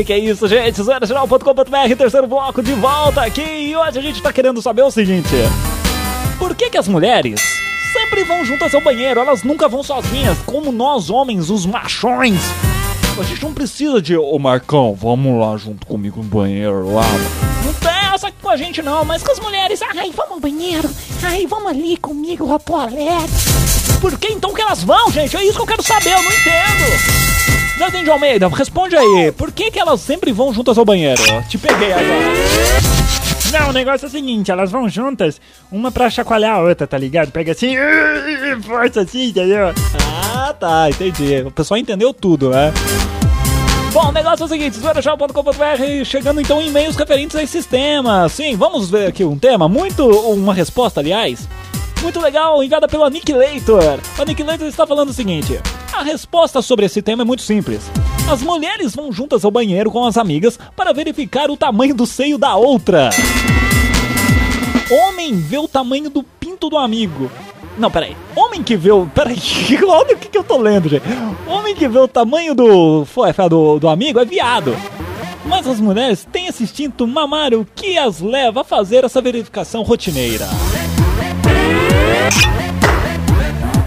Que 0.02 0.06
que 0.06 0.14
é 0.14 0.18
isso, 0.18 0.48
gente? 0.48 0.82
Zoeirageral.com.br, 0.82 1.96
terceiro 1.96 2.26
bloco 2.26 2.64
de 2.64 2.74
volta 2.74 3.22
aqui. 3.22 3.44
E 3.44 3.76
hoje 3.76 4.00
a 4.00 4.02
gente 4.02 4.20
tá 4.20 4.34
querendo 4.34 4.60
saber 4.60 4.82
o 4.82 4.90
seguinte: 4.90 5.30
Por 6.40 6.56
que 6.56 6.72
que 6.72 6.78
as 6.80 6.88
mulheres 6.88 7.40
sempre 7.94 8.24
vão 8.24 8.44
juntas 8.44 8.74
ao 8.74 8.82
banheiro? 8.82 9.20
Elas 9.20 9.44
nunca 9.44 9.70
vão 9.70 9.84
sozinhas, 9.84 10.40
como 10.40 10.72
nós 10.72 11.12
homens, 11.12 11.52
os 11.52 11.68
machões. 11.68 12.40
A 13.20 13.22
gente 13.22 13.44
não 13.44 13.54
precisa 13.54 14.02
de, 14.02 14.18
ô 14.18 14.40
Marcão, 14.40 14.96
vamos 14.96 15.40
lá 15.40 15.56
junto 15.56 15.86
comigo 15.86 16.18
no 16.18 16.24
banheiro 16.24 16.96
lá. 16.96 17.06
Não 17.64 17.74
tem 17.76 18.12
essa 18.12 18.32
com 18.32 18.50
a 18.50 18.58
gente 18.58 18.82
não, 18.82 19.06
mas 19.06 19.22
com 19.22 19.32
as 19.32 19.40
mulheres, 19.40 19.84
ai, 19.84 20.12
vamos 20.16 20.32
ao 20.32 20.40
banheiro, 20.40 20.90
ai, 21.22 21.46
vamos 21.46 21.68
ali 21.68 21.96
comigo 21.98 22.52
ao 22.52 22.58
toalete. 22.58 23.32
Por 24.02 24.18
que 24.18 24.34
então 24.34 24.52
que 24.52 24.62
elas 24.62 24.84
vão, 24.84 25.12
gente? 25.12 25.38
É 25.38 25.44
isso 25.44 25.58
que 25.58 25.62
eu 25.62 25.68
quero 25.68 25.84
saber, 25.84 26.14
eu 26.14 26.24
não 26.24 26.32
entendo. 26.32 27.31
Jardim 27.82 28.04
de 28.04 28.12
Almeida, 28.12 28.48
responde 28.48 28.96
aí. 28.96 29.32
Por 29.32 29.52
que, 29.52 29.72
que 29.72 29.80
elas 29.80 30.02
sempre 30.02 30.32
vão 30.32 30.54
juntas 30.54 30.78
ao 30.78 30.86
banheiro? 30.86 31.20
Te 31.50 31.58
peguei 31.58 31.92
agora. 31.92 32.32
Não, 33.52 33.70
o 33.70 33.74
negócio 33.74 34.06
é 34.06 34.08
o 34.08 34.12
seguinte, 34.12 34.52
elas 34.52 34.70
vão 34.70 34.88
juntas, 34.88 35.42
uma 35.72 35.92
pra 35.92 36.08
chacoalhar 36.08 36.58
a 36.58 36.62
outra, 36.62 36.86
tá 36.86 36.96
ligado? 36.96 37.32
Pega 37.32 37.54
assim, 37.54 37.74
força 38.62 39.02
assim, 39.02 39.30
entendeu? 39.30 39.74
Ah, 40.36 40.54
tá, 40.54 40.92
entendi. 40.92 41.42
O 41.42 41.50
pessoal 41.50 41.80
entendeu 41.80 42.14
tudo, 42.14 42.52
né? 42.52 42.72
Bom, 43.92 44.10
o 44.10 44.12
negócio 44.12 44.44
é 44.44 44.46
o 44.46 44.50
seguinte, 44.50 44.78
zoeirachal.com.br, 44.78 46.06
chegando 46.06 46.40
então 46.40 46.62
e-mails 46.62 46.96
referentes 46.96 47.36
a 47.36 47.42
esses 47.42 47.66
temas. 47.66 48.32
Sim, 48.32 48.56
vamos 48.56 48.92
ver 48.92 49.08
aqui 49.08 49.24
um 49.24 49.40
tema, 49.40 49.68
muito, 49.68 50.08
uma 50.08 50.54
resposta, 50.54 51.00
aliás, 51.00 51.50
muito 52.02 52.20
legal, 52.20 52.64
enviada 52.64 52.88
pelo 52.88 53.04
Aniquilator. 53.04 54.00
O 54.18 54.22
Aniquilator 54.22 54.68
está 54.68 54.88
falando 54.88 55.10
o 55.10 55.14
seguinte, 55.14 55.60
a 55.94 56.04
resposta 56.04 56.62
sobre 56.62 56.86
esse 56.86 57.02
tema 57.02 57.22
é 57.22 57.26
muito 57.26 57.44
simples. 57.44 57.92
As 58.30 58.42
mulheres 58.42 58.96
vão 58.96 59.12
juntas 59.12 59.46
ao 59.46 59.52
banheiro 59.52 59.92
com 59.92 60.04
as 60.06 60.18
amigas 60.18 60.58
para 60.76 60.94
verificar 60.94 61.52
o 61.52 61.58
tamanho 61.58 61.94
do 61.94 62.08
seio 62.08 62.38
da 62.38 62.56
outra. 62.56 63.10
Homem 64.90 65.36
vê 65.36 65.58
o 65.58 65.68
tamanho 65.68 66.10
do 66.10 66.24
pinto 66.24 66.70
do 66.70 66.78
amigo. 66.78 67.32
Não, 67.78 67.90
peraí. 67.90 68.16
Homem 68.36 68.64
que 68.64 68.76
vê 68.76 68.92
o. 68.92 69.06
Peraí, 69.06 69.38
olha 69.88 70.16
o 70.16 70.18
que, 70.18 70.28
que 70.28 70.38
eu 70.38 70.44
tô 70.44 70.58
lendo, 70.58 70.90
gente. 70.90 71.04
Homem 71.48 71.76
que 71.76 71.88
vê 71.88 72.00
o 72.00 72.08
tamanho 72.08 72.54
do. 72.54 73.06
do, 73.50 73.80
do 73.80 73.90
amigo 73.90 74.20
é 74.20 74.26
viado. 74.26 74.76
Mas 75.46 75.68
as 75.68 75.80
mulheres 75.80 76.28
têm 76.32 76.48
esse 76.48 76.64
instinto 76.64 77.08
mamário 77.08 77.66
que 77.76 77.98
as 77.98 78.20
leva 78.20 78.62
a 78.62 78.64
fazer 78.64 79.04
essa 79.04 79.22
verificação 79.22 79.82
rotineira. 79.82 80.48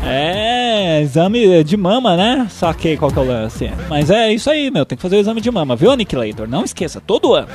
É, 0.07 1.01
exame 1.03 1.65
de 1.65 1.77
mama, 1.77 2.17
né? 2.17 2.47
Saquei 2.51 2.97
qual 2.97 3.11
que 3.11 3.19
é 3.19 3.23
o 3.23 3.27
lance. 3.27 3.71
Mas 3.89 4.11
é 4.11 4.33
isso 4.33 4.51
aí, 4.51 4.71
meu. 4.71 4.85
Tem 4.85 4.97
que 4.97 5.03
fazer 5.03 5.17
o 5.17 5.21
exame 5.21 5.41
de 5.41 5.51
mama, 5.51 5.75
viu, 5.75 5.91
Aniquilator? 5.91 6.49
Não 6.49 6.65
esqueça, 6.65 7.01
todo 7.01 7.35
ano. 7.35 7.49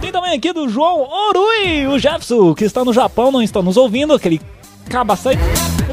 Tem 0.00 0.10
também 0.10 0.32
aqui 0.32 0.52
do 0.52 0.68
João 0.68 1.06
Orui, 1.08 1.86
o 1.86 1.98
Jefferson, 1.98 2.54
que 2.54 2.64
está 2.64 2.84
no 2.84 2.92
Japão, 2.92 3.30
não 3.30 3.42
está 3.42 3.60
nos 3.60 3.76
ouvindo, 3.76 4.14
aquele 4.14 4.40
cabaçante. 4.88 5.38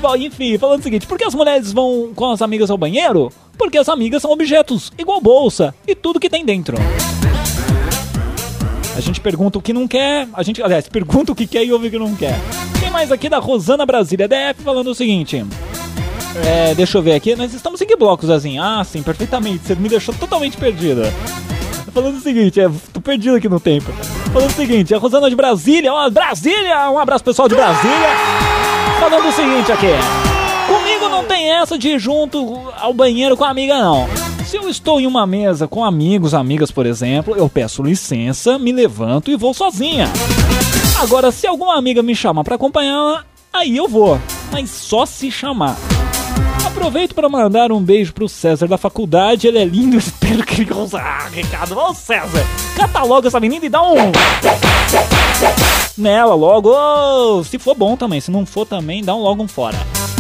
Bom, 0.02 0.16
enfim, 0.16 0.58
falando 0.58 0.80
o 0.80 0.84
seguinte, 0.84 1.08
por 1.08 1.18
que 1.18 1.26
as 1.26 1.34
mulheres 1.34 1.74
vão 1.74 2.12
com 2.16 2.32
as 2.32 2.42
amigas 2.42 2.70
ao 2.70 2.78
banheiro? 2.78 3.32
Porque 3.58 3.78
as 3.78 3.90
amigas 3.90 4.22
são 4.22 4.32
objetos, 4.32 4.92
igual 4.98 5.20
bolsa, 5.20 5.74
e 5.88 5.96
tudo 5.96 6.20
que 6.20 6.30
tem 6.30 6.46
dentro. 6.46 6.78
A 8.96 9.02
gente 9.02 9.20
pergunta 9.20 9.58
o 9.58 9.62
que 9.62 9.74
não 9.74 9.88
quer, 9.88 10.28
a 10.34 10.44
gente, 10.44 10.64
aliás, 10.64 10.88
pergunta 10.88 11.32
o 11.32 11.36
que 11.36 11.46
quer 11.46 11.66
e 11.66 11.74
ouve 11.74 11.88
o 11.88 11.92
que 11.92 12.00
não 12.00 12.16
quer. 12.16 12.36
Tem 12.86 12.92
mais 12.92 13.12
aqui 13.12 13.28
da 13.28 13.40
Rosana 13.40 13.84
Brasília 13.84 14.28
DF 14.28 14.62
falando 14.64 14.92
o 14.92 14.94
seguinte. 14.94 15.44
É, 16.46 16.76
deixa 16.76 17.00
eu 17.00 17.02
ver 17.02 17.14
aqui, 17.14 17.36
nós 17.36 17.52
estamos 17.52 17.82
em 17.82 17.86
que 17.88 17.96
blocos, 17.96 18.30
assim? 18.30 18.60
Ah, 18.60 18.84
sim, 18.86 19.02
perfeitamente, 19.02 19.66
você 19.66 19.74
me 19.74 19.90
deixou 19.90 20.14
totalmente 20.14 20.56
perdida. 20.56 21.12
Falando 21.92 22.18
o 22.18 22.22
seguinte, 22.22 22.62
é, 22.62 22.70
tô 22.94 23.02
perdido 23.02 23.38
aqui 23.38 23.50
no 23.50 23.60
tempo. 23.60 23.92
Falando 24.32 24.52
o 24.52 24.54
seguinte, 24.54 24.94
a 24.94 25.00
Rosana 25.00 25.32
de 25.32 25.36
Brasília, 25.36 25.92
ó, 25.92 26.08
Brasília, 26.12 26.92
um 26.92 27.00
abraço 27.00 27.24
pessoal 27.24 27.50
de 27.50 27.56
Brasília. 27.56 28.10
Falando 29.00 29.30
o 29.30 29.32
seguinte 29.32 29.72
aqui, 29.72 29.94
comigo 30.68 31.10
não 31.10 31.24
tem 31.24 31.54
essa 31.54 31.80
de 31.80 31.90
ir 31.90 32.00
junto 32.00 32.72
ao 32.80 32.94
banheiro 32.94 33.36
com 33.36 33.46
a 33.46 33.50
amiga, 33.50 33.80
não. 33.80 34.08
Se 34.46 34.58
eu 34.58 34.70
estou 34.70 35.02
em 35.02 35.08
uma 35.08 35.26
mesa 35.26 35.68
com 35.68 35.84
amigos, 35.84 36.36
amigas, 36.36 36.70
por 36.70 36.86
exemplo, 36.86 37.36
eu 37.36 37.50
peço 37.50 37.82
licença, 37.82 38.60
me 38.60 38.72
levanto 38.72 39.32
e 39.32 39.36
vou 39.36 39.56
sozinha. 39.56 40.08
Agora, 40.98 41.32
se 41.32 41.46
alguma 41.46 41.78
amiga 41.78 42.02
me 42.02 42.16
chama 42.16 42.44
para 42.44 42.56
acompanhá-la, 42.56 43.26
aí 43.52 43.76
eu 43.76 43.88
vou, 43.88 44.20
mas 44.52 44.70
só 44.70 45.06
se 45.06 45.30
chamar. 45.30 45.76
Aproveito 46.66 47.14
para 47.14 47.28
mandar 47.30 47.72
um 47.72 47.82
beijo 47.82 48.14
pro 48.14 48.30
César 48.30 48.68
da 48.68 48.78
faculdade, 48.78 49.48
ele 49.48 49.60
é 49.60 49.66
lindo, 49.66 49.98
espero 50.00 50.44
que 50.44 50.62
ele 50.62 50.74
ouça. 50.74 50.98
Ah, 50.98 51.28
Ricardo, 51.32 51.78
ô 51.78 51.94
César, 51.94 52.46
cataloga 52.78 53.28
essa 53.28 53.40
menina 53.40 53.66
e 53.66 53.70
dá 53.70 53.82
um. 53.84 54.12
Nela 55.98 56.34
logo, 56.34 56.72
ô, 56.72 57.44
se 57.44 57.60
for 57.60 57.76
bom 57.76 57.96
também, 57.98 58.22
se 58.22 58.32
não 58.32 58.46
for 58.46 58.66
também, 58.66 59.04
dá 59.04 59.14
um 59.16 59.22
logo 59.22 59.44
um 59.44 59.48
fora. 59.48 59.78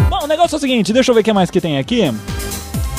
Bom, 0.09 0.23
o 0.23 0.27
negócio 0.27 0.55
é 0.55 0.57
o 0.57 0.61
seguinte, 0.61 0.93
deixa 0.93 1.11
eu 1.11 1.15
ver 1.15 1.21
o 1.21 1.23
que 1.23 1.33
mais 1.33 1.49
que 1.49 1.61
tem 1.61 1.77
aqui. 1.77 2.13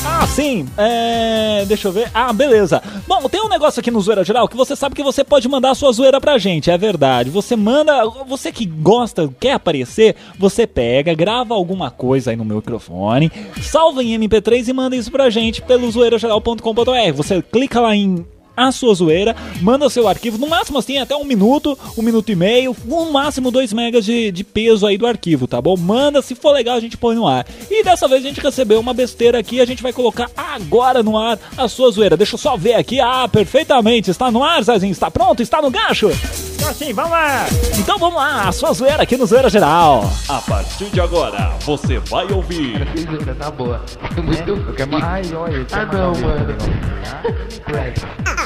Ah, 0.05 0.27
sim. 0.27 0.67
É. 0.77 1.65
Deixa 1.67 1.89
eu 1.89 1.93
ver. 1.93 2.11
Ah, 2.15 2.33
beleza. 2.33 2.83
Bom, 3.07 3.29
tem 3.29 3.41
um 3.41 3.49
negócio 3.49 3.81
aqui 3.81 3.91
no 3.91 4.01
Zoeira 4.01 4.25
Geral 4.25 4.49
que 4.49 4.57
você 4.57 4.77
sabe 4.77 4.95
que 4.95 5.03
você 5.03 5.25
pode 5.25 5.49
mandar 5.49 5.71
a 5.71 5.75
sua 5.75 5.93
zoeira 5.93 6.21
pra 6.21 6.39
gente, 6.39 6.71
é 6.71 6.79
verdade. 6.79 7.31
Você 7.31 7.57
manda. 7.57 8.05
Você 8.27 8.53
que 8.53 8.65
gosta, 8.65 9.29
quer 9.41 9.53
aparecer, 9.53 10.17
você 10.39 10.67
pega, 10.67 11.15
grava 11.15 11.55
alguma 11.55 11.91
coisa 11.91 12.31
aí 12.31 12.37
no 12.37 12.45
meu 12.45 12.57
microfone, 12.57 13.31
salva 13.63 14.03
em 14.03 14.19
MP3 14.19 14.69
e 14.69 14.73
manda 14.73 14.97
isso 14.97 15.11
pra 15.11 15.31
gente 15.31 15.63
pelo 15.63 15.91
zoeirageral.com.br. 15.91 17.13
Você 17.15 17.43
clica 17.43 17.81
lá 17.81 17.95
em 17.95 18.25
a 18.57 18.73
sua 18.73 18.95
zoeira, 18.95 19.37
manda 19.61 19.91
seu 19.91 20.09
arquivo, 20.09 20.39
no 20.39 20.49
máximo 20.49 20.79
assim, 20.79 20.99
até 20.99 21.15
um 21.15 21.25
minuto, 21.25 21.79
um 21.97 22.03
minuto 22.03 22.31
e 22.31 22.37
meio, 22.37 22.75
no 22.85 23.13
máximo 23.13 23.51
2 23.51 23.73
megas 23.73 24.05
de, 24.05 24.33
de 24.33 24.45
peso 24.45 24.87
aí 24.87 24.97
do 24.97 25.07
arquivo, 25.07 25.47
tá 25.47 25.61
bom? 25.61 25.77
Manda, 25.77 26.23
se 26.23 26.35
for 26.35 26.53
legal 26.53 26.77
a 26.77 26.81
gente 26.81 26.97
põe 26.97 27.15
no 27.15 27.27
ar. 27.27 27.47
E 27.71 27.85
dessa 27.85 28.09
vez 28.09 28.25
a 28.25 28.29
gente 28.29 28.41
recebeu 28.41 28.81
uma 28.81 28.95
besteira 28.95 29.39
aqui, 29.39 29.61
a 29.61 29.65
gente 29.67 29.83
vai 29.83 29.93
colocar 29.93 30.31
agora 30.37 31.03
no 31.03 31.19
ar 31.19 31.39
a 31.57 31.69
sua 31.69 31.91
zoeira. 31.91 32.17
Deixa 32.17 32.35
eu 32.35 32.39
só 32.39 32.57
ver 32.57 32.75
aqui, 32.75 33.01
ah, 33.01 33.29
perfeitamente, 33.29 34.11
está 34.11 34.31
no 34.31 34.43
ar, 34.43 34.63
Zezinho, 34.63 34.93
está 34.93 35.11
pronto, 35.11 35.43
está 35.43 35.61
no 35.61 35.71
gancho? 35.71 36.11
Então 36.57 36.71
assim, 36.71 36.93
vamos 36.93 37.11
lá. 37.11 37.47
Então 37.79 37.99
vamos 37.99 38.17
lá, 38.17 38.49
a 38.49 38.53
sua 38.53 38.73
zoeira 38.73 39.03
aqui 39.03 39.17
no 39.17 39.27
Zoeira 39.27 39.51
Geral. 39.51 40.11
A 40.29 40.41
partir 40.41 40.87
de 40.87 41.01
agora, 41.01 41.53
você 41.65 41.99
vai 41.99 42.31
ouvir 42.33 42.87
Zoeira 42.97 43.35
tá 43.35 43.51
boa. 43.51 43.85
Muito. 44.23 44.51
Eu 44.51 44.75
quero 44.75 44.91
mais. 44.93 45.05
Ai, 45.05 45.37
olha. 45.37 45.67
Ah, 45.73 45.87
não, 45.87 46.13
mano. 46.21 46.57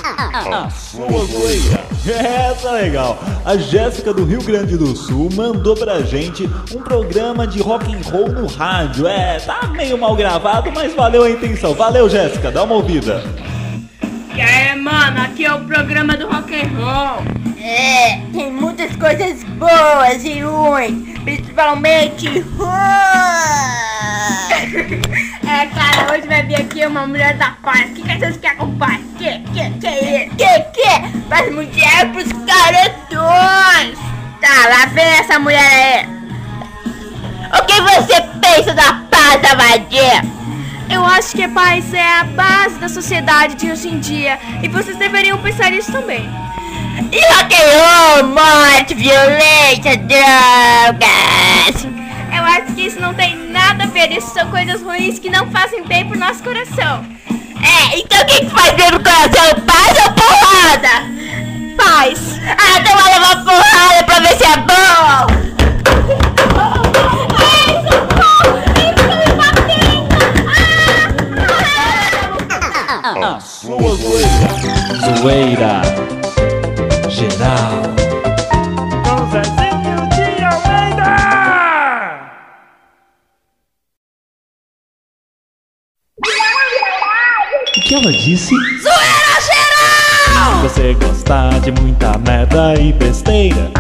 A 0.04 0.70
sua. 0.70 1.06
Essa 2.06 2.68
é 2.78 2.82
legal. 2.82 3.18
A 3.44 3.56
Jéssica 3.56 4.12
do 4.12 4.24
Rio 4.24 4.42
Grande 4.42 4.76
do 4.76 4.96
Sul 4.96 5.28
mandou 5.34 5.76
pra 5.76 6.00
gente 6.00 6.48
um 6.74 6.80
programa 6.80 7.46
de 7.46 7.60
rock 7.60 7.94
and 7.94 8.00
roll 8.10 8.28
no 8.28 8.46
rádio. 8.46 9.06
É, 9.06 9.38
tá 9.38 9.68
meio 9.68 9.98
mal 9.98 10.16
gravado, 10.16 10.72
mas 10.72 10.94
valeu 10.94 11.24
a 11.24 11.30
intenção. 11.30 11.74
Valeu, 11.74 12.08
Jéssica, 12.08 12.50
dá 12.50 12.64
uma 12.64 12.74
ouvida. 12.74 13.22
E 14.34 14.40
aí, 14.40 14.76
mano, 14.76 15.22
aqui 15.22 15.44
é 15.44 15.52
o 15.52 15.64
programa 15.64 16.16
do 16.16 16.28
rock 16.28 16.54
and 16.54 16.68
roll. 16.78 17.24
É, 17.62 18.20
tem 18.32 18.50
muitas 18.50 18.94
coisas 18.96 19.42
boas 19.44 20.24
e 20.24 20.40
ruins, 20.40 21.18
principalmente 21.24 22.40
ruins. 22.40 22.70
É, 25.50 25.66
cara, 25.66 26.12
hoje 26.12 26.28
vai 26.28 26.44
vir 26.44 26.54
aqui 26.54 26.86
uma 26.86 27.08
mulher 27.08 27.36
da 27.36 27.50
paz. 27.60 27.90
O 27.90 27.94
que, 27.94 28.02
que 28.02 28.18
vocês 28.18 28.36
querem 28.36 28.56
com 28.58 28.78
paz? 28.78 29.00
Que, 29.18 29.40
que, 29.52 29.70
que 29.80 29.86
é 29.88 30.26
isso? 30.26 30.36
Que 30.36 30.60
que? 30.72 31.18
Mas 31.28 31.52
mulher 31.52 32.12
pros 32.12 32.28
carotões. 32.46 33.98
Tá, 34.40 34.68
lá 34.68 34.86
vem 34.92 35.04
essa 35.04 35.40
mulher 35.40 35.58
aí. 35.58 36.20
O 37.58 37.64
que 37.66 37.80
você 37.80 38.22
pensa 38.40 38.72
da 38.74 39.02
paz, 39.10 39.40
vadia? 39.56 40.39
Eu 40.90 41.05
acho 41.07 41.37
que 41.37 41.46
paz 41.48 41.94
é 41.94 42.18
a 42.18 42.24
base 42.24 42.79
da 42.81 42.88
sociedade 42.88 43.55
de 43.55 43.70
hoje 43.70 43.88
em 43.88 44.00
dia. 44.00 44.38
E 44.62 44.68
vocês 44.68 44.96
deveriam 44.96 45.38
pensar 45.38 45.72
isso 45.72 45.92
também. 45.92 46.29
E 47.12 47.20
rock 47.35 47.55
and 47.55 47.70
roll, 47.79 48.24
morte, 48.29 48.94
violência, 48.94 49.96
drogas. 49.96 51.87
Eu 52.37 52.44
acho 52.44 52.74
que 52.74 52.87
isso 52.87 53.00
não 53.00 53.14
tem 53.14 53.37
nada 53.50 53.85
a 53.85 53.87
ver. 53.87 54.11
Isso 54.11 54.35
são 54.35 54.50
coisas 54.50 54.83
ruins 54.83 55.18
que 55.18 55.31
não 55.31 55.50
fazem 55.50 55.85
bem 55.85 56.09
pro 56.09 56.18
nosso 56.18 56.42
coração. 56.42 57.05
É, 57.62 57.98
então 57.98 58.20
o 58.20 58.26
que, 58.26 58.44
que 58.44 58.50
faz 58.50 58.72
bem 58.74 58.90
no 58.90 59.00
coração? 59.00 59.61
Paz 59.66 59.98
ou 60.05 60.12
porrada? 60.12 61.05
Paz. 61.76 62.40
Ah, 62.59 62.81
então 62.81 62.96
vai 62.96 63.12
levar 63.14 63.44
porrada 63.44 64.05
pra 64.05 64.18
ver 64.20 64.37
se 64.37 64.44
é 64.44 64.57
bom. 64.57 65.59
A 73.22 73.38
sua 73.38 73.76
zoeira. 73.96 74.28
Zoeira 75.18 75.83
Geral. 77.11 77.83
Com 79.04 79.30
Zezinho 79.30 80.09
de 80.09 80.42
Almeida. 80.42 81.11
O 87.76 87.80
que 87.83 87.94
ela 87.94 88.12
disse? 88.12 88.54
Zoeira 88.54 89.40
Geral! 89.42 90.62
Você 90.62 90.94
gosta 90.94 91.61
de 91.62 91.72
muita 91.72 92.16
merda 92.18 92.74
e 92.80 92.92
besteira? 92.94 93.70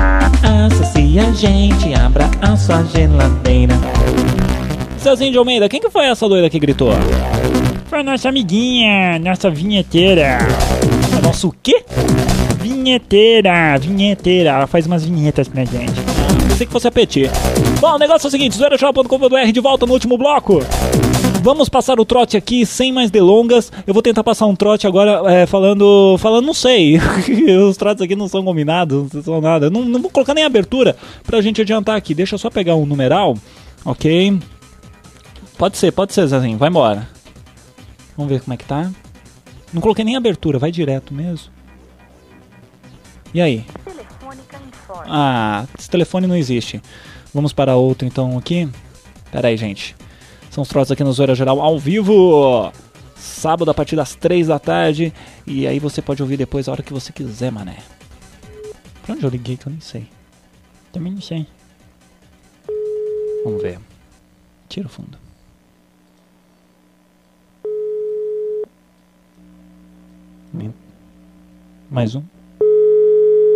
Associe 0.66 1.18
a 1.18 1.32
gente, 1.32 1.94
abra 1.94 2.30
a 2.42 2.56
sua 2.56 2.82
geladeira. 2.84 3.74
Cezinho 5.00 5.32
de 5.32 5.38
Almeida, 5.38 5.66
quem 5.66 5.80
que 5.80 5.88
foi 5.88 6.04
essa 6.04 6.28
doida 6.28 6.50
que 6.50 6.58
gritou? 6.58 6.92
Foi 7.86 8.00
a 8.00 8.02
nossa 8.02 8.28
amiguinha, 8.28 9.18
nossa 9.18 9.50
vinheteira. 9.50 10.38
Nosso 11.22 11.48
o 11.48 11.54
quê? 11.62 11.82
Vinheteira, 12.60 13.78
vinheteira. 13.78 14.50
Ela 14.50 14.66
faz 14.66 14.86
umas 14.86 15.02
vinhetas 15.02 15.48
pra 15.48 15.64
gente. 15.64 15.92
Pensei 16.48 16.66
que 16.66 16.72
fosse 16.72 16.86
a 16.86 16.92
Petit. 16.92 17.30
Bom, 17.80 17.94
o 17.94 17.98
negócio 17.98 18.26
é 18.26 18.28
o 18.28 18.30
seguinte, 18.30 18.56
zoeirageral.com.br 18.56 19.52
de 19.52 19.60
volta 19.60 19.86
no 19.86 19.94
último 19.94 20.18
bloco. 20.18 20.60
Vamos 21.42 21.70
passar 21.70 21.98
o 21.98 22.04
trote 22.04 22.36
aqui 22.36 22.66
sem 22.66 22.92
mais 22.92 23.10
delongas. 23.10 23.72
Eu 23.86 23.94
vou 23.94 24.02
tentar 24.02 24.22
passar 24.22 24.44
um 24.44 24.54
trote 24.54 24.86
agora 24.86 25.22
é, 25.32 25.46
falando. 25.46 26.18
Falando, 26.18 26.44
não 26.44 26.54
sei. 26.54 27.00
Os 27.66 27.78
trotes 27.78 28.02
aqui 28.02 28.14
não 28.14 28.28
são 28.28 28.44
combinados, 28.44 29.10
não 29.14 29.22
são 29.22 29.40
nada. 29.40 29.70
Não, 29.70 29.82
não 29.82 30.02
vou 30.02 30.10
colocar 30.10 30.34
nem 30.34 30.44
abertura 30.44 30.94
pra 31.24 31.40
gente 31.40 31.62
adiantar 31.62 31.96
aqui. 31.96 32.14
Deixa 32.14 32.34
eu 32.34 32.38
só 32.38 32.50
pegar 32.50 32.76
um 32.76 32.84
numeral. 32.84 33.34
Ok. 33.82 34.38
Pode 35.60 35.76
ser, 35.76 35.92
pode 35.92 36.14
ser, 36.14 36.26
Zezinho. 36.26 36.56
Vai 36.56 36.70
embora. 36.70 37.06
Vamos 38.16 38.32
ver 38.32 38.40
como 38.40 38.54
é 38.54 38.56
que 38.56 38.64
tá. 38.64 38.90
Não 39.74 39.82
coloquei 39.82 40.02
nem 40.02 40.16
abertura, 40.16 40.58
vai 40.58 40.72
direto 40.72 41.12
mesmo. 41.12 41.52
E 43.34 43.42
aí? 43.42 43.66
Ah, 45.06 45.66
esse 45.78 45.90
telefone 45.90 46.26
não 46.26 46.34
existe. 46.34 46.80
Vamos 47.34 47.52
para 47.52 47.76
outro 47.76 48.08
então 48.08 48.38
aqui. 48.38 48.70
Pera 49.30 49.48
aí, 49.48 49.56
gente. 49.58 49.94
São 50.50 50.62
os 50.62 50.68
trotes 50.68 50.92
aqui 50.92 51.04
no 51.04 51.12
Zoeira 51.12 51.34
Geral 51.34 51.60
ao 51.60 51.78
vivo. 51.78 52.72
Sábado 53.14 53.70
a 53.70 53.74
partir 53.74 53.96
das 53.96 54.14
3 54.14 54.46
da 54.46 54.58
tarde. 54.58 55.12
E 55.46 55.66
aí 55.66 55.78
você 55.78 56.00
pode 56.00 56.22
ouvir 56.22 56.38
depois 56.38 56.68
a 56.68 56.72
hora 56.72 56.82
que 56.82 56.94
você 56.94 57.12
quiser, 57.12 57.52
mané. 57.52 57.76
Pra 59.02 59.14
onde 59.14 59.24
eu 59.24 59.30
liguei 59.30 59.58
que 59.58 59.66
eu 59.66 59.70
nem 59.72 59.80
sei. 59.82 60.08
Também 60.90 61.12
não 61.12 61.20
sei. 61.20 61.46
Vamos 63.44 63.60
ver. 63.60 63.78
Tira 64.66 64.86
o 64.86 64.90
fundo. 64.90 65.29
Mais 71.90 72.14
um. 72.14 72.22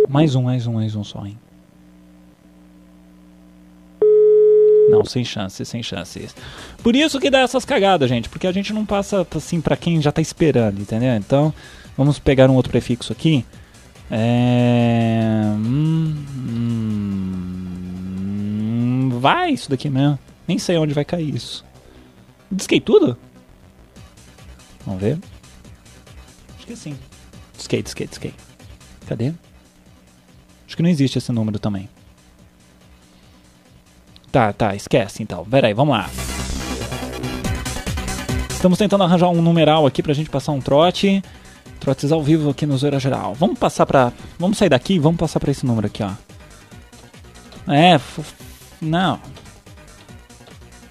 Mais 0.07 0.35
um, 0.35 0.41
mais 0.43 0.67
um, 0.67 0.73
mais 0.73 0.95
um 0.95 1.03
só, 1.03 1.25
hein? 1.25 1.37
Não, 4.89 5.03
sem 5.03 5.25
chances, 5.25 5.67
sem 5.67 5.81
chances. 5.81 6.35
Por 6.83 6.95
isso 6.95 7.19
que 7.19 7.29
dá 7.29 7.39
essas 7.39 7.65
cagadas, 7.65 8.07
gente. 8.07 8.29
Porque 8.29 8.45
a 8.47 8.51
gente 8.51 8.71
não 8.71 8.85
passa 8.85 9.25
assim 9.35 9.59
pra 9.59 9.75
quem 9.75 10.01
já 10.01 10.11
tá 10.11 10.21
esperando, 10.21 10.79
entendeu? 10.79 11.15
Então, 11.15 11.53
vamos 11.97 12.19
pegar 12.19 12.49
um 12.49 12.55
outro 12.55 12.71
prefixo 12.71 13.11
aqui. 13.11 13.43
É. 14.11 15.21
hum, 15.55 16.15
hum, 19.09 19.09
vai 19.19 19.51
isso 19.51 19.69
daqui 19.69 19.89
mesmo. 19.89 20.19
Nem 20.47 20.59
sei 20.59 20.77
onde 20.77 20.93
vai 20.93 21.03
cair 21.03 21.33
isso. 21.33 21.65
Disquei 22.51 22.79
tudo? 22.79 23.17
Vamos 24.85 25.01
ver. 25.01 25.17
Acho 26.65 26.73
que 26.73 26.75
sim. 26.75 26.97
Disquei, 27.55 27.83
disquei, 27.83 28.07
disquei. 28.07 28.33
Cadê? 29.07 29.31
Acho 30.65 30.75
que 30.75 30.81
não 30.81 30.89
existe 30.89 31.17
esse 31.19 31.31
número 31.31 31.59
também. 31.59 31.87
Tá, 34.31 34.51
tá, 34.51 34.75
esquece 34.75 35.21
então. 35.23 35.45
Pera 35.45 35.67
aí, 35.67 35.73
vamos 35.73 35.95
lá. 35.95 36.09
Estamos 38.49 38.77
tentando 38.79 39.03
arranjar 39.03 39.29
um 39.29 39.41
numeral 39.41 39.85
aqui 39.85 40.01
pra 40.01 40.13
gente 40.13 40.29
passar 40.29 40.51
um 40.53 40.59
trote. 40.59 41.23
Trotes 41.79 42.11
ao 42.11 42.23
vivo 42.23 42.49
aqui 42.49 42.65
no 42.65 42.75
Zoeira 42.77 42.99
Geral. 42.99 43.35
Vamos 43.35 43.59
passar 43.59 43.85
pra. 43.85 44.11
Vamos 44.39 44.57
sair 44.57 44.69
daqui 44.69 44.95
e 44.95 44.99
vamos 44.99 45.19
passar 45.19 45.39
pra 45.39 45.51
esse 45.51 45.65
número 45.65 45.85
aqui, 45.85 46.01
ó. 46.01 46.11
É, 47.71 47.93
f- 47.93 48.23
não. 48.81 49.19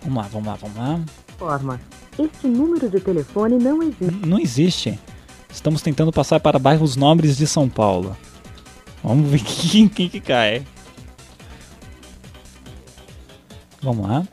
Vamos 0.02 0.22
lá, 0.22 0.28
vamos 0.30 0.46
lá, 0.48 0.54
vamos 0.54 0.76
lá. 0.76 1.00
Forma. 1.36 1.80
Este 2.16 2.46
número 2.46 2.88
de 2.88 3.00
telefone 3.00 3.58
não 3.58 3.82
existe. 3.82 4.04
N- 4.04 4.26
Não 4.26 4.38
existe. 4.38 4.98
Estamos 5.54 5.80
tentando 5.80 6.12
passar 6.12 6.40
para 6.40 6.58
bairros 6.58 6.96
nobres 6.96 7.36
de 7.36 7.46
São 7.46 7.68
Paulo. 7.68 8.16
Vamos 9.02 9.30
ver 9.30 9.40
quem, 9.46 9.88
quem 9.88 10.08
que 10.08 10.20
cai. 10.20 10.66
Vamos 13.80 14.06
lá. 14.06 14.24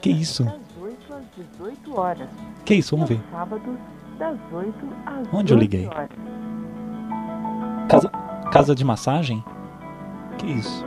Que 0.00 0.10
isso? 0.10 0.42
Das 0.44 0.54
8 0.80 1.14
às 1.14 1.22
18 1.58 2.00
horas. 2.00 2.28
Que 2.64 2.74
isso? 2.76 2.96
Vamos 2.96 3.10
ver. 3.10 3.20
Sábados, 3.30 3.76
das 4.18 4.38
8 4.52 4.74
às 5.04 5.28
Onde 5.32 5.52
eu 5.52 5.56
12 5.56 5.60
liguei? 5.60 5.88
Casa, 7.88 8.08
casa 8.50 8.74
de 8.74 8.84
massagem? 8.84 9.44
Que 10.38 10.46
isso? 10.46 10.84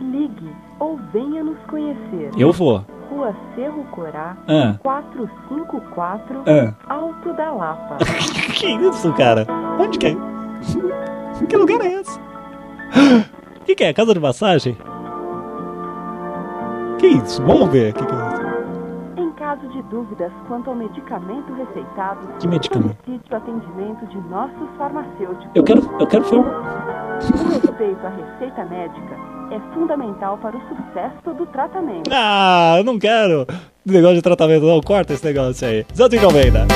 Ligue 0.00 0.50
ou 0.80 0.98
venha 1.12 1.44
nos 1.44 1.58
conhecer. 1.66 2.32
Eu 2.36 2.52
vou. 2.52 2.84
Rua 3.10 3.34
Cerro 3.54 3.84
Corá, 3.90 4.36
Ah. 4.48 4.76
454, 4.82 6.42
Ah. 6.46 6.74
Alto 6.94 7.32
da 7.34 7.50
Lapa. 7.50 7.96
que 8.54 8.66
isso, 8.68 9.12
cara? 9.14 9.46
Onde 9.78 9.98
que 9.98 10.06
é? 10.08 10.16
que 11.48 11.56
lugar 11.56 11.80
é 11.80 11.94
esse? 12.00 12.18
O 12.18 13.64
que, 13.66 13.74
que 13.74 13.84
é? 13.84 13.92
Casa 13.92 14.14
de 14.14 14.20
massagem? 14.20 14.76
Que 16.98 17.06
isso? 17.08 17.42
Vamos 17.42 17.68
ver. 17.70 17.92
Que 17.94 18.04
que 18.04 18.12
é 18.12 18.16
isso? 18.16 18.50
Em 19.16 19.30
caso 19.32 19.66
de 19.68 19.82
dúvidas 19.84 20.30
quanto 20.46 20.68
ao 20.70 20.76
medicamento 20.76 21.52
receitado, 21.54 22.20
Que 22.38 22.46
medicamento? 22.46 22.96
solicite 23.04 23.32
o 23.32 23.36
atendimento 23.36 24.06
de 24.06 24.20
nossos 24.28 24.68
farmacêuticos. 24.76 25.48
Eu 25.54 25.64
quero, 25.64 25.80
eu 25.98 26.06
quero 26.06 26.24
filme. 26.24 26.46
O 26.48 27.48
respeito 27.60 28.06
à 28.06 28.10
receita 28.10 28.64
médica 28.66 29.16
é 29.50 29.74
fundamental 29.74 30.38
para 30.38 30.56
o 30.56 30.60
sucesso 30.60 31.34
do 31.36 31.46
tratamento. 31.46 32.10
Ah, 32.12 32.74
eu 32.78 32.84
não 32.84 32.98
quero 32.98 33.46
negócio 33.84 34.16
de 34.16 34.22
tratamento, 34.22 34.64
não. 34.66 34.80
Corta 34.80 35.12
esse 35.12 35.24
negócio 35.24 35.66
aí. 35.66 35.86
190. 35.92 36.66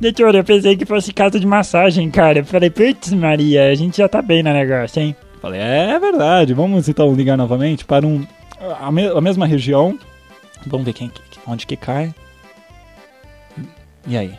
Doutor, 0.00 0.34
eu 0.34 0.44
pensei 0.44 0.76
que 0.76 0.86
fosse 0.86 1.12
casa 1.12 1.40
de 1.40 1.46
massagem, 1.46 2.10
cara. 2.10 2.40
Eu 2.40 2.44
falei, 2.44 2.70
putz, 2.70 3.12
Maria, 3.12 3.70
a 3.70 3.74
gente 3.74 3.98
já 3.98 4.08
tá 4.08 4.22
bem 4.22 4.42
no 4.42 4.52
negócio, 4.52 5.00
hein? 5.02 5.16
Falei, 5.40 5.60
é 5.60 5.98
verdade. 5.98 6.54
Vamos 6.54 6.88
então 6.88 7.12
ligar 7.14 7.36
novamente 7.36 7.84
para 7.84 8.06
um 8.06 8.24
a, 8.80 8.90
me- 8.92 9.08
a 9.08 9.20
mesma 9.20 9.46
região. 9.46 9.98
Vamos 10.66 10.84
ver 10.84 10.92
quem, 10.92 11.10
onde 11.46 11.66
que 11.66 11.76
cai. 11.76 12.14
E 14.06 14.16
aí? 14.16 14.34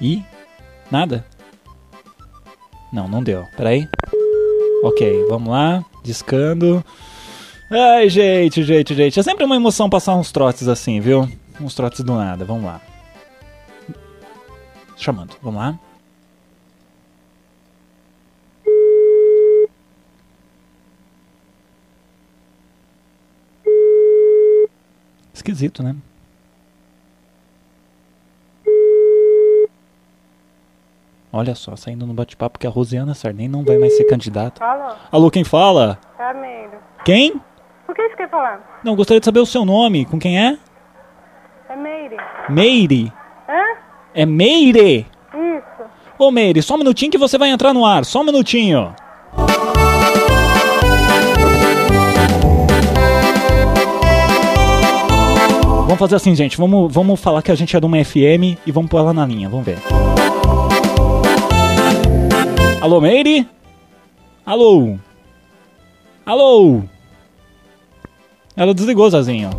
E? 0.00 0.22
Nada? 0.90 1.24
Não, 2.92 3.08
não 3.08 3.22
deu. 3.22 3.44
Peraí. 3.56 3.88
Ok, 4.86 5.26
vamos 5.28 5.48
lá. 5.48 5.84
Discando. 6.04 6.84
Ai, 7.68 8.08
gente, 8.08 8.62
gente, 8.62 8.94
gente. 8.94 9.18
É 9.18 9.22
sempre 9.24 9.44
uma 9.44 9.56
emoção 9.56 9.90
passar 9.90 10.14
uns 10.14 10.30
trotes 10.30 10.68
assim, 10.68 11.00
viu? 11.00 11.28
Uns 11.60 11.74
trotes 11.74 12.04
do 12.04 12.14
nada. 12.14 12.44
Vamos 12.44 12.66
lá. 12.66 12.80
Chamando. 14.96 15.34
Vamos 15.42 15.60
lá. 15.60 15.76
Esquisito, 25.34 25.82
né? 25.82 25.96
Olha 31.36 31.54
só, 31.54 31.76
saindo 31.76 32.06
no 32.06 32.14
bate-papo 32.14 32.58
que 32.58 32.66
a 32.66 32.70
Rosiana 32.70 33.12
Sarney 33.12 33.46
não 33.46 33.62
vai 33.62 33.76
mais 33.76 33.94
ser 33.94 34.04
candidata. 34.04 34.64
Alô? 34.64 34.94
Alô, 35.12 35.30
quem 35.30 35.44
fala? 35.44 35.98
É 36.18 36.30
a 36.30 36.32
Meire. 36.32 36.78
Quem? 37.04 37.38
Por 37.84 37.94
que 37.94 38.08
você 38.08 38.16
quer 38.16 38.30
falar? 38.30 38.80
Não, 38.82 38.96
gostaria 38.96 39.20
de 39.20 39.26
saber 39.26 39.40
o 39.40 39.44
seu 39.44 39.62
nome. 39.62 40.06
Com 40.06 40.18
quem 40.18 40.40
é? 40.40 40.56
É 41.68 41.76
Meire. 41.76 42.16
Meire. 42.48 43.12
Hã? 43.46 43.76
É 44.14 44.24
Meire. 44.24 45.06
Isso. 45.34 45.90
Ô 46.18 46.30
Meire, 46.30 46.62
só 46.62 46.74
um 46.74 46.78
minutinho 46.78 47.12
que 47.12 47.18
você 47.18 47.36
vai 47.36 47.50
entrar 47.50 47.74
no 47.74 47.84
ar. 47.84 48.06
Só 48.06 48.22
um 48.22 48.24
minutinho. 48.24 48.94
Vamos 55.82 55.98
fazer 55.98 56.16
assim, 56.16 56.34
gente. 56.34 56.56
Vamos, 56.56 56.90
vamos 56.90 57.20
falar 57.20 57.42
que 57.42 57.52
a 57.52 57.54
gente 57.54 57.76
é 57.76 57.78
de 57.80 57.84
uma 57.84 58.02
FM 58.02 58.56
e 58.66 58.72
vamos 58.72 58.90
pôr 58.90 59.00
ela 59.00 59.12
na 59.12 59.26
linha. 59.26 59.50
Vamos 59.50 59.66
ver. 59.66 59.76
Alô, 62.86 63.00
Meire? 63.00 63.48
Alô? 64.46 64.96
Alô? 66.24 66.84
Ela 68.56 68.72
desligou, 68.72 69.10
Zazinho. 69.10 69.50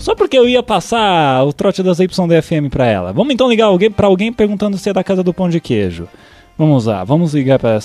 Só 0.00 0.16
porque 0.16 0.36
eu 0.36 0.48
ia 0.48 0.60
passar 0.60 1.44
o 1.44 1.52
trote 1.52 1.80
das 1.80 2.00
YDFM 2.00 2.70
pra 2.72 2.86
ela. 2.86 3.12
Vamos 3.12 3.32
então 3.32 3.48
ligar 3.48 3.66
alguém, 3.66 3.88
pra 3.88 4.08
alguém 4.08 4.32
perguntando 4.32 4.76
se 4.76 4.90
é 4.90 4.92
da 4.92 5.04
casa 5.04 5.22
do 5.22 5.32
pão 5.32 5.48
de 5.48 5.60
queijo. 5.60 6.08
Vamos 6.58 6.86
lá, 6.86 7.04
vamos 7.04 7.34
ligar 7.34 7.60
pra. 7.60 7.78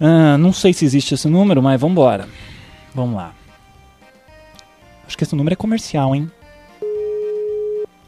Ah, 0.00 0.36
não 0.36 0.52
sei 0.52 0.72
se 0.72 0.84
existe 0.84 1.14
esse 1.14 1.28
número, 1.28 1.62
mas 1.62 1.80
vamos 1.80 1.92
embora. 1.92 2.28
Vamos 2.92 3.14
lá. 3.14 3.32
Acho 5.06 5.16
que 5.16 5.22
esse 5.22 5.36
número 5.36 5.52
é 5.52 5.56
comercial, 5.56 6.16
hein? 6.16 6.28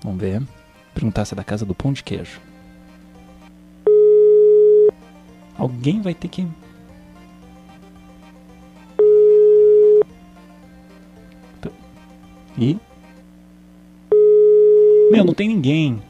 Vamos 0.02 0.20
ver. 0.20 0.42
Perguntar 0.94 1.24
se 1.26 1.34
é 1.34 1.36
da 1.36 1.44
casa 1.44 1.64
do 1.64 1.76
pão 1.76 1.92
de 1.92 2.02
queijo. 2.02 2.47
Alguém 5.58 6.00
vai 6.00 6.14
ter 6.14 6.28
que. 6.28 6.46
E? 12.56 12.78
Meu, 15.10 15.24
não 15.24 15.32
tem 15.34 15.48
ninguém. 15.48 16.02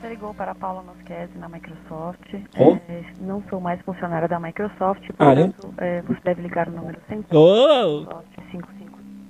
Você 0.00 0.08
ligou 0.08 0.32
para 0.34 0.52
a 0.52 0.54
Paula 0.54 0.82
Nosquese 0.82 1.36
na 1.38 1.48
Microsoft. 1.48 2.32
Oh. 2.58 2.76
É, 2.88 3.04
não 3.20 3.42
sou 3.50 3.60
mais 3.60 3.80
funcionária 3.82 4.26
da 4.26 4.40
Microsoft, 4.40 5.02
Ah, 5.18 5.34
é? 5.34 5.50
é, 5.78 6.02
você 6.02 6.20
deve 6.24 6.42
ligar 6.42 6.68
o 6.68 6.72
número 6.72 6.98
100 7.08 7.24
Oh! 7.32 8.06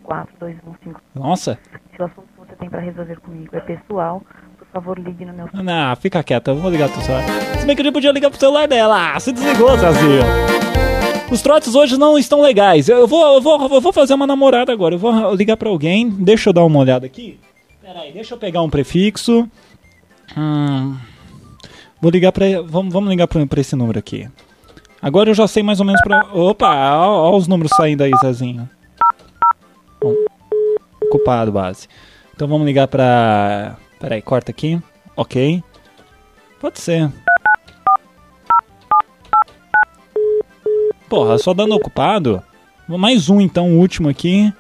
554-215. 0.07 0.97
Nossa. 1.15 1.59
Se 1.95 2.01
o 2.03 2.05
assunto 2.05 2.29
que 2.29 2.39
você 2.39 2.57
tem 2.57 2.71
para 2.71 2.81
resolver 2.81 3.19
comigo 3.21 3.57
é 3.57 3.61
pessoal, 3.61 4.21
por 4.21 4.48
favor, 4.73 4.99
ligue 4.99 5.25
no 5.25 5.33
meu 5.33 5.49
Não, 5.53 5.97
fica 5.97 6.23
quieta, 6.23 6.51
eu 6.51 6.57
vou 6.57 6.71
ligar 6.71 6.89
pro 6.89 7.01
celular. 7.03 7.25
Se 7.59 7.67
bem 7.67 7.75
que 7.75 7.83
a 7.83 7.85
gente 7.85 7.95
podia 7.95 8.13
ligar 8.13 8.31
pro 8.31 8.39
celular 8.39 8.69
dela. 8.69 9.15
Ah, 9.15 9.21
se 9.21 9.33
desligou, 9.33 9.77
Zazinho. 9.77 10.23
Os 11.31 11.43
trotes 11.43 11.75
hoje 11.75 11.99
não 11.99 12.19
estão 12.19 12.41
legais. 12.41 12.89
Eu 12.89 13.07
vou, 13.07 13.35
eu 13.35 13.41
vou, 13.41 13.63
eu 13.63 13.81
vou 13.81 13.93
fazer 13.93 14.15
uma 14.15 14.27
namorada 14.27 14.73
agora. 14.73 14.95
Eu 14.95 14.99
vou 14.99 15.35
ligar 15.35 15.57
pra 15.57 15.69
alguém. 15.69 16.09
Deixa 16.09 16.49
eu 16.49 16.53
dar 16.53 16.65
uma 16.65 16.79
olhada 16.79 17.05
aqui. 17.05 17.39
Peraí, 17.83 18.13
deixa 18.13 18.35
eu 18.35 18.39
pegar 18.39 18.63
um 18.63 18.71
prefixo. 18.71 19.49
Hum, 20.37 20.97
vou 22.01 22.11
ligar 22.11 22.33
pra. 22.33 22.45
Vamos, 22.65 22.93
vamos 22.93 23.11
ligar 23.11 23.27
pra 23.27 23.61
esse 23.61 23.77
número 23.77 23.99
aqui. 23.99 24.29
Agora 25.01 25.31
eu 25.31 25.35
já 25.35 25.47
sei 25.47 25.63
mais 25.63 25.81
ou 25.81 25.87
menos 25.87 26.01
pra. 26.03 26.27
Opa, 26.33 26.97
ó 26.99 27.37
os 27.37 27.47
números 27.47 27.73
saindo 27.77 28.03
aí, 28.03 28.11
Zazinho. 28.23 28.69
Bom, 30.01 30.15
ocupado, 31.03 31.53
base. 31.53 31.89
Então 32.35 32.49
vamos 32.49 32.67
ligar 32.67 32.89
pra. 32.89 33.77
Peraí, 33.99 34.23
corta 34.23 34.51
aqui. 34.51 34.81
Ok. 35.17 35.63
Pode 36.61 36.81
ser. 36.81 37.13
Porra, 41.09 41.39
só 41.39 41.53
dando 41.53 41.75
ocupado. 41.75 42.43
Mais 42.87 43.29
um 43.29 43.41
então, 43.41 43.73
o 43.73 43.79
último 43.79 44.09
aqui. 44.09 44.53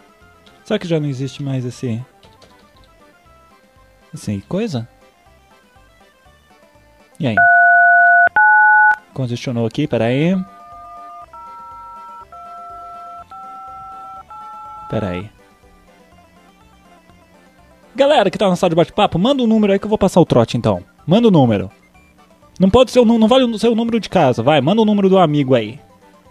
Será 0.64 0.78
que 0.78 0.88
já 0.88 0.98
não 0.98 1.08
existe 1.08 1.42
mais 1.42 1.64
esse. 1.64 2.04
Esse 4.12 4.40
coisa? 4.42 4.88
E 7.20 7.26
aí? 7.26 7.36
Congestionou 9.12 9.66
aqui, 9.66 9.86
peraí. 9.86 10.34
Peraí. 14.88 15.37
Galera 17.98 18.30
que 18.30 18.38
tá 18.38 18.48
na 18.48 18.54
sala 18.54 18.70
de 18.70 18.76
bate-papo, 18.76 19.18
manda 19.18 19.42
um 19.42 19.46
número 19.48 19.72
aí 19.72 19.78
que 19.80 19.84
eu 19.84 19.88
vou 19.88 19.98
passar 19.98 20.20
o 20.20 20.24
trote 20.24 20.56
então. 20.56 20.84
Manda 21.04 21.26
o 21.26 21.32
número. 21.32 21.68
Não 22.60 22.70
pode 22.70 22.92
ser 22.92 23.00
o 23.00 23.04
não 23.04 23.26
vale 23.26 23.58
ser 23.58 23.66
o 23.66 23.74
número 23.74 23.98
de 23.98 24.08
casa, 24.08 24.40
vai, 24.40 24.60
manda 24.60 24.80
o 24.80 24.84
número 24.84 25.08
do 25.08 25.18
amigo 25.18 25.52
aí. 25.52 25.80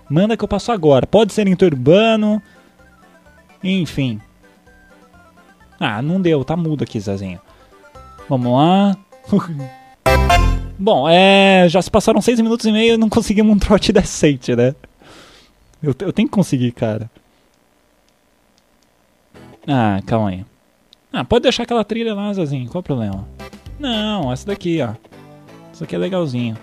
Manda 0.10 0.38
que 0.38 0.45
eu 0.45 0.47
passo 0.47 0.71
agora. 0.71 1.06
Pode 1.06 1.34
ser 1.34 1.45
interurbano. 1.45 2.41
Enfim. 3.62 4.21
Ah, 5.77 6.01
não 6.01 6.21
deu, 6.21 6.45
tá 6.45 6.56
mudo 6.56 6.86
aqui, 6.86 7.01
Zezinho. 7.01 7.41
Vamos 8.30 8.53
lá. 8.53 8.95
Bom, 10.80 11.10
é. 11.10 11.67
Já 11.67 11.82
se 11.82 11.91
passaram 11.91 12.21
seis 12.21 12.39
minutos 12.39 12.65
e 12.65 12.71
meio 12.71 12.93
e 12.93 12.97
não 12.97 13.10
conseguimos 13.10 13.53
um 13.53 13.60
trote 13.60 13.91
decente, 13.91 14.56
né? 14.56 14.73
Eu, 15.84 15.93
eu 15.99 16.13
tenho 16.13 16.30
que 16.30 16.34
conseguir, 16.34 16.71
cara. 16.71 17.12
Ah, 19.67 19.99
calma 20.06 20.30
aí. 20.30 20.45
Ah, 21.12 21.24
pode 21.24 21.43
deixar 21.43 21.63
aquela 21.63 21.84
trilha 21.84 22.13
lá, 22.13 22.34
Zezinho, 22.34 22.70
qual 22.70 22.82
o 22.82 22.84
problema? 22.84 23.28
Não, 23.80 24.32
essa 24.32 24.48
daqui, 24.48 24.82
ó. 24.82 24.93
Isso 25.72 25.84
aqui 25.84 25.96
é 25.96 25.98
legalzinho. 25.98 26.58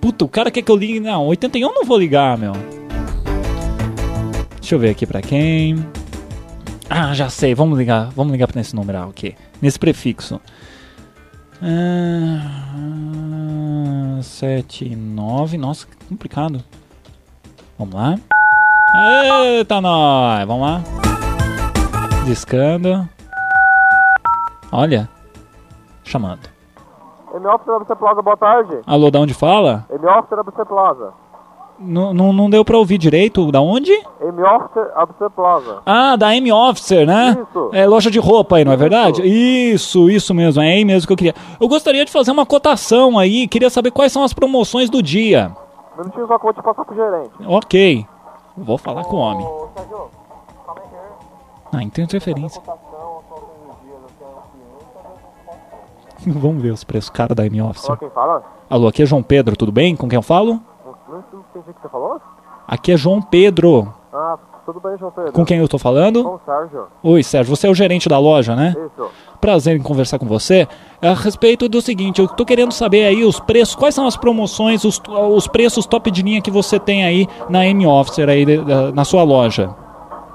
Puta, 0.00 0.24
o 0.24 0.28
cara 0.28 0.50
quer 0.50 0.62
que 0.62 0.70
eu 0.70 0.76
ligue. 0.76 1.00
Não, 1.00 1.26
81 1.26 1.68
eu 1.68 1.74
não 1.74 1.84
vou 1.84 1.98
ligar, 1.98 2.38
meu. 2.38 2.52
Deixa 4.60 4.74
eu 4.74 4.78
ver 4.78 4.90
aqui 4.90 5.06
pra 5.06 5.20
quem. 5.20 5.84
Ah, 6.88 7.12
já 7.14 7.28
sei, 7.28 7.54
vamos 7.54 7.76
ligar. 7.76 8.10
Vamos 8.10 8.32
ligar 8.32 8.46
pra 8.46 8.60
esse 8.60 8.74
ah, 8.76 9.06
ok. 9.08 9.34
Nesse 9.60 9.78
prefixo. 9.78 10.40
Ah, 11.60 12.58
7, 14.22 14.94
9. 14.94 15.58
Nossa, 15.58 15.86
que 15.86 15.96
complicado. 16.06 16.62
Vamos 17.78 17.94
lá. 17.94 18.18
Eita, 18.94 19.80
nós! 19.80 20.46
Vamos 20.46 20.66
lá. 20.66 20.82
Discando. 22.24 23.08
Olha. 24.72 25.08
Chamando. 26.04 26.48
M 27.34 27.46
Office 27.46 27.66
da 27.66 27.78
BC 27.78 27.94
Plaza, 27.96 28.22
boa 28.22 28.36
tarde. 28.36 28.78
Alô, 28.86 29.10
da 29.10 29.20
onde 29.20 29.34
fala? 29.34 29.86
M 29.90 30.06
Office 30.06 30.30
da 30.30 30.42
BC 30.42 30.64
Plaza. 30.64 31.12
Não, 31.78 32.12
não, 32.12 32.32
não 32.32 32.50
deu 32.50 32.64
pra 32.64 32.76
ouvir 32.76 32.98
direito. 32.98 33.52
Da 33.52 33.60
onde? 33.60 33.92
M-Officer 34.20 34.90
ABC 34.96 35.30
Plaza. 35.30 35.78
Ah, 35.86 36.16
da 36.16 36.34
M 36.34 36.50
Officer, 36.50 37.06
né? 37.06 37.38
Isso. 37.48 37.70
É 37.72 37.86
loja 37.86 38.10
de 38.10 38.18
roupa 38.18 38.56
aí, 38.56 38.64
não 38.64 38.72
é 38.72 38.76
verdade? 38.76 39.22
Isso, 39.22 40.10
isso 40.10 40.34
mesmo, 40.34 40.60
é 40.60 40.72
aí 40.72 40.84
mesmo 40.84 41.06
que 41.06 41.12
eu 41.12 41.16
queria. 41.16 41.34
Eu 41.60 41.68
gostaria 41.68 42.04
de 42.04 42.10
fazer 42.10 42.32
uma 42.32 42.44
cotação 42.44 43.16
aí, 43.16 43.46
queria 43.46 43.70
saber 43.70 43.92
quais 43.92 44.12
são 44.12 44.24
as 44.24 44.32
promoções 44.32 44.90
do 44.90 45.00
dia. 45.00 45.52
Um 45.96 46.00
minutinho 46.00 46.26
só 46.26 46.36
que 46.38 46.46
eu 46.46 46.52
vou 46.52 46.52
te 46.52 46.62
passar 46.62 46.84
pro 46.84 46.96
gerente. 46.96 47.30
Ok. 47.46 48.06
Vou 48.56 48.76
falar 48.78 49.04
com 49.04 49.16
o 49.16 49.20
homem. 49.20 49.46
Ah, 51.72 51.82
então 51.82 52.02
interferência. 52.02 52.60
Vamos 56.26 56.62
ver 56.62 56.72
os 56.72 56.84
preços 56.84 57.10
cara 57.10 57.34
da 57.34 57.46
M 57.46 57.62
Officer. 57.62 57.90
Alô, 57.90 57.98
quem 57.98 58.10
fala? 58.10 58.42
Alô, 58.68 58.88
aqui 58.88 59.02
é 59.02 59.06
João 59.06 59.22
Pedro, 59.22 59.56
tudo 59.56 59.72
bem? 59.72 59.96
Com 59.96 60.08
quem 60.08 60.16
eu 60.16 60.22
falo? 60.22 60.60
Não 61.08 61.18
entendi 61.18 61.70
o 61.70 61.74
que 61.74 61.80
você 61.80 61.88
falou? 61.88 62.20
Aqui 62.66 62.92
é 62.92 62.96
João 62.96 63.22
Pedro. 63.22 63.92
Ah, 64.12 64.36
tudo 64.66 64.80
bem, 64.80 64.98
João 64.98 65.10
Pedro. 65.10 65.32
Com 65.32 65.44
quem 65.44 65.58
eu 65.58 65.68
tô 65.68 65.78
falando? 65.78 66.22
Com 66.22 66.34
o 66.34 66.40
Sérgio. 66.44 66.86
Oi, 67.02 67.22
Sérgio, 67.22 67.56
você 67.56 67.66
é 67.66 67.70
o 67.70 67.74
gerente 67.74 68.08
da 68.08 68.18
loja, 68.18 68.54
né? 68.54 68.74
Isso. 68.76 69.10
Prazer 69.40 69.76
em 69.76 69.82
conversar 69.82 70.18
com 70.18 70.26
você. 70.26 70.68
A 71.00 71.14
respeito 71.14 71.68
do 71.68 71.80
seguinte, 71.80 72.20
eu 72.20 72.28
tô 72.28 72.44
querendo 72.44 72.72
saber 72.72 73.06
aí 73.06 73.24
os 73.24 73.40
preços, 73.40 73.74
quais 73.74 73.94
são 73.94 74.06
as 74.06 74.16
promoções, 74.16 74.84
os, 74.84 75.00
os 75.08 75.46
preços 75.46 75.86
top 75.86 76.10
de 76.10 76.22
linha 76.22 76.42
que 76.42 76.50
você 76.50 76.78
tem 76.78 77.04
aí 77.04 77.26
na 77.48 77.64
M 77.66 77.86
Officer 77.86 78.28
aí 78.28 78.44
na 78.92 79.04
sua 79.04 79.22
loja. 79.22 79.74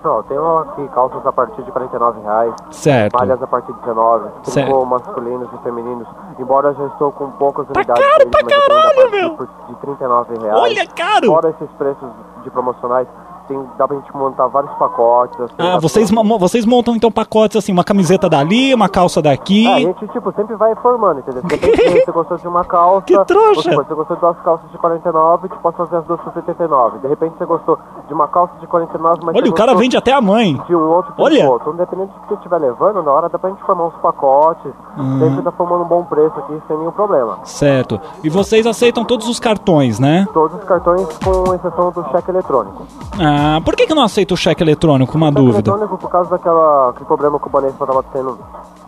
Não, 0.03 0.21
tem 0.23 0.37
aqui 0.37 0.87
calças 0.93 1.25
a 1.25 1.31
partir 1.31 1.63
de 1.63 1.71
49 1.71 2.21
reais. 2.21 2.53
Certo. 2.71 3.17
Malhas 3.17 3.41
a 3.41 3.47
partir 3.47 3.71
de 3.71 3.79
19. 3.79 4.29
Certo. 4.43 4.67
Tricô 4.67 4.85
masculinos 4.85 5.47
e 5.53 5.57
femininos. 5.63 6.07
Embora 6.37 6.69
eu 6.69 6.73
já 6.75 6.85
estou 6.87 7.11
com 7.13 7.31
poucas 7.31 7.65
unidades. 7.69 8.03
caro 8.05 8.29
pra 8.29 8.43
caralho, 8.43 9.11
meu! 9.11 9.47
De 9.69 9.75
39 9.75 10.37
reais. 10.39 10.59
Olha, 10.59 10.87
caro! 10.87 11.27
Fora 11.27 11.49
esses 11.51 11.71
preços 11.77 12.09
de 12.43 12.49
promocionais, 12.51 13.07
tem, 13.47 13.61
dá 13.77 13.87
pra 13.87 13.97
gente 13.97 14.15
montar 14.15 14.47
vários 14.47 14.71
pacotes. 14.73 15.39
Assim, 15.39 15.53
Ah, 15.57 15.77
vocês, 15.79 16.11
pra- 16.11 16.23
vocês 16.37 16.65
montam 16.65 16.95
então 16.95 17.11
pacotes 17.11 17.57
assim, 17.57 17.71
uma 17.71 17.83
camiseta 17.83 18.29
dali, 18.29 18.73
uma 18.73 18.89
calça 18.89 19.21
daqui. 19.21 19.67
É, 19.67 19.73
a 19.75 19.79
gente, 19.79 20.07
tipo, 20.09 20.31
sempre 20.33 20.55
vai 20.55 20.71
informando, 20.71 21.19
entendeu? 21.19 21.41
De 21.43 21.55
repente, 21.55 22.05
você 22.05 22.11
gostou 22.11 22.37
de 22.37 22.47
uma 22.47 22.63
calça... 22.63 23.01
Que 23.05 23.25
trouxa! 23.25 23.61
Você, 23.71 23.75
você 23.75 23.93
gostou 23.95 24.15
de 24.15 24.21
duas 24.21 24.37
calças 24.41 24.71
de 24.71 24.77
49, 24.77 25.49
te 25.49 25.57
posso 25.57 25.77
fazer 25.77 25.97
as 25.97 26.05
duas 26.05 26.19
por 26.21 26.33
79. 26.33 26.99
De 26.99 27.07
repente, 27.07 27.35
você 27.37 27.45
gostou 27.45 27.77
de 28.07 28.13
uma 28.13 28.27
calça 28.27 28.53
de 28.59 28.67
49, 28.67 29.19
mas 29.23 29.35
Olha, 29.35 29.49
o 29.49 29.53
cara 29.53 29.73
vende 29.75 29.95
até 29.97 30.11
a 30.13 30.21
mãe. 30.21 30.61
de 30.67 30.75
um 30.75 30.89
outro 30.89 31.13
Olha! 31.17 31.49
outro. 31.49 31.73
Independente 31.73 32.11
do 32.13 32.19
que 32.21 32.27
você 32.29 32.33
estiver 32.35 32.57
levando, 32.59 33.01
na 33.03 33.11
hora 33.11 33.29
dá 33.29 33.39
pra 33.39 33.49
gente 33.49 33.63
formar 33.63 33.85
uns 33.85 33.95
pacotes. 33.95 34.71
Hum. 34.97 35.19
Sempre 35.19 35.41
tá 35.43 35.51
formando 35.51 35.83
um 35.83 35.87
bom 35.87 36.03
preço 36.03 36.37
aqui, 36.39 36.61
sem 36.67 36.77
nenhum 36.77 36.91
problema. 36.91 37.39
Certo. 37.43 37.99
E 38.23 38.29
vocês 38.29 38.65
aceitam 38.67 39.03
todos 39.03 39.27
os 39.27 39.39
cartões, 39.39 39.99
né? 39.99 40.25
Todos 40.33 40.57
os 40.57 40.63
cartões, 40.65 41.07
com 41.23 41.53
exceção 41.53 41.91
do 41.91 42.03
cheque 42.11 42.29
eletrônico. 42.29 42.83
Ah, 43.19 43.32
por 43.63 43.75
que, 43.75 43.87
que 43.87 43.93
não 43.93 44.03
aceita 44.03 44.33
o 44.33 44.37
cheque 44.37 44.63
eletrônico? 44.63 45.15
Uma 45.17 45.27
cheque 45.27 45.37
dúvida. 45.39 45.69
eletrônico, 45.69 45.97
por 45.97 46.09
causa 46.09 46.29
daquela 46.31 46.89
aquele 46.89 47.05
problema 47.05 47.39
que 47.39 47.47
o 47.47 47.49
Banespa 47.49 47.83
estava 47.83 48.03
tendo 48.03 48.39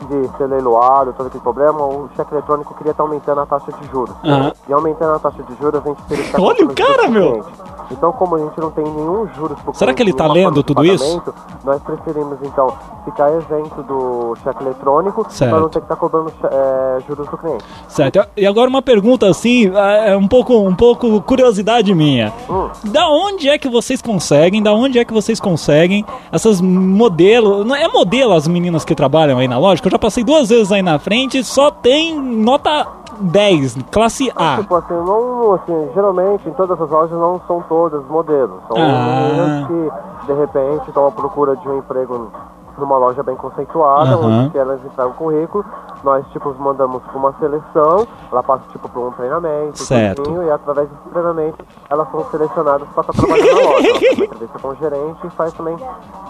de 0.03 0.37
ser 0.37 0.47
leiloado, 0.47 1.13
todo 1.13 1.27
aquele 1.27 1.43
problema, 1.43 1.83
o 1.85 2.09
cheque 2.15 2.33
eletrônico 2.33 2.73
queria 2.75 2.91
estar 2.91 3.03
aumentando 3.03 3.41
a 3.41 3.45
taxa 3.45 3.71
de 3.71 3.87
juros. 3.89 4.15
Ah. 4.23 4.53
E 4.67 4.73
aumentando 4.73 5.15
a 5.15 5.19
taxa 5.19 5.43
de 5.43 5.55
juros, 5.55 5.81
a 5.83 5.87
gente 5.87 6.01
teria 6.03 6.23
que 6.23 6.41
Olha 6.41 6.65
o 6.65 6.75
cara, 6.75 7.07
meu! 7.07 7.43
Então, 7.91 8.11
como 8.11 8.35
a 8.35 8.39
gente 8.39 8.59
não 8.59 8.71
tem 8.71 8.83
nenhum 8.83 9.27
juros 9.35 9.59
pro 9.61 9.73
Será 9.73 9.93
que 9.93 10.01
ele 10.01 10.13
tá 10.13 10.27
nenhuma 10.27 10.49
lendo 10.49 10.63
tudo 10.63 10.83
isso? 10.83 11.21
Nós 11.63 11.81
preferimos, 11.81 12.37
então, 12.41 12.73
ficar 13.03 13.31
isento 13.31 13.83
do 13.83 14.35
cheque 14.43 14.63
eletrônico 14.63 15.25
para 15.37 15.59
não 15.59 15.69
ter 15.69 15.79
que 15.79 15.85
estar 15.85 15.95
cobrando 15.95 16.33
eh, 16.43 16.99
juros 17.07 17.27
do 17.27 17.37
cliente. 17.37 17.63
Certo. 17.87 18.25
E 18.35 18.45
agora 18.45 18.69
uma 18.69 18.81
pergunta 18.81 19.27
assim, 19.27 19.71
é 20.03 20.15
um 20.17 20.27
pouco, 20.27 20.55
um 20.55 20.75
pouco 20.75 21.21
curiosidade 21.21 21.93
minha. 21.93 22.33
Hum. 22.49 22.69
Da 22.85 23.07
onde 23.07 23.49
é 23.49 23.57
que 23.57 23.69
vocês 23.69 24.01
conseguem? 24.01 24.61
Da 24.61 24.73
onde 24.73 24.97
é 24.99 25.05
que 25.05 25.13
vocês 25.13 25.39
conseguem 25.39 26.05
essas 26.31 26.59
modelos? 26.61 27.65
Não 27.65 27.75
é 27.75 27.87
modelo 27.87 28.33
as 28.33 28.47
meninas 28.47 28.83
que 28.83 28.95
trabalham 28.95 29.37
aí 29.37 29.47
na 29.47 29.59
loja? 29.59 29.81
Que 29.85 29.87
eu 29.87 29.91
já 29.91 29.99
passei 29.99 30.23
duas 30.23 30.49
vezes 30.49 30.71
aí 30.71 30.81
na 30.81 30.97
frente, 30.97 31.43
só 31.43 31.69
tem 31.69 32.19
nota 32.19 32.87
10, 33.19 33.77
classe 33.91 34.31
A. 34.35 34.57
Tipo 34.57 34.73
assim, 34.77 34.95
não, 34.95 35.53
assim, 35.53 35.89
geralmente 35.93 36.49
em 36.49 36.53
todas 36.53 36.81
as 36.81 36.89
lojas 36.89 37.11
não 37.19 37.39
são 37.45 37.63
todas 37.69 38.03
modelos. 38.07 38.57
São 38.67 38.77
Ah. 38.77 39.29
meninas 39.29 39.67
que, 39.67 40.25
de 40.25 40.33
repente, 40.39 40.87
estão 40.87 41.05
à 41.05 41.11
procura 41.11 41.55
de 41.55 41.69
um 41.69 41.77
emprego 41.77 42.31
numa 42.77 42.97
loja 42.97 43.23
bem 43.23 43.35
conceituada, 43.35 44.11
Aham. 44.11 44.45
onde 44.45 44.57
elas 44.57 44.79
entregam 44.83 45.11
o 45.11 45.13
currículo. 45.15 45.65
Nós, 46.03 46.25
tipo, 46.27 46.53
mandamos 46.59 47.01
para 47.03 47.17
uma 47.17 47.33
seleção, 47.39 48.07
ela 48.31 48.43
passa, 48.43 48.63
tipo, 48.71 48.87
por 48.89 49.07
um 49.07 49.11
treinamento, 49.11 49.79
Certo. 49.79 50.21
tudinho, 50.21 50.43
e 50.43 50.51
através 50.51 50.87
desse 50.87 51.09
treinamento 51.09 51.65
elas 51.89 52.09
são 52.11 52.23
selecionadas 52.25 52.87
para 52.89 53.01
estar 53.01 53.13
trabalhando 53.13 53.55
na 53.55 53.69
loja. 53.69 53.87
Ela 53.87 53.99
faz 53.99 54.17
uma 54.17 54.25
entrevista 54.25 54.59
com 54.59 54.67
o 54.67 54.75
gerente 54.75 55.27
e 55.27 55.29
faz 55.31 55.53
também 55.53 55.77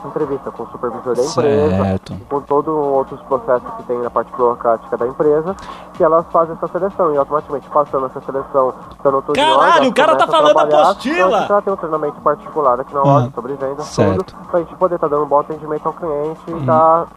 entrevista 0.06 0.52
com 0.52 0.64
o 0.64 0.68
supervisor 0.68 1.16
da 1.16 1.24
empresa, 1.24 1.84
Certo. 1.84 2.14
e 2.14 2.26
com 2.26 2.42
todos 2.42 2.74
outros 2.74 3.20
processos 3.24 3.68
que 3.78 3.84
tem 3.84 3.98
na 4.00 4.10
parte 4.10 4.32
burocrática 4.32 4.96
da 4.98 5.08
empresa, 5.08 5.56
que 5.94 6.04
elas 6.04 6.26
fazem 6.32 6.56
essa 6.56 6.68
seleção 6.68 7.14
e 7.14 7.18
automaticamente 7.18 7.68
passando 7.70 8.06
essa 8.06 8.22
seleção, 8.22 8.74
estando 8.92 9.22
tudo 9.24 9.36
Caralho, 9.36 9.78
elas 9.78 9.88
o 9.88 9.94
cara 9.94 10.16
tá 10.16 10.28
falando 10.28 10.58
apostila! 10.60 11.16
Então, 11.16 11.36
a 11.36 11.40
gente 11.40 11.48
já 11.50 11.62
tem 11.62 11.74
um 11.74 11.78
treinamento 11.78 12.22
particular 12.22 12.80
aqui 12.80 12.94
na 12.94 13.02
loja 13.02 13.32
sobre 13.34 13.54
vendas, 13.56 13.86
certo. 13.88 14.24
tudo, 14.24 14.48
pra 14.48 14.60
gente 14.60 14.76
poder 14.76 14.96
estar 14.96 15.08
dando 15.08 15.24
um 15.24 15.28
bom 15.28 15.40
atendimento 15.40 15.86
ao 15.86 15.94
cliente 15.94 16.35
e 16.48 16.66
tá 16.66 17.08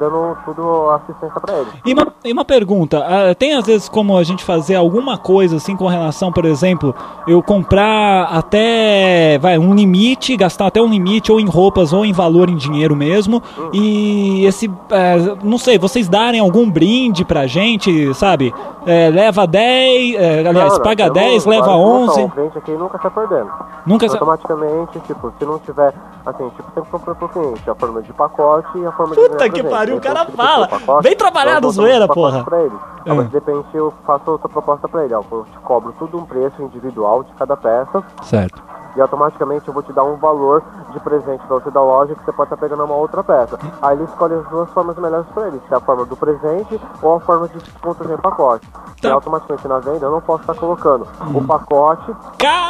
dando 0.00 0.36
tudo 0.46 0.90
assistência 0.90 1.38
pra 1.40 1.58
ele. 1.58 1.68
E 1.84 1.92
uma, 1.92 2.06
e 2.24 2.32
uma 2.32 2.44
pergunta, 2.44 3.04
ah, 3.06 3.34
tem 3.34 3.54
às 3.54 3.66
vezes 3.66 3.88
como 3.88 4.16
a 4.16 4.24
gente 4.24 4.42
fazer 4.42 4.74
alguma 4.74 5.18
coisa 5.18 5.56
assim 5.56 5.76
com 5.76 5.86
relação, 5.86 6.32
por 6.32 6.46
exemplo, 6.46 6.94
eu 7.28 7.42
comprar 7.42 8.24
até, 8.24 9.38
vai, 9.38 9.58
um 9.58 9.74
limite, 9.74 10.36
gastar 10.36 10.68
até 10.68 10.80
um 10.80 10.88
limite 10.88 11.30
ou 11.30 11.38
em 11.38 11.46
roupas 11.46 11.92
ou 11.92 12.04
em 12.04 12.12
valor 12.12 12.48
em 12.48 12.56
dinheiro 12.56 12.96
mesmo, 12.96 13.42
e 13.72 14.46
esse, 14.46 14.70
eh, 14.90 15.36
não 15.44 15.58
sei, 15.58 15.78
vocês 15.78 16.08
darem 16.08 16.40
algum 16.40 16.70
brinde 16.70 17.24
pra 17.24 17.46
gente, 17.46 18.14
sabe? 18.14 18.54
Eh, 18.86 19.10
leva 19.10 19.46
10, 19.46 20.14
eh, 20.14 20.48
aliás, 20.48 20.54
Não, 20.70 20.76
não, 20.78 20.82
paga 20.82 21.10
temos 21.10 21.28
10, 21.28 21.46
leva 21.46 21.66
várias 21.66 21.82
promoções. 21.82 22.16
11. 22.16 22.24
O 22.24 22.30
cliente 22.30 22.58
aqui 22.58 22.70
nunca 22.72 22.98
sai 23.02 23.10
perdendo. 23.10 23.50
Nunca 23.86 24.06
Automaticamente, 24.06 25.00
tipo, 25.00 25.32
se 25.38 25.44
não 25.44 25.58
tiver, 25.58 25.92
assim, 26.24 26.48
tipo, 26.50 26.70
sempre 26.74 26.90
compra 26.90 27.14
pro 27.14 27.28
cliente 27.28 27.70
a 27.70 27.74
forma 27.74 28.02
de 28.02 28.12
pacote 28.12 28.78
e 28.78 28.86
a 28.86 28.92
forma 28.92 29.14
de 29.14 29.20
Puta 29.20 29.44
que 29.44 29.50
presente. 29.50 29.68
Pariu, 29.90 29.96
o 29.96 30.00
cara 30.00 30.26
fala. 30.30 30.68
pacote, 30.68 31.02
Vem 31.02 31.16
trabalhar 31.16 31.60
no 31.60 31.70
zoeira, 31.70 32.06
porra. 32.08 32.44
Pra 32.44 32.60
ele. 32.62 32.74
É. 33.04 33.12
Mas 33.12 33.28
de 33.28 33.34
repente 33.34 33.68
eu 33.74 33.92
faço 34.06 34.30
outra 34.30 34.48
proposta 34.48 34.88
pra 34.88 35.04
ele, 35.04 35.14
ó, 35.14 35.22
eu 35.30 35.46
te 35.50 35.58
cobro 35.60 35.94
tudo 35.98 36.18
um 36.18 36.24
preço 36.24 36.62
individual 36.62 37.22
de 37.24 37.32
cada 37.32 37.56
peça 37.56 38.02
Certo. 38.22 38.62
E 38.96 39.00
automaticamente 39.00 39.66
eu 39.68 39.74
vou 39.74 39.82
te 39.82 39.92
dar 39.92 40.04
um 40.04 40.16
valor 40.16 40.62
de 40.92 41.00
presente 41.00 41.46
pra 41.46 41.56
você 41.56 41.70
da 41.70 41.82
loja 41.82 42.14
que 42.14 42.24
você 42.24 42.32
pode 42.32 42.52
estar 42.52 42.56
pegando 42.56 42.84
uma 42.84 42.94
outra 42.94 43.22
peça. 43.22 43.58
Aí 43.82 43.96
ele 43.96 44.04
escolhe 44.04 44.34
as 44.34 44.48
duas 44.48 44.70
formas 44.70 44.96
melhores 44.96 45.26
pra 45.32 45.48
ele, 45.48 45.60
se 45.66 45.74
é 45.74 45.76
a 45.76 45.80
forma 45.80 46.04
do 46.04 46.16
presente 46.16 46.80
ou 47.02 47.14
a 47.14 47.20
forma 47.20 47.48
de 47.48 47.58
desconto 47.58 48.04
em 48.04 48.16
pacote. 48.16 48.66
Tá. 49.00 49.08
E 49.08 49.12
automaticamente 49.12 49.66
na 49.66 49.78
venda 49.78 50.06
eu 50.06 50.10
não 50.10 50.20
posso 50.20 50.42
estar 50.42 50.54
colocando 50.54 51.06
o 51.34 51.44
pacote 51.44 52.14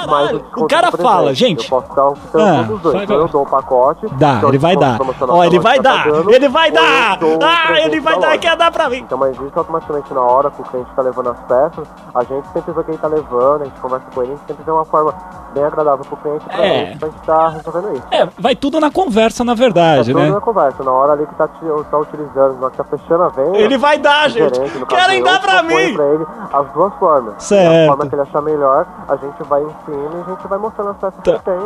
mais 0.09 0.33
o 0.33 0.64
o 0.64 0.68
cara 0.68 0.90
fala, 0.92 1.35
gente. 1.35 1.64
Eu 1.64 1.70
posso 1.70 1.88
estar 1.88 2.06
optando 2.06 2.44
Ah, 2.44 2.56
todos 2.59 2.76
os 2.76 2.83
dois. 2.83 3.02
Então 3.02 3.16
eu 3.16 3.28
dou 3.28 3.42
o 3.42 3.46
pacote. 3.46 4.06
Dá, 4.16 4.35
dou 4.40 4.50
o 4.50 4.52
ele 4.52 4.59
vai 4.59 4.76
dar. 4.76 4.98
Ó, 5.00 5.40
que 5.40 5.46
ele 5.46 5.59
vai 5.59 5.76
tá 5.76 5.83
dar, 5.83 6.11
dando, 6.11 6.30
ele 6.30 6.48
vai 6.48 6.70
dar. 6.70 7.18
Ah, 7.42 7.80
ele 7.80 8.00
vai 8.00 8.18
da 8.18 8.28
dar, 8.28 8.38
quer 8.38 8.56
dar 8.56 8.70
pra 8.70 8.88
mim. 8.88 8.98
Então, 8.98 9.18
mas 9.18 9.35
isso 9.37 9.52
automaticamente 9.54 10.12
na 10.12 10.20
hora 10.20 10.50
que 10.50 10.61
o 10.61 10.64
cliente 10.64 10.90
está 10.90 11.02
levando 11.02 11.30
as 11.30 11.40
peças, 11.40 11.88
a 12.14 12.24
gente 12.24 12.46
sempre 12.48 12.72
vê 12.72 12.83
que 12.85 12.90
ele 12.90 12.96
está 12.96 13.09
levando, 13.09 13.62
a 13.62 13.64
gente 13.64 13.80
conversa 13.80 14.06
com 14.14 14.22
ele, 14.22 14.33
a 14.33 14.37
gente 14.37 14.46
sempre 14.46 14.64
vê 14.64 14.70
uma 14.70 14.85
forma 14.85 15.14
bem 15.54 15.64
agradável 15.64 16.04
pro 16.11 16.16
cliente 16.18 16.44
pra, 16.44 16.64
É. 16.66 16.96
pra 16.96 17.09
gente 17.09 17.20
estar 17.20 17.49
resolvendo 17.49 17.92
isso. 17.96 18.07
É, 18.11 18.29
vai 18.38 18.57
tudo 18.57 18.81
na 18.81 18.90
conversa, 18.90 19.44
na 19.44 19.55
verdade, 19.55 20.12
tudo 20.12 20.23
né? 20.23 20.31
na 20.31 20.40
conversa, 20.40 20.83
na 20.83 20.92
hora 20.92 21.12
ali 21.12 21.27
que 21.27 21.35
tá, 21.35 21.49
tá 21.49 21.99
utilizando, 21.99 22.55
na 22.59 22.66
hora 22.66 22.70
que 22.70 22.77
tá 22.77 22.85
fechando 22.85 23.23
a 23.23 23.29
venda. 23.29 23.57
Ele 23.57 23.79
vai 23.79 23.99
dar, 23.99 24.29
gente. 24.29 24.59
Querem 24.87 25.23
dar 25.23 25.40
pra 25.40 25.62
mim. 25.62 25.94
pra 25.94 26.05
ele 26.07 26.27
as 26.53 26.73
duas 26.73 26.92
formas. 26.94 27.35
Certo. 27.42 27.85
A 27.90 27.94
forma 27.96 28.09
que 28.09 28.14
ele 28.14 28.23
achar 28.23 28.42
melhor, 28.42 28.87
a 29.09 29.16
gente 29.16 29.42
vai 29.49 29.62
em 29.62 29.70
cima 29.85 30.11
e 30.18 30.20
a 30.20 30.35
gente 30.35 30.46
vai 30.49 30.59
mostrando 30.59 30.90
as 30.90 30.96
peças 30.96 31.20
Tá. 31.23 31.33
que 31.38 31.44
tem 31.44 31.59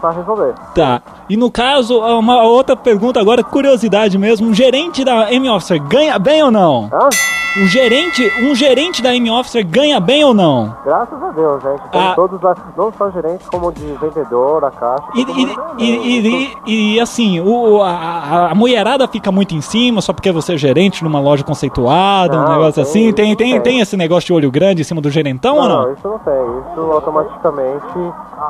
pra 0.00 0.10
resolver. 0.12 0.54
Tá. 0.74 1.02
E 1.28 1.36
no 1.36 1.50
caso, 1.50 1.98
uma 2.00 2.42
outra 2.42 2.74
pergunta 2.76 3.20
agora, 3.20 3.42
curiosidade 3.44 4.16
mesmo, 4.16 4.48
um 4.48 4.54
gerente 4.54 5.04
da 5.04 5.30
M-Officer 5.32 5.82
ganha 5.82 6.18
bem 6.18 6.42
ou 6.42 6.50
não? 6.50 6.88
Hã? 6.92 7.08
Um 7.58 7.66
gerente, 7.66 8.32
um 8.44 8.54
gerente 8.54 9.02
da 9.02 9.12
M-Officer 9.14 9.66
ganha 9.66 9.98
bem 9.98 10.24
ou 10.24 10.32
não? 10.32 10.72
Graças 10.84 11.20
a 11.20 11.30
Deus, 11.32 11.60
gente. 11.62 11.82
Então, 11.88 12.00
Ah. 12.00 12.12
todos 12.14 12.40
lá, 12.40 12.54
não 12.76 12.92
só 12.96 13.10
gerentes, 13.10 13.46
como 13.48 13.72
de 13.80 13.92
vendedor, 13.94 14.64
a 14.64 14.70
caixa. 14.70 15.04
E, 15.14 15.22
e, 15.22 15.42
e, 15.78 16.22
né? 16.22 16.52
e- 16.66 16.94
e, 16.96 17.00
assim, 17.00 17.40
o, 17.40 17.82
a, 17.82 18.50
a- 18.50 18.54
mulherada 18.54 19.06
fica 19.08 19.30
muito 19.32 19.54
em 19.54 19.60
cima 19.60 20.00
só 20.00 20.12
porque 20.12 20.30
você 20.30 20.54
é 20.54 20.56
gerente 20.56 21.02
numa 21.02 21.20
loja 21.20 21.42
conceituada, 21.44 22.36
um 22.38 22.42
Não, 22.42 22.48
negócio 22.52 22.74
tem- 22.74 22.82
assim. 22.82 23.12
Tem, 23.12 23.34
tem, 23.36 23.36
tem. 23.52 23.60
tem 23.60 23.80
esse 23.80 23.96
negócio 23.96 24.26
de 24.26 24.32
olho 24.32 24.50
grande 24.50 24.82
em 24.82 24.84
cima 24.84 25.00
do 25.00 25.10
gerentão 25.10 25.56
ou 25.56 25.68
não, 25.68 25.82
não? 25.86 25.92
isso 25.92 26.06
não 26.08 26.18
tem. 26.18 26.34
Isso 26.72 26.80
automaticamente 26.92 27.86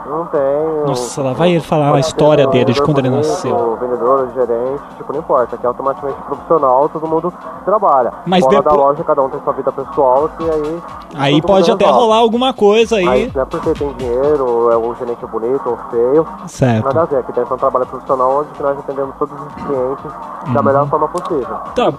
não 0.09 0.27
tem. 0.27 0.87
Nossa, 0.87 1.23
lá 1.23 1.33
vai 1.33 1.51
ele 1.53 1.61
falar 1.61 1.95
a 1.95 2.01
história 2.01 2.47
dele, 2.47 2.73
de 2.73 2.83
quando 2.83 2.99
ele 2.99 3.11
nasceu. 3.11 3.77
vendedor, 3.81 4.29
gerente, 4.35 4.83
tipo, 4.97 5.13
não 5.13 5.21
importa. 5.21 5.57
Que 5.57 5.65
é 5.65 5.69
automaticamente 5.69 6.21
profissional, 6.23 6.89
todo 6.89 7.07
mundo 7.07 7.33
trabalha. 7.65 8.13
Mas 8.27 8.45
Fora 8.45 8.57
depois- 8.57 8.77
da 8.77 8.83
loja, 8.83 9.05
cada 9.05 9.23
um 9.23 9.29
tem 9.29 9.41
sua 9.43 9.53
vida 9.53 9.73
pessoal, 9.73 10.31
que 10.37 10.45
aí. 10.51 10.79
Aí 11.17 11.43
pode 11.43 11.71
até 11.71 11.87
rolar 11.87 12.17
alguma 12.19 12.53
coisa 12.53 12.97
aí. 12.97 13.05
Mas 13.05 13.33
não 13.35 13.43
é 13.43 13.45
porque 13.45 13.73
tem 13.73 13.93
dinheiro, 13.95 14.71
é 14.71 14.77
o 14.77 14.95
gerente 14.95 15.20
bonito 15.29 15.63
ou 15.69 15.77
feio. 15.91 16.27
Certo. 16.47 16.85
Nada 16.85 17.03
a 17.03 17.05
ver. 17.05 17.17
Aqui 17.19 17.33
dentro 17.33 17.53
é 17.53 17.55
um 17.55 17.59
trabalho 17.59 17.87
profissional 17.87 18.41
onde 18.41 18.63
nós 18.63 18.79
atendemos 18.79 19.15
todos 19.19 19.35
os 19.41 19.55
clientes 19.55 20.13
Uhum. 20.47 20.53
da 20.55 20.63
melhor 20.63 20.89
forma 20.89 21.09
possível. 21.09 21.57
Tá, 21.75 21.93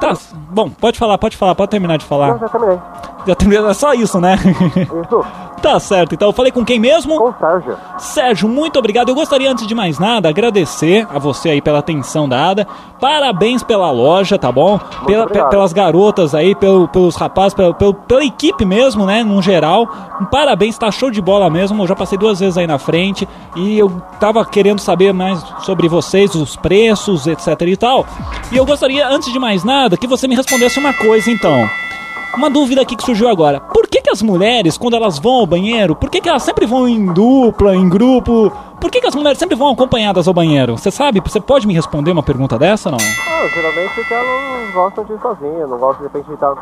tá. 0.00 0.12
Bom, 0.50 0.70
pode 0.70 0.98
falar, 0.98 1.18
pode 1.18 1.36
falar, 1.36 1.54
pode 1.54 1.70
terminar 1.70 1.98
de 1.98 2.04
falar. 2.04 2.38
já 2.38 2.48
terminei. 2.48 2.78
Já 3.26 3.34
terminou, 3.34 3.68
é 3.70 3.74
só 3.74 3.92
isso, 3.94 4.20
né? 4.20 4.36
Isso. 4.36 5.24
Tá 5.62 5.80
certo, 5.80 6.14
então 6.14 6.28
eu 6.28 6.32
falei 6.32 6.52
com 6.52 6.64
quem 6.64 6.78
mesmo? 6.78 7.16
Com 7.18 7.30
o 7.30 7.34
Sérgio. 7.38 7.76
Sérgio, 7.98 8.48
muito 8.48 8.78
obrigado. 8.78 9.08
Eu 9.08 9.14
gostaria, 9.14 9.50
antes 9.50 9.66
de 9.66 9.74
mais 9.74 9.98
nada, 9.98 10.28
agradecer 10.28 11.06
a 11.12 11.18
você 11.18 11.48
aí 11.50 11.60
pela 11.60 11.78
atenção 11.78 12.28
dada. 12.28 12.66
Parabéns 13.00 13.62
pela 13.62 13.90
loja, 13.90 14.38
tá 14.38 14.52
bom? 14.52 14.78
Pela- 15.06 15.26
pe- 15.26 15.44
pelas 15.50 15.72
garotas 15.72 16.34
aí, 16.34 16.54
pelo- 16.54 16.86
pelos 16.88 17.16
rapazes, 17.16 17.54
pelo- 17.54 17.74
pelo- 17.74 17.94
pela 17.94 18.24
equipe 18.24 18.64
mesmo, 18.64 19.04
né? 19.06 19.24
No 19.24 19.42
geral. 19.42 19.88
Um 20.20 20.24
parabéns, 20.26 20.78
tá 20.78 20.90
show 20.90 21.10
de 21.10 21.20
bola 21.20 21.50
mesmo. 21.50 21.82
Eu 21.82 21.86
já 21.88 21.96
passei 21.96 22.16
duas 22.18 22.38
vezes 22.38 22.56
aí 22.56 22.66
na 22.66 22.78
frente 22.78 23.26
e 23.56 23.78
eu 23.78 23.90
tava 24.20 24.44
querendo 24.44 24.78
saber 24.78 25.12
mais 25.12 25.42
sobre 25.62 25.88
vocês, 25.88 26.34
os 26.34 26.54
preços, 26.54 27.26
etc 27.26 27.60
e 27.62 27.76
tal. 27.76 28.06
E 28.52 28.56
eu 28.56 28.64
gostaria, 28.64 29.08
antes 29.08 29.32
de 29.32 29.38
mais 29.38 29.64
nada, 29.64 29.96
que 29.96 30.06
você 30.06 30.28
me 30.28 30.36
respondesse 30.36 30.78
uma 30.78 30.92
coisa 30.92 31.30
então. 31.30 31.68
Uma 32.34 32.50
dúvida 32.50 32.82
aqui 32.82 32.96
que 32.96 33.04
surgiu 33.04 33.28
agora. 33.28 33.60
Por 33.60 33.86
que, 33.86 34.02
que 34.02 34.10
as 34.10 34.20
mulheres, 34.20 34.76
quando 34.76 34.94
elas 34.94 35.18
vão 35.18 35.34
ao 35.34 35.46
banheiro, 35.46 35.96
por 35.96 36.10
que, 36.10 36.20
que 36.20 36.28
elas 36.28 36.42
sempre 36.42 36.66
vão 36.66 36.88
em 36.88 37.06
dupla, 37.06 37.74
em 37.74 37.88
grupo? 37.88 38.52
Por 38.80 38.90
que, 38.90 39.00
que 39.00 39.06
as 39.06 39.14
mulheres 39.14 39.38
sempre 39.38 39.56
vão 39.56 39.70
acompanhadas 39.70 40.28
ao 40.28 40.34
banheiro? 40.34 40.76
Você 40.76 40.90
sabe? 40.90 41.20
Você 41.20 41.40
pode 41.40 41.66
me 41.66 41.74
responder 41.74 42.10
uma 42.10 42.22
pergunta 42.22 42.58
dessa 42.58 42.90
não? 42.90 42.98
Ah, 42.98 43.48
geralmente 43.54 43.94
porque 43.94 44.14
elas 44.14 44.26
não 44.26 44.72
gostam 44.72 45.04
de 45.04 45.12
ir 45.12 45.20
sozinha, 45.20 45.66
não 45.66 45.78
gostam 45.78 46.06
de 46.06 46.12
repente 46.12 46.26
de 46.26 46.34
estar 46.34 46.54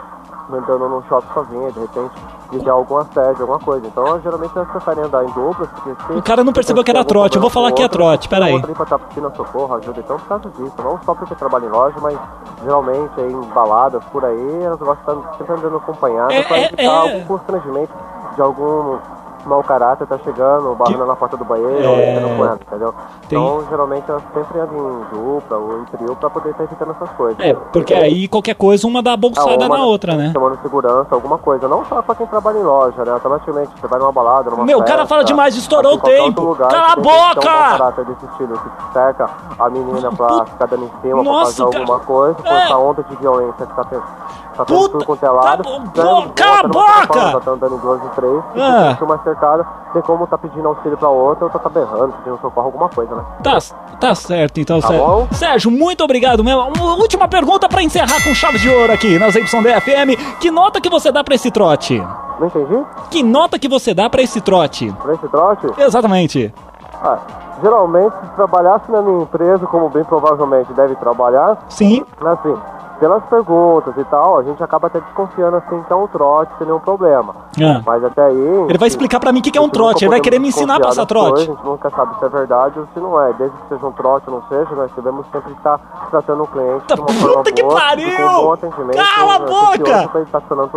andando 0.53 0.89
num 0.89 1.03
shopping 1.09 1.35
sozinha, 1.35 1.73
de 1.73 1.81
repente 1.81 2.15
de 2.53 2.59
ter 2.61 2.71
algum 2.71 2.99
assédio, 2.99 3.43
alguma 3.43 3.59
coisa. 3.59 3.87
Então 3.87 4.21
geralmente 4.21 4.53
elas 4.55 4.71
preferem 4.71 5.05
andar 5.05 5.25
em 5.25 5.29
se 5.29 6.13
O 6.13 6.23
cara 6.23 6.45
não 6.45 6.53
percebeu 6.53 6.85
que 6.85 6.91
era 6.91 7.05
trote, 7.05 7.37
eu 7.37 7.41
vou 7.41 7.51
falar 7.51 7.73
que 7.73 7.83
é 7.83 7.89
trote, 7.89 8.29
pera 8.29 8.45
aí. 8.47 8.53
tem 8.53 8.61
outra 8.61 8.75
pra 8.75 8.85
estar 8.85 8.99
pedindo 8.99 9.37
socorro, 9.37 9.75
ajuda, 9.75 10.01
então 10.01 10.19
por 10.19 10.29
causa 10.29 10.51
disso, 10.51 10.75
não 10.79 11.01
só 11.05 11.15
porque 11.15 11.35
trabalha 11.35 11.67
em 11.67 11.71
loja, 11.71 11.97
mas 12.01 12.17
geralmente 12.63 13.21
em 13.21 13.41
baladas 13.53 14.03
por 14.13 14.25
aí, 14.25 14.63
elas 14.63 14.79
gostam 14.79 15.17
de 15.17 15.21
estar 15.23 15.39
sempre 15.39 15.55
andando 15.55 15.77
acompanhadas 15.77 16.35
É, 16.35 16.43
para 16.43 16.57
é, 16.59 16.65
evitar 16.67 16.83
é. 16.83 16.87
algum 16.87 17.25
constrangimento 17.25 17.93
de 18.35 18.43
algum 18.43 18.99
mau 19.49 19.63
caráter 19.63 20.07
tá 20.07 20.19
chegando, 20.19 20.75
barrando 20.75 21.07
na 21.07 21.17
porta 21.17 21.37
do 21.37 21.45
banheiro, 21.45 21.89
ou 21.91 21.97
É. 21.97 22.11
entrando 22.17 22.37
com 22.37 22.45
ela, 22.45 22.59
entendeu? 22.67 22.95
Tem- 23.29 23.39
Então 23.39 23.65
geralmente 23.69 24.11
elas 24.11 24.23
sempre 24.35 24.61
andam 24.61 24.77
em 24.77 25.05
dupla 25.17 25.57
ou 25.59 25.79
em 25.81 25.85
trio 25.85 26.17
pra 26.17 26.31
poder 26.31 26.51
estar 26.51 26.65
evitando 26.65 26.91
essas 26.93 27.11
coisas. 27.17 27.39
É, 27.45 27.55
porque 27.55 27.95
aí 27.95 28.29
qualquer 28.29 28.55
coisa 28.55 28.87
uma 28.87 29.03
dá 29.03 29.13
a 29.13 29.17
bolsada 29.17 29.51
Ah, 29.65 29.67
uma- 29.67 29.79
na 29.79 29.85
outra, 29.85 30.15
né? 30.17 30.31
Chamando 30.33 30.59
segurança, 30.63 31.15
alguma 31.15 31.39
coisa. 31.39 31.67
Não 31.69 31.85
só 31.87 32.01
pra 32.03 32.15
quem 32.15 32.27
trabalha 32.27 32.59
em 32.59 32.63
loja, 32.63 33.05
né? 33.05 33.13
Automaticamente, 33.13 33.71
você 33.81 33.87
vai 33.87 33.99
numa 33.99 34.13
balada, 34.13 34.51
numa 34.51 34.65
Meu, 34.65 34.79
o 34.79 34.81
festa, 34.81 34.95
cara 34.97 35.07
fala 35.09 35.25
demais, 35.25 35.55
estourou 35.57 35.95
o 35.95 35.99
tempo. 35.99 36.43
lugar, 36.43 36.69
Cala 36.71 36.93
a 36.93 36.97
boca! 36.97 37.41
Um 37.41 37.79
caráter 37.79 38.05
desse 38.07 38.25
estilo, 38.27 38.55
que 38.59 38.93
cerca 38.93 39.29
a 39.59 39.71
menina 39.71 40.11
pra 40.13 40.45
ficar 40.47 40.67
dando 40.67 40.85
em 40.85 40.91
cima, 41.03 41.23
Nossa, 41.23 41.55
pra 41.57 41.65
fazer 41.65 41.71
cara. 41.71 41.79
alguma 41.81 42.01
coisa, 42.01 42.35
com 42.43 42.49
É. 42.49 42.65
essa 42.65 42.77
onda 42.77 43.03
de 43.03 43.17
violência 43.17 43.67
que 43.67 43.75
tá 43.75 43.85
tendo. 43.85 44.03
Tá 44.57 44.65
tendo 44.65 44.79
Puta, 44.79 44.93
tudo 44.93 45.05
quanto 45.05 45.27
é 45.27 45.31
lado. 45.31 45.65
tá 45.65 45.69
bom, 45.71 45.79
né? 45.81 45.91
pô, 45.95 46.33
cala 46.37 46.59
a 46.59 46.63
tá 46.63 46.69
boca! 46.69 47.41
Tá 47.41 47.51
andando 47.51 47.75
em 47.75 47.79
duas 47.79 48.01
e 48.05 48.09
três. 48.11 48.45
Ah. 48.57 48.97
uma 49.05 49.19
cercada, 49.35 49.67
tem 49.93 50.03
como 50.03 50.27
tá 50.27 50.39
pedindo 50.39 50.67
auxílio 50.69 50.97
pra 50.97 51.09
outra, 51.09 51.45
outra 51.45 51.59
tá 51.59 51.69
berrando, 51.69 52.13
pedindo 52.19 52.39
socorro, 52.41 52.67
alguma 52.67 52.89
coisa, 52.89 53.15
né? 53.15 53.23
Tá, 53.43 53.59
tá 54.01 54.15
certo, 54.15 54.61
então, 54.61 54.81
Tá 54.81 54.89
Sérgio. 54.89 55.07
bom? 55.07 55.29
Sérgio, 55.33 55.71
muito 55.71 56.03
obrigado 56.05 56.43
mesmo. 56.45 56.61
Uma 56.77 56.95
última 56.97 57.29
pergunta 57.29 57.69
pra 57.69 57.83
encerrar 57.83 58.23
com 58.23 58.35
chave 58.35 58.59
de 58.59 58.69
ouro 58.69 58.93
aqui 58.93 59.19
nas 59.19 59.35
YDFM. 59.35 60.17
Que 60.41 60.51
nota 60.51 60.81
que 60.81 60.89
você 60.89 61.11
dá 61.13 61.23
pra 61.25 61.35
esse 61.35 61.51
trote? 61.51 61.99
Não 62.39 62.47
entendi? 62.47 62.85
Que 63.11 63.23
nota 63.23 63.59
que 63.59 63.69
você 63.69 63.93
dá 63.95 64.09
pra 64.11 64.23
esse 64.23 64.41
trote? 64.41 64.93
Pra 65.03 65.15
esse 65.15 65.29
trote? 65.29 65.67
Exatamente. 65.79 66.53
Ah, 67.03 67.19
geralmente, 67.63 68.13
se 68.21 68.35
trabalhasse 68.35 68.91
na 68.91 69.03
minha 69.03 69.23
empresa, 69.23 69.67
como 69.67 69.89
bem 69.89 70.05
provavelmente 70.05 70.73
deve 70.73 70.95
trabalhar, 70.97 71.59
Sim. 71.69 72.05
assim, 72.21 72.57
pelas 72.99 73.23
perguntas 73.25 73.95
e 73.97 74.05
tal, 74.05 74.39
a 74.39 74.43
gente 74.43 74.63
acaba 74.63 74.87
até 74.87 75.01
desconfiando 75.01 75.57
assim 75.57 75.83
que 75.83 75.93
é 75.93 75.97
um 75.97 76.07
trote 76.07 76.53
sem 76.59 76.67
nenhum 76.67 76.81
problema. 76.81 77.35
Ah. 77.61 77.81
Mas 77.85 78.05
até 78.05 78.25
aí. 78.25 78.65
Ele 78.69 78.79
vai 78.79 78.89
explicar 78.89 79.21
pra 79.21 79.33
mim 79.33 79.41
o 79.41 79.43
que 79.43 79.51
que 79.51 79.59
é 79.59 79.61
um 79.61 79.69
trote, 79.69 80.05
ele 80.05 80.11
vai 80.11 80.21
querer 80.21 80.39
me 80.39 80.49
ensinar 80.49 80.77
a 80.77 80.81
passar 80.81 81.07
trote. 81.07 81.31
coisas, 81.31 81.49
A 81.49 81.53
gente 81.53 81.65
nunca 81.65 81.91
sabe 81.91 82.19
se 82.19 82.25
é 82.25 82.29
verdade 82.29 82.79
ou 82.79 82.87
se 82.93 83.01
não 83.01 83.21
é. 83.21 83.33
Desde 83.35 83.57
que 83.57 83.69
seja 83.69 83.87
um 83.87 83.93
trote 83.93 84.29
ou 84.29 84.37
não 84.41 84.49
seja, 84.49 84.75
nós 84.75 84.91
devemos 84.93 85.27
sempre 85.33 85.53
estar 85.53 85.79
tratando 86.11 86.43
o 86.43 86.47
cliente 86.47 86.87
de 86.87 87.01
uma 87.01 87.07
puta 87.07 87.53
que 87.53 87.63
boa, 87.63 87.75
pariu! 87.75 88.27
um 88.27 88.43
bom 88.43 88.53
atendimento. 88.53 88.97
Cala 88.97 89.35
a 89.35 89.39
né, 89.39 89.47
boca! 89.47 90.11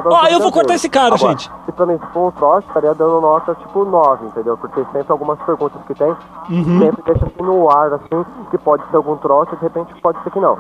Ó, 0.05 0.26
eu 0.26 0.39
dúvidas 0.39 0.39
vou 0.39 0.51
cortar 0.51 0.74
esse 0.76 0.89
cara, 0.89 1.15
Agora, 1.15 1.32
gente. 1.32 1.51
Se 1.65 1.72
pra 1.72 1.86
mim 1.86 1.99
for 2.13 2.28
um 2.28 2.32
trote, 2.32 2.68
estaria 2.68 2.93
dando 2.93 3.22
nota 3.22 3.55
tipo 3.55 3.84
9, 3.86 4.26
entendeu? 4.28 4.57
Porque 4.57 4.84
sempre 4.91 5.11
algumas 5.11 5.39
perguntas 5.39 5.82
que 5.88 5.93
tem, 5.93 6.15
Uhum. 6.49 6.80
sempre 6.80 7.03
deixa 7.05 7.26
assim 7.26 7.43
no 7.43 7.70
ar, 7.70 7.93
assim, 7.93 8.26
que 8.49 8.57
pode 8.57 8.84
ser 8.89 8.95
algum 8.95 9.18
trote, 9.18 9.55
de 9.55 9.61
repente 9.61 9.93
pode 10.01 10.22
ser 10.24 10.32
que 10.32 10.39
não. 10.39 10.57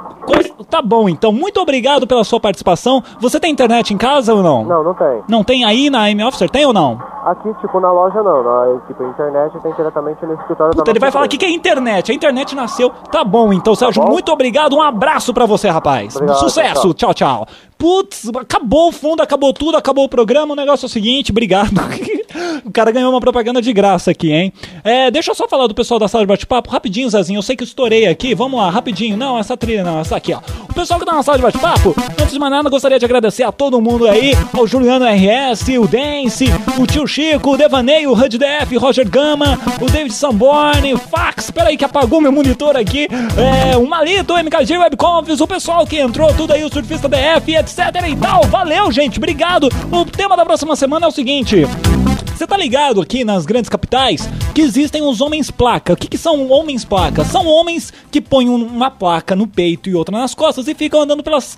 Tá 0.69 0.81
bom, 0.81 1.07
então. 1.07 1.31
Muito 1.31 1.46
obrigado 1.55 2.07
pela 2.07 2.23
sua 2.23 2.39
participação. 2.39 3.03
Você 3.19 3.39
tem 3.39 3.51
internet 3.51 3.93
em 3.93 3.97
casa 3.97 4.33
ou 4.33 4.43
não? 4.43 4.63
Não, 4.63 4.83
não 4.83 4.93
tem. 4.93 5.23
Não 5.27 5.43
tem 5.43 5.65
aí 5.65 5.89
na 5.89 6.09
M 6.09 6.23
Officer? 6.23 6.49
Tem 6.49 6.65
ou 6.65 6.73
não? 6.73 6.99
Aqui, 7.25 7.53
tipo, 7.59 7.79
na 7.79 7.91
loja 7.91 8.23
não, 8.23 8.41
na 8.41 8.79
tipo, 8.87 9.03
internet 9.03 9.59
tem 9.61 9.73
diretamente 9.73 10.25
no 10.25 10.33
escritório 10.33 10.73
da 10.73 10.77
Puta, 10.77 10.91
ele 10.91 10.99
nossa 10.99 10.99
vai 10.99 11.11
falar 11.11 11.23
o 11.23 11.25
empresa. 11.25 11.39
que 11.39 11.45
é 11.45 11.49
internet. 11.49 12.11
A 12.11 12.15
internet 12.15 12.55
nasceu. 12.55 12.89
Tá 13.11 13.23
bom, 13.23 13.51
então, 13.51 13.75
Sérgio, 13.75 14.01
bom? 14.01 14.11
muito 14.11 14.31
obrigado. 14.31 14.75
Um 14.75 14.81
abraço 14.81 15.33
pra 15.33 15.45
você, 15.45 15.67
rapaz. 15.67 16.15
Obrigado, 16.15 16.39
Sucesso. 16.39 16.93
Tchau, 16.93 17.13
tchau. 17.13 17.47
Putz, 17.77 18.31
acabou 18.35 18.89
o 18.89 18.91
fundo, 18.91 19.21
acabou 19.21 19.53
tudo, 19.53 19.77
acabou 19.77 20.05
o 20.05 20.09
programa. 20.09 20.53
O 20.53 20.55
negócio 20.55 20.85
é 20.85 20.87
o 20.87 20.89
seguinte, 20.89 21.31
obrigado. 21.31 21.71
o 22.65 22.71
cara 22.71 22.91
ganhou 22.91 23.11
uma 23.11 23.19
propaganda 23.19 23.61
de 23.61 23.71
graça 23.71 24.09
aqui, 24.09 24.31
hein? 24.31 24.51
É, 24.83 25.11
deixa 25.11 25.31
eu 25.31 25.35
só 25.35 25.47
falar 25.47 25.67
do 25.67 25.75
pessoal 25.75 25.99
da 25.99 26.07
sala 26.07 26.23
de 26.23 26.27
bate-papo 26.27 26.69
rapidinho, 26.71 27.09
Zezinho. 27.09 27.37
Eu 27.37 27.43
sei 27.43 27.55
que 27.55 27.63
estourei 27.63 28.07
aqui. 28.07 28.33
Vamos 28.33 28.59
lá, 28.59 28.69
rapidinho. 28.69 29.15
Não, 29.15 29.37
essa 29.37 29.55
trilha 29.55 29.83
não, 29.83 29.99
essa 29.99 30.15
aqui, 30.15 30.33
ó. 30.33 30.39
O 30.67 30.73
pessoal 30.73 30.99
que 30.99 31.05
tá 31.05 31.13
na 31.13 31.21
sala 31.21 31.36
de 31.37 31.43
bate-papo, 31.43 31.95
antes 32.19 32.31
de 32.31 32.39
mais 32.39 32.51
nada, 32.51 32.69
gostaria 32.69 32.97
de 32.97 33.05
agradecer 33.05 33.43
a 33.43 33.51
todo 33.51 33.79
mundo 33.79 34.07
aí, 34.07 34.33
ao 34.53 34.65
Juliano 34.65 35.05
RS, 35.05 35.67
o 35.79 35.87
Dance, 35.87 36.45
o 36.79 36.87
Tio 36.87 37.07
Chico, 37.07 37.51
o 37.51 37.57
Devaneio, 37.57 38.11
o 38.11 38.13
HUD 38.13 38.37
DF, 38.37 38.75
Roger 38.77 39.07
Gama, 39.07 39.59
o 39.79 39.85
David 39.85 40.13
Sanborn, 40.13 40.93
o 40.93 40.97
Fax, 40.97 41.51
peraí 41.51 41.77
que 41.77 41.85
apagou 41.85 42.19
meu 42.19 42.31
monitor 42.31 42.75
aqui, 42.75 43.07
é, 43.37 43.77
o 43.77 43.87
Malito, 43.87 44.33
o 44.33 44.37
MKG 44.37 44.77
Webconfs, 44.77 45.39
o 45.39 45.47
pessoal 45.47 45.85
que 45.85 45.97
entrou, 45.99 46.33
tudo 46.33 46.53
aí, 46.53 46.63
o 46.63 46.69
Surfista 46.69 47.07
DF, 47.07 47.55
etc 47.55 47.77
e 48.07 48.15
tal. 48.15 48.43
Valeu, 48.45 48.91
gente, 48.91 49.17
obrigado. 49.17 49.69
O 49.91 50.05
tema 50.05 50.35
da 50.35 50.45
próxima 50.45 50.75
semana 50.75 51.05
é 51.05 51.09
o 51.09 51.11
seguinte. 51.11 51.65
Você 52.37 52.45
tá 52.45 52.55
ligado 52.55 53.01
aqui 53.01 53.23
nas 53.23 53.47
grandes 53.47 53.67
capitais 53.67 54.29
que 54.53 54.61
existem 54.61 55.01
os 55.01 55.21
homens 55.21 55.49
placa. 55.49 55.93
O 55.93 55.97
que, 55.97 56.07
que 56.07 56.19
são 56.19 56.49
homens 56.51 56.85
placa? 56.85 57.25
São 57.25 57.47
homens 57.47 57.91
que 58.11 58.21
põem 58.21 58.47
um- 58.47 58.63
uma 58.67 58.91
placa 58.91 59.35
no 59.35 59.47
peito 59.47 59.89
e 59.89 59.95
outra 59.95 60.15
nas 60.15 60.35
costas 60.35 60.67
e 60.67 60.75
ficam 60.75 61.01
andando 61.01 61.23
pelas, 61.23 61.57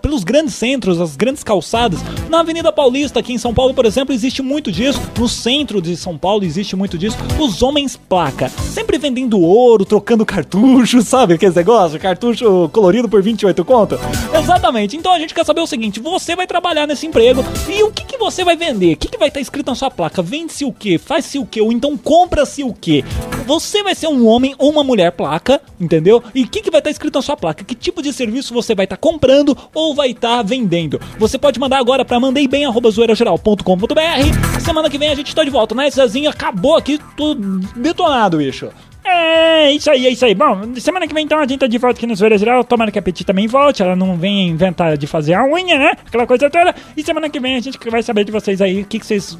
pelos 0.00 0.22
grandes 0.22 0.54
centros, 0.54 1.00
as 1.00 1.16
grandes 1.16 1.42
calçadas. 1.42 1.98
Na 2.28 2.40
Avenida 2.40 2.70
Paulista, 2.72 3.18
aqui 3.18 3.32
em 3.32 3.38
São 3.38 3.52
Paulo, 3.52 3.74
por 3.74 3.84
exemplo, 3.84 4.14
existe 4.14 4.40
muito 4.40 4.70
disso. 4.70 5.00
No 5.18 5.28
centro 5.28 5.82
de 5.82 5.96
São 5.96 6.16
Paulo 6.16 6.44
existe 6.44 6.76
muito 6.76 6.96
disso. 6.96 7.16
Os 7.40 7.60
homens 7.60 7.96
placa. 7.96 8.48
Sempre 8.48 8.98
vendendo 8.98 9.40
ouro, 9.40 9.84
trocando 9.84 10.24
cartucho, 10.26 11.02
sabe 11.02 11.34
aquele 11.34 11.54
negócio? 11.56 11.98
Cartucho 11.98 12.68
colorido 12.72 13.08
por 13.08 13.20
28 13.20 13.64
conto? 13.64 13.98
Exatamente. 14.40 14.96
Então 14.96 15.12
a 15.12 15.18
gente 15.18 15.34
quer 15.34 15.44
saber 15.44 15.60
o 15.60 15.66
seguinte: 15.66 15.98
você 15.98 16.36
vai 16.36 16.46
trabalhar 16.46 16.86
nesse 16.86 17.04
emprego 17.06 17.44
e 17.68 17.82
o 17.82 17.90
que, 17.90 18.04
que 18.04 18.16
você 18.16 18.44
vai 18.44 18.54
vender? 18.56 18.94
O 18.94 18.96
que, 18.96 19.08
que 19.08 19.18
vai 19.18 19.26
estar 19.26 19.40
escrito 19.40 19.66
na 19.66 19.74
sua 19.74 19.90
placa? 19.90 20.19
Vende-se 20.22 20.64
o 20.64 20.72
quê? 20.72 20.98
Faz-se 20.98 21.38
o 21.38 21.46
quê? 21.46 21.60
Ou 21.60 21.72
então 21.72 21.96
compra-se 21.96 22.62
o 22.62 22.72
quê? 22.72 23.04
Você 23.46 23.82
vai 23.82 23.94
ser 23.94 24.06
um 24.06 24.26
homem 24.26 24.54
ou 24.58 24.70
uma 24.70 24.84
mulher 24.84 25.12
placa, 25.12 25.60
entendeu? 25.80 26.22
E 26.34 26.42
o 26.42 26.48
que, 26.48 26.60
que 26.60 26.70
vai 26.70 26.80
estar 26.80 26.90
escrito 26.90 27.16
na 27.16 27.22
sua 27.22 27.36
placa? 27.36 27.64
Que 27.64 27.74
tipo 27.74 28.02
de 28.02 28.12
serviço 28.12 28.54
você 28.54 28.74
vai 28.74 28.84
estar 28.84 28.96
comprando 28.96 29.56
ou 29.74 29.94
vai 29.94 30.10
estar 30.10 30.42
vendendo? 30.42 31.00
Você 31.18 31.38
pode 31.38 31.58
mandar 31.58 31.78
agora 31.78 32.04
para 32.04 32.20
mandeimbem.zoeirageral.com.br. 32.20 34.60
Semana 34.60 34.90
que 34.90 34.98
vem 34.98 35.10
a 35.10 35.14
gente 35.14 35.34
tá 35.34 35.42
de 35.42 35.50
volta, 35.50 35.74
né? 35.74 35.90
Zezinho 35.90 36.30
acabou 36.30 36.76
aqui 36.76 37.00
tudo 37.16 37.60
detonado, 37.76 38.38
bicho. 38.38 38.70
É, 39.04 39.72
isso 39.72 39.90
aí, 39.90 40.06
é 40.06 40.10
isso 40.10 40.24
aí. 40.24 40.34
Bom, 40.34 40.74
semana 40.76 41.08
que 41.08 41.14
vem 41.14 41.24
então 41.24 41.38
a 41.38 41.46
gente 41.46 41.58
tá 41.58 41.66
de 41.66 41.78
volta 41.78 41.98
aqui 41.98 42.06
no 42.06 42.14
Zoeira 42.14 42.38
Geral. 42.38 42.62
Tomara 42.62 42.90
que 42.90 42.98
a 42.98 43.02
Petit 43.02 43.24
também 43.24 43.46
volte. 43.46 43.82
Ela 43.82 43.96
não 43.96 44.16
vem 44.16 44.48
inventar 44.48 44.96
de 44.96 45.06
fazer 45.06 45.34
a 45.34 45.44
unha, 45.44 45.78
né? 45.78 45.92
Aquela 46.06 46.26
coisa 46.26 46.48
toda. 46.48 46.74
E 46.96 47.02
semana 47.02 47.28
que 47.28 47.40
vem 47.40 47.56
a 47.56 47.60
gente 47.60 47.78
vai 47.90 48.02
saber 48.02 48.24
de 48.24 48.32
vocês 48.32 48.60
aí 48.60 48.82
o 48.82 48.84
que, 48.84 48.98
que 48.98 49.06
vocês 49.06 49.36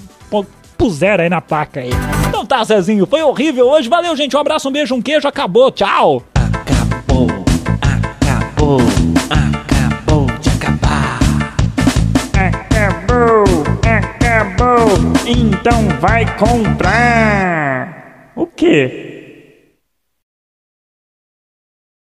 puseram 0.80 1.22
aí 1.22 1.28
na 1.28 1.42
placa 1.42 1.80
aí. 1.80 1.90
Então 2.26 2.46
tá, 2.46 2.64
Zezinho? 2.64 3.06
Foi 3.06 3.22
horrível 3.22 3.68
hoje. 3.68 3.86
Valeu, 3.86 4.16
gente. 4.16 4.34
Um 4.34 4.40
abraço, 4.40 4.66
um 4.66 4.72
beijo, 4.72 4.94
um 4.94 5.02
queijo. 5.02 5.28
Acabou. 5.28 5.70
Tchau. 5.70 6.22
Acabou, 6.34 7.28
acabou, 7.82 8.80
acabou 9.28 10.26
de 10.38 10.48
acabar. 10.48 11.18
Acabou, 12.32 13.44
acabou. 13.84 14.88
Então 15.26 15.86
vai 16.00 16.24
comprar. 16.38 18.32
O 18.34 18.46
quê? 18.46 19.19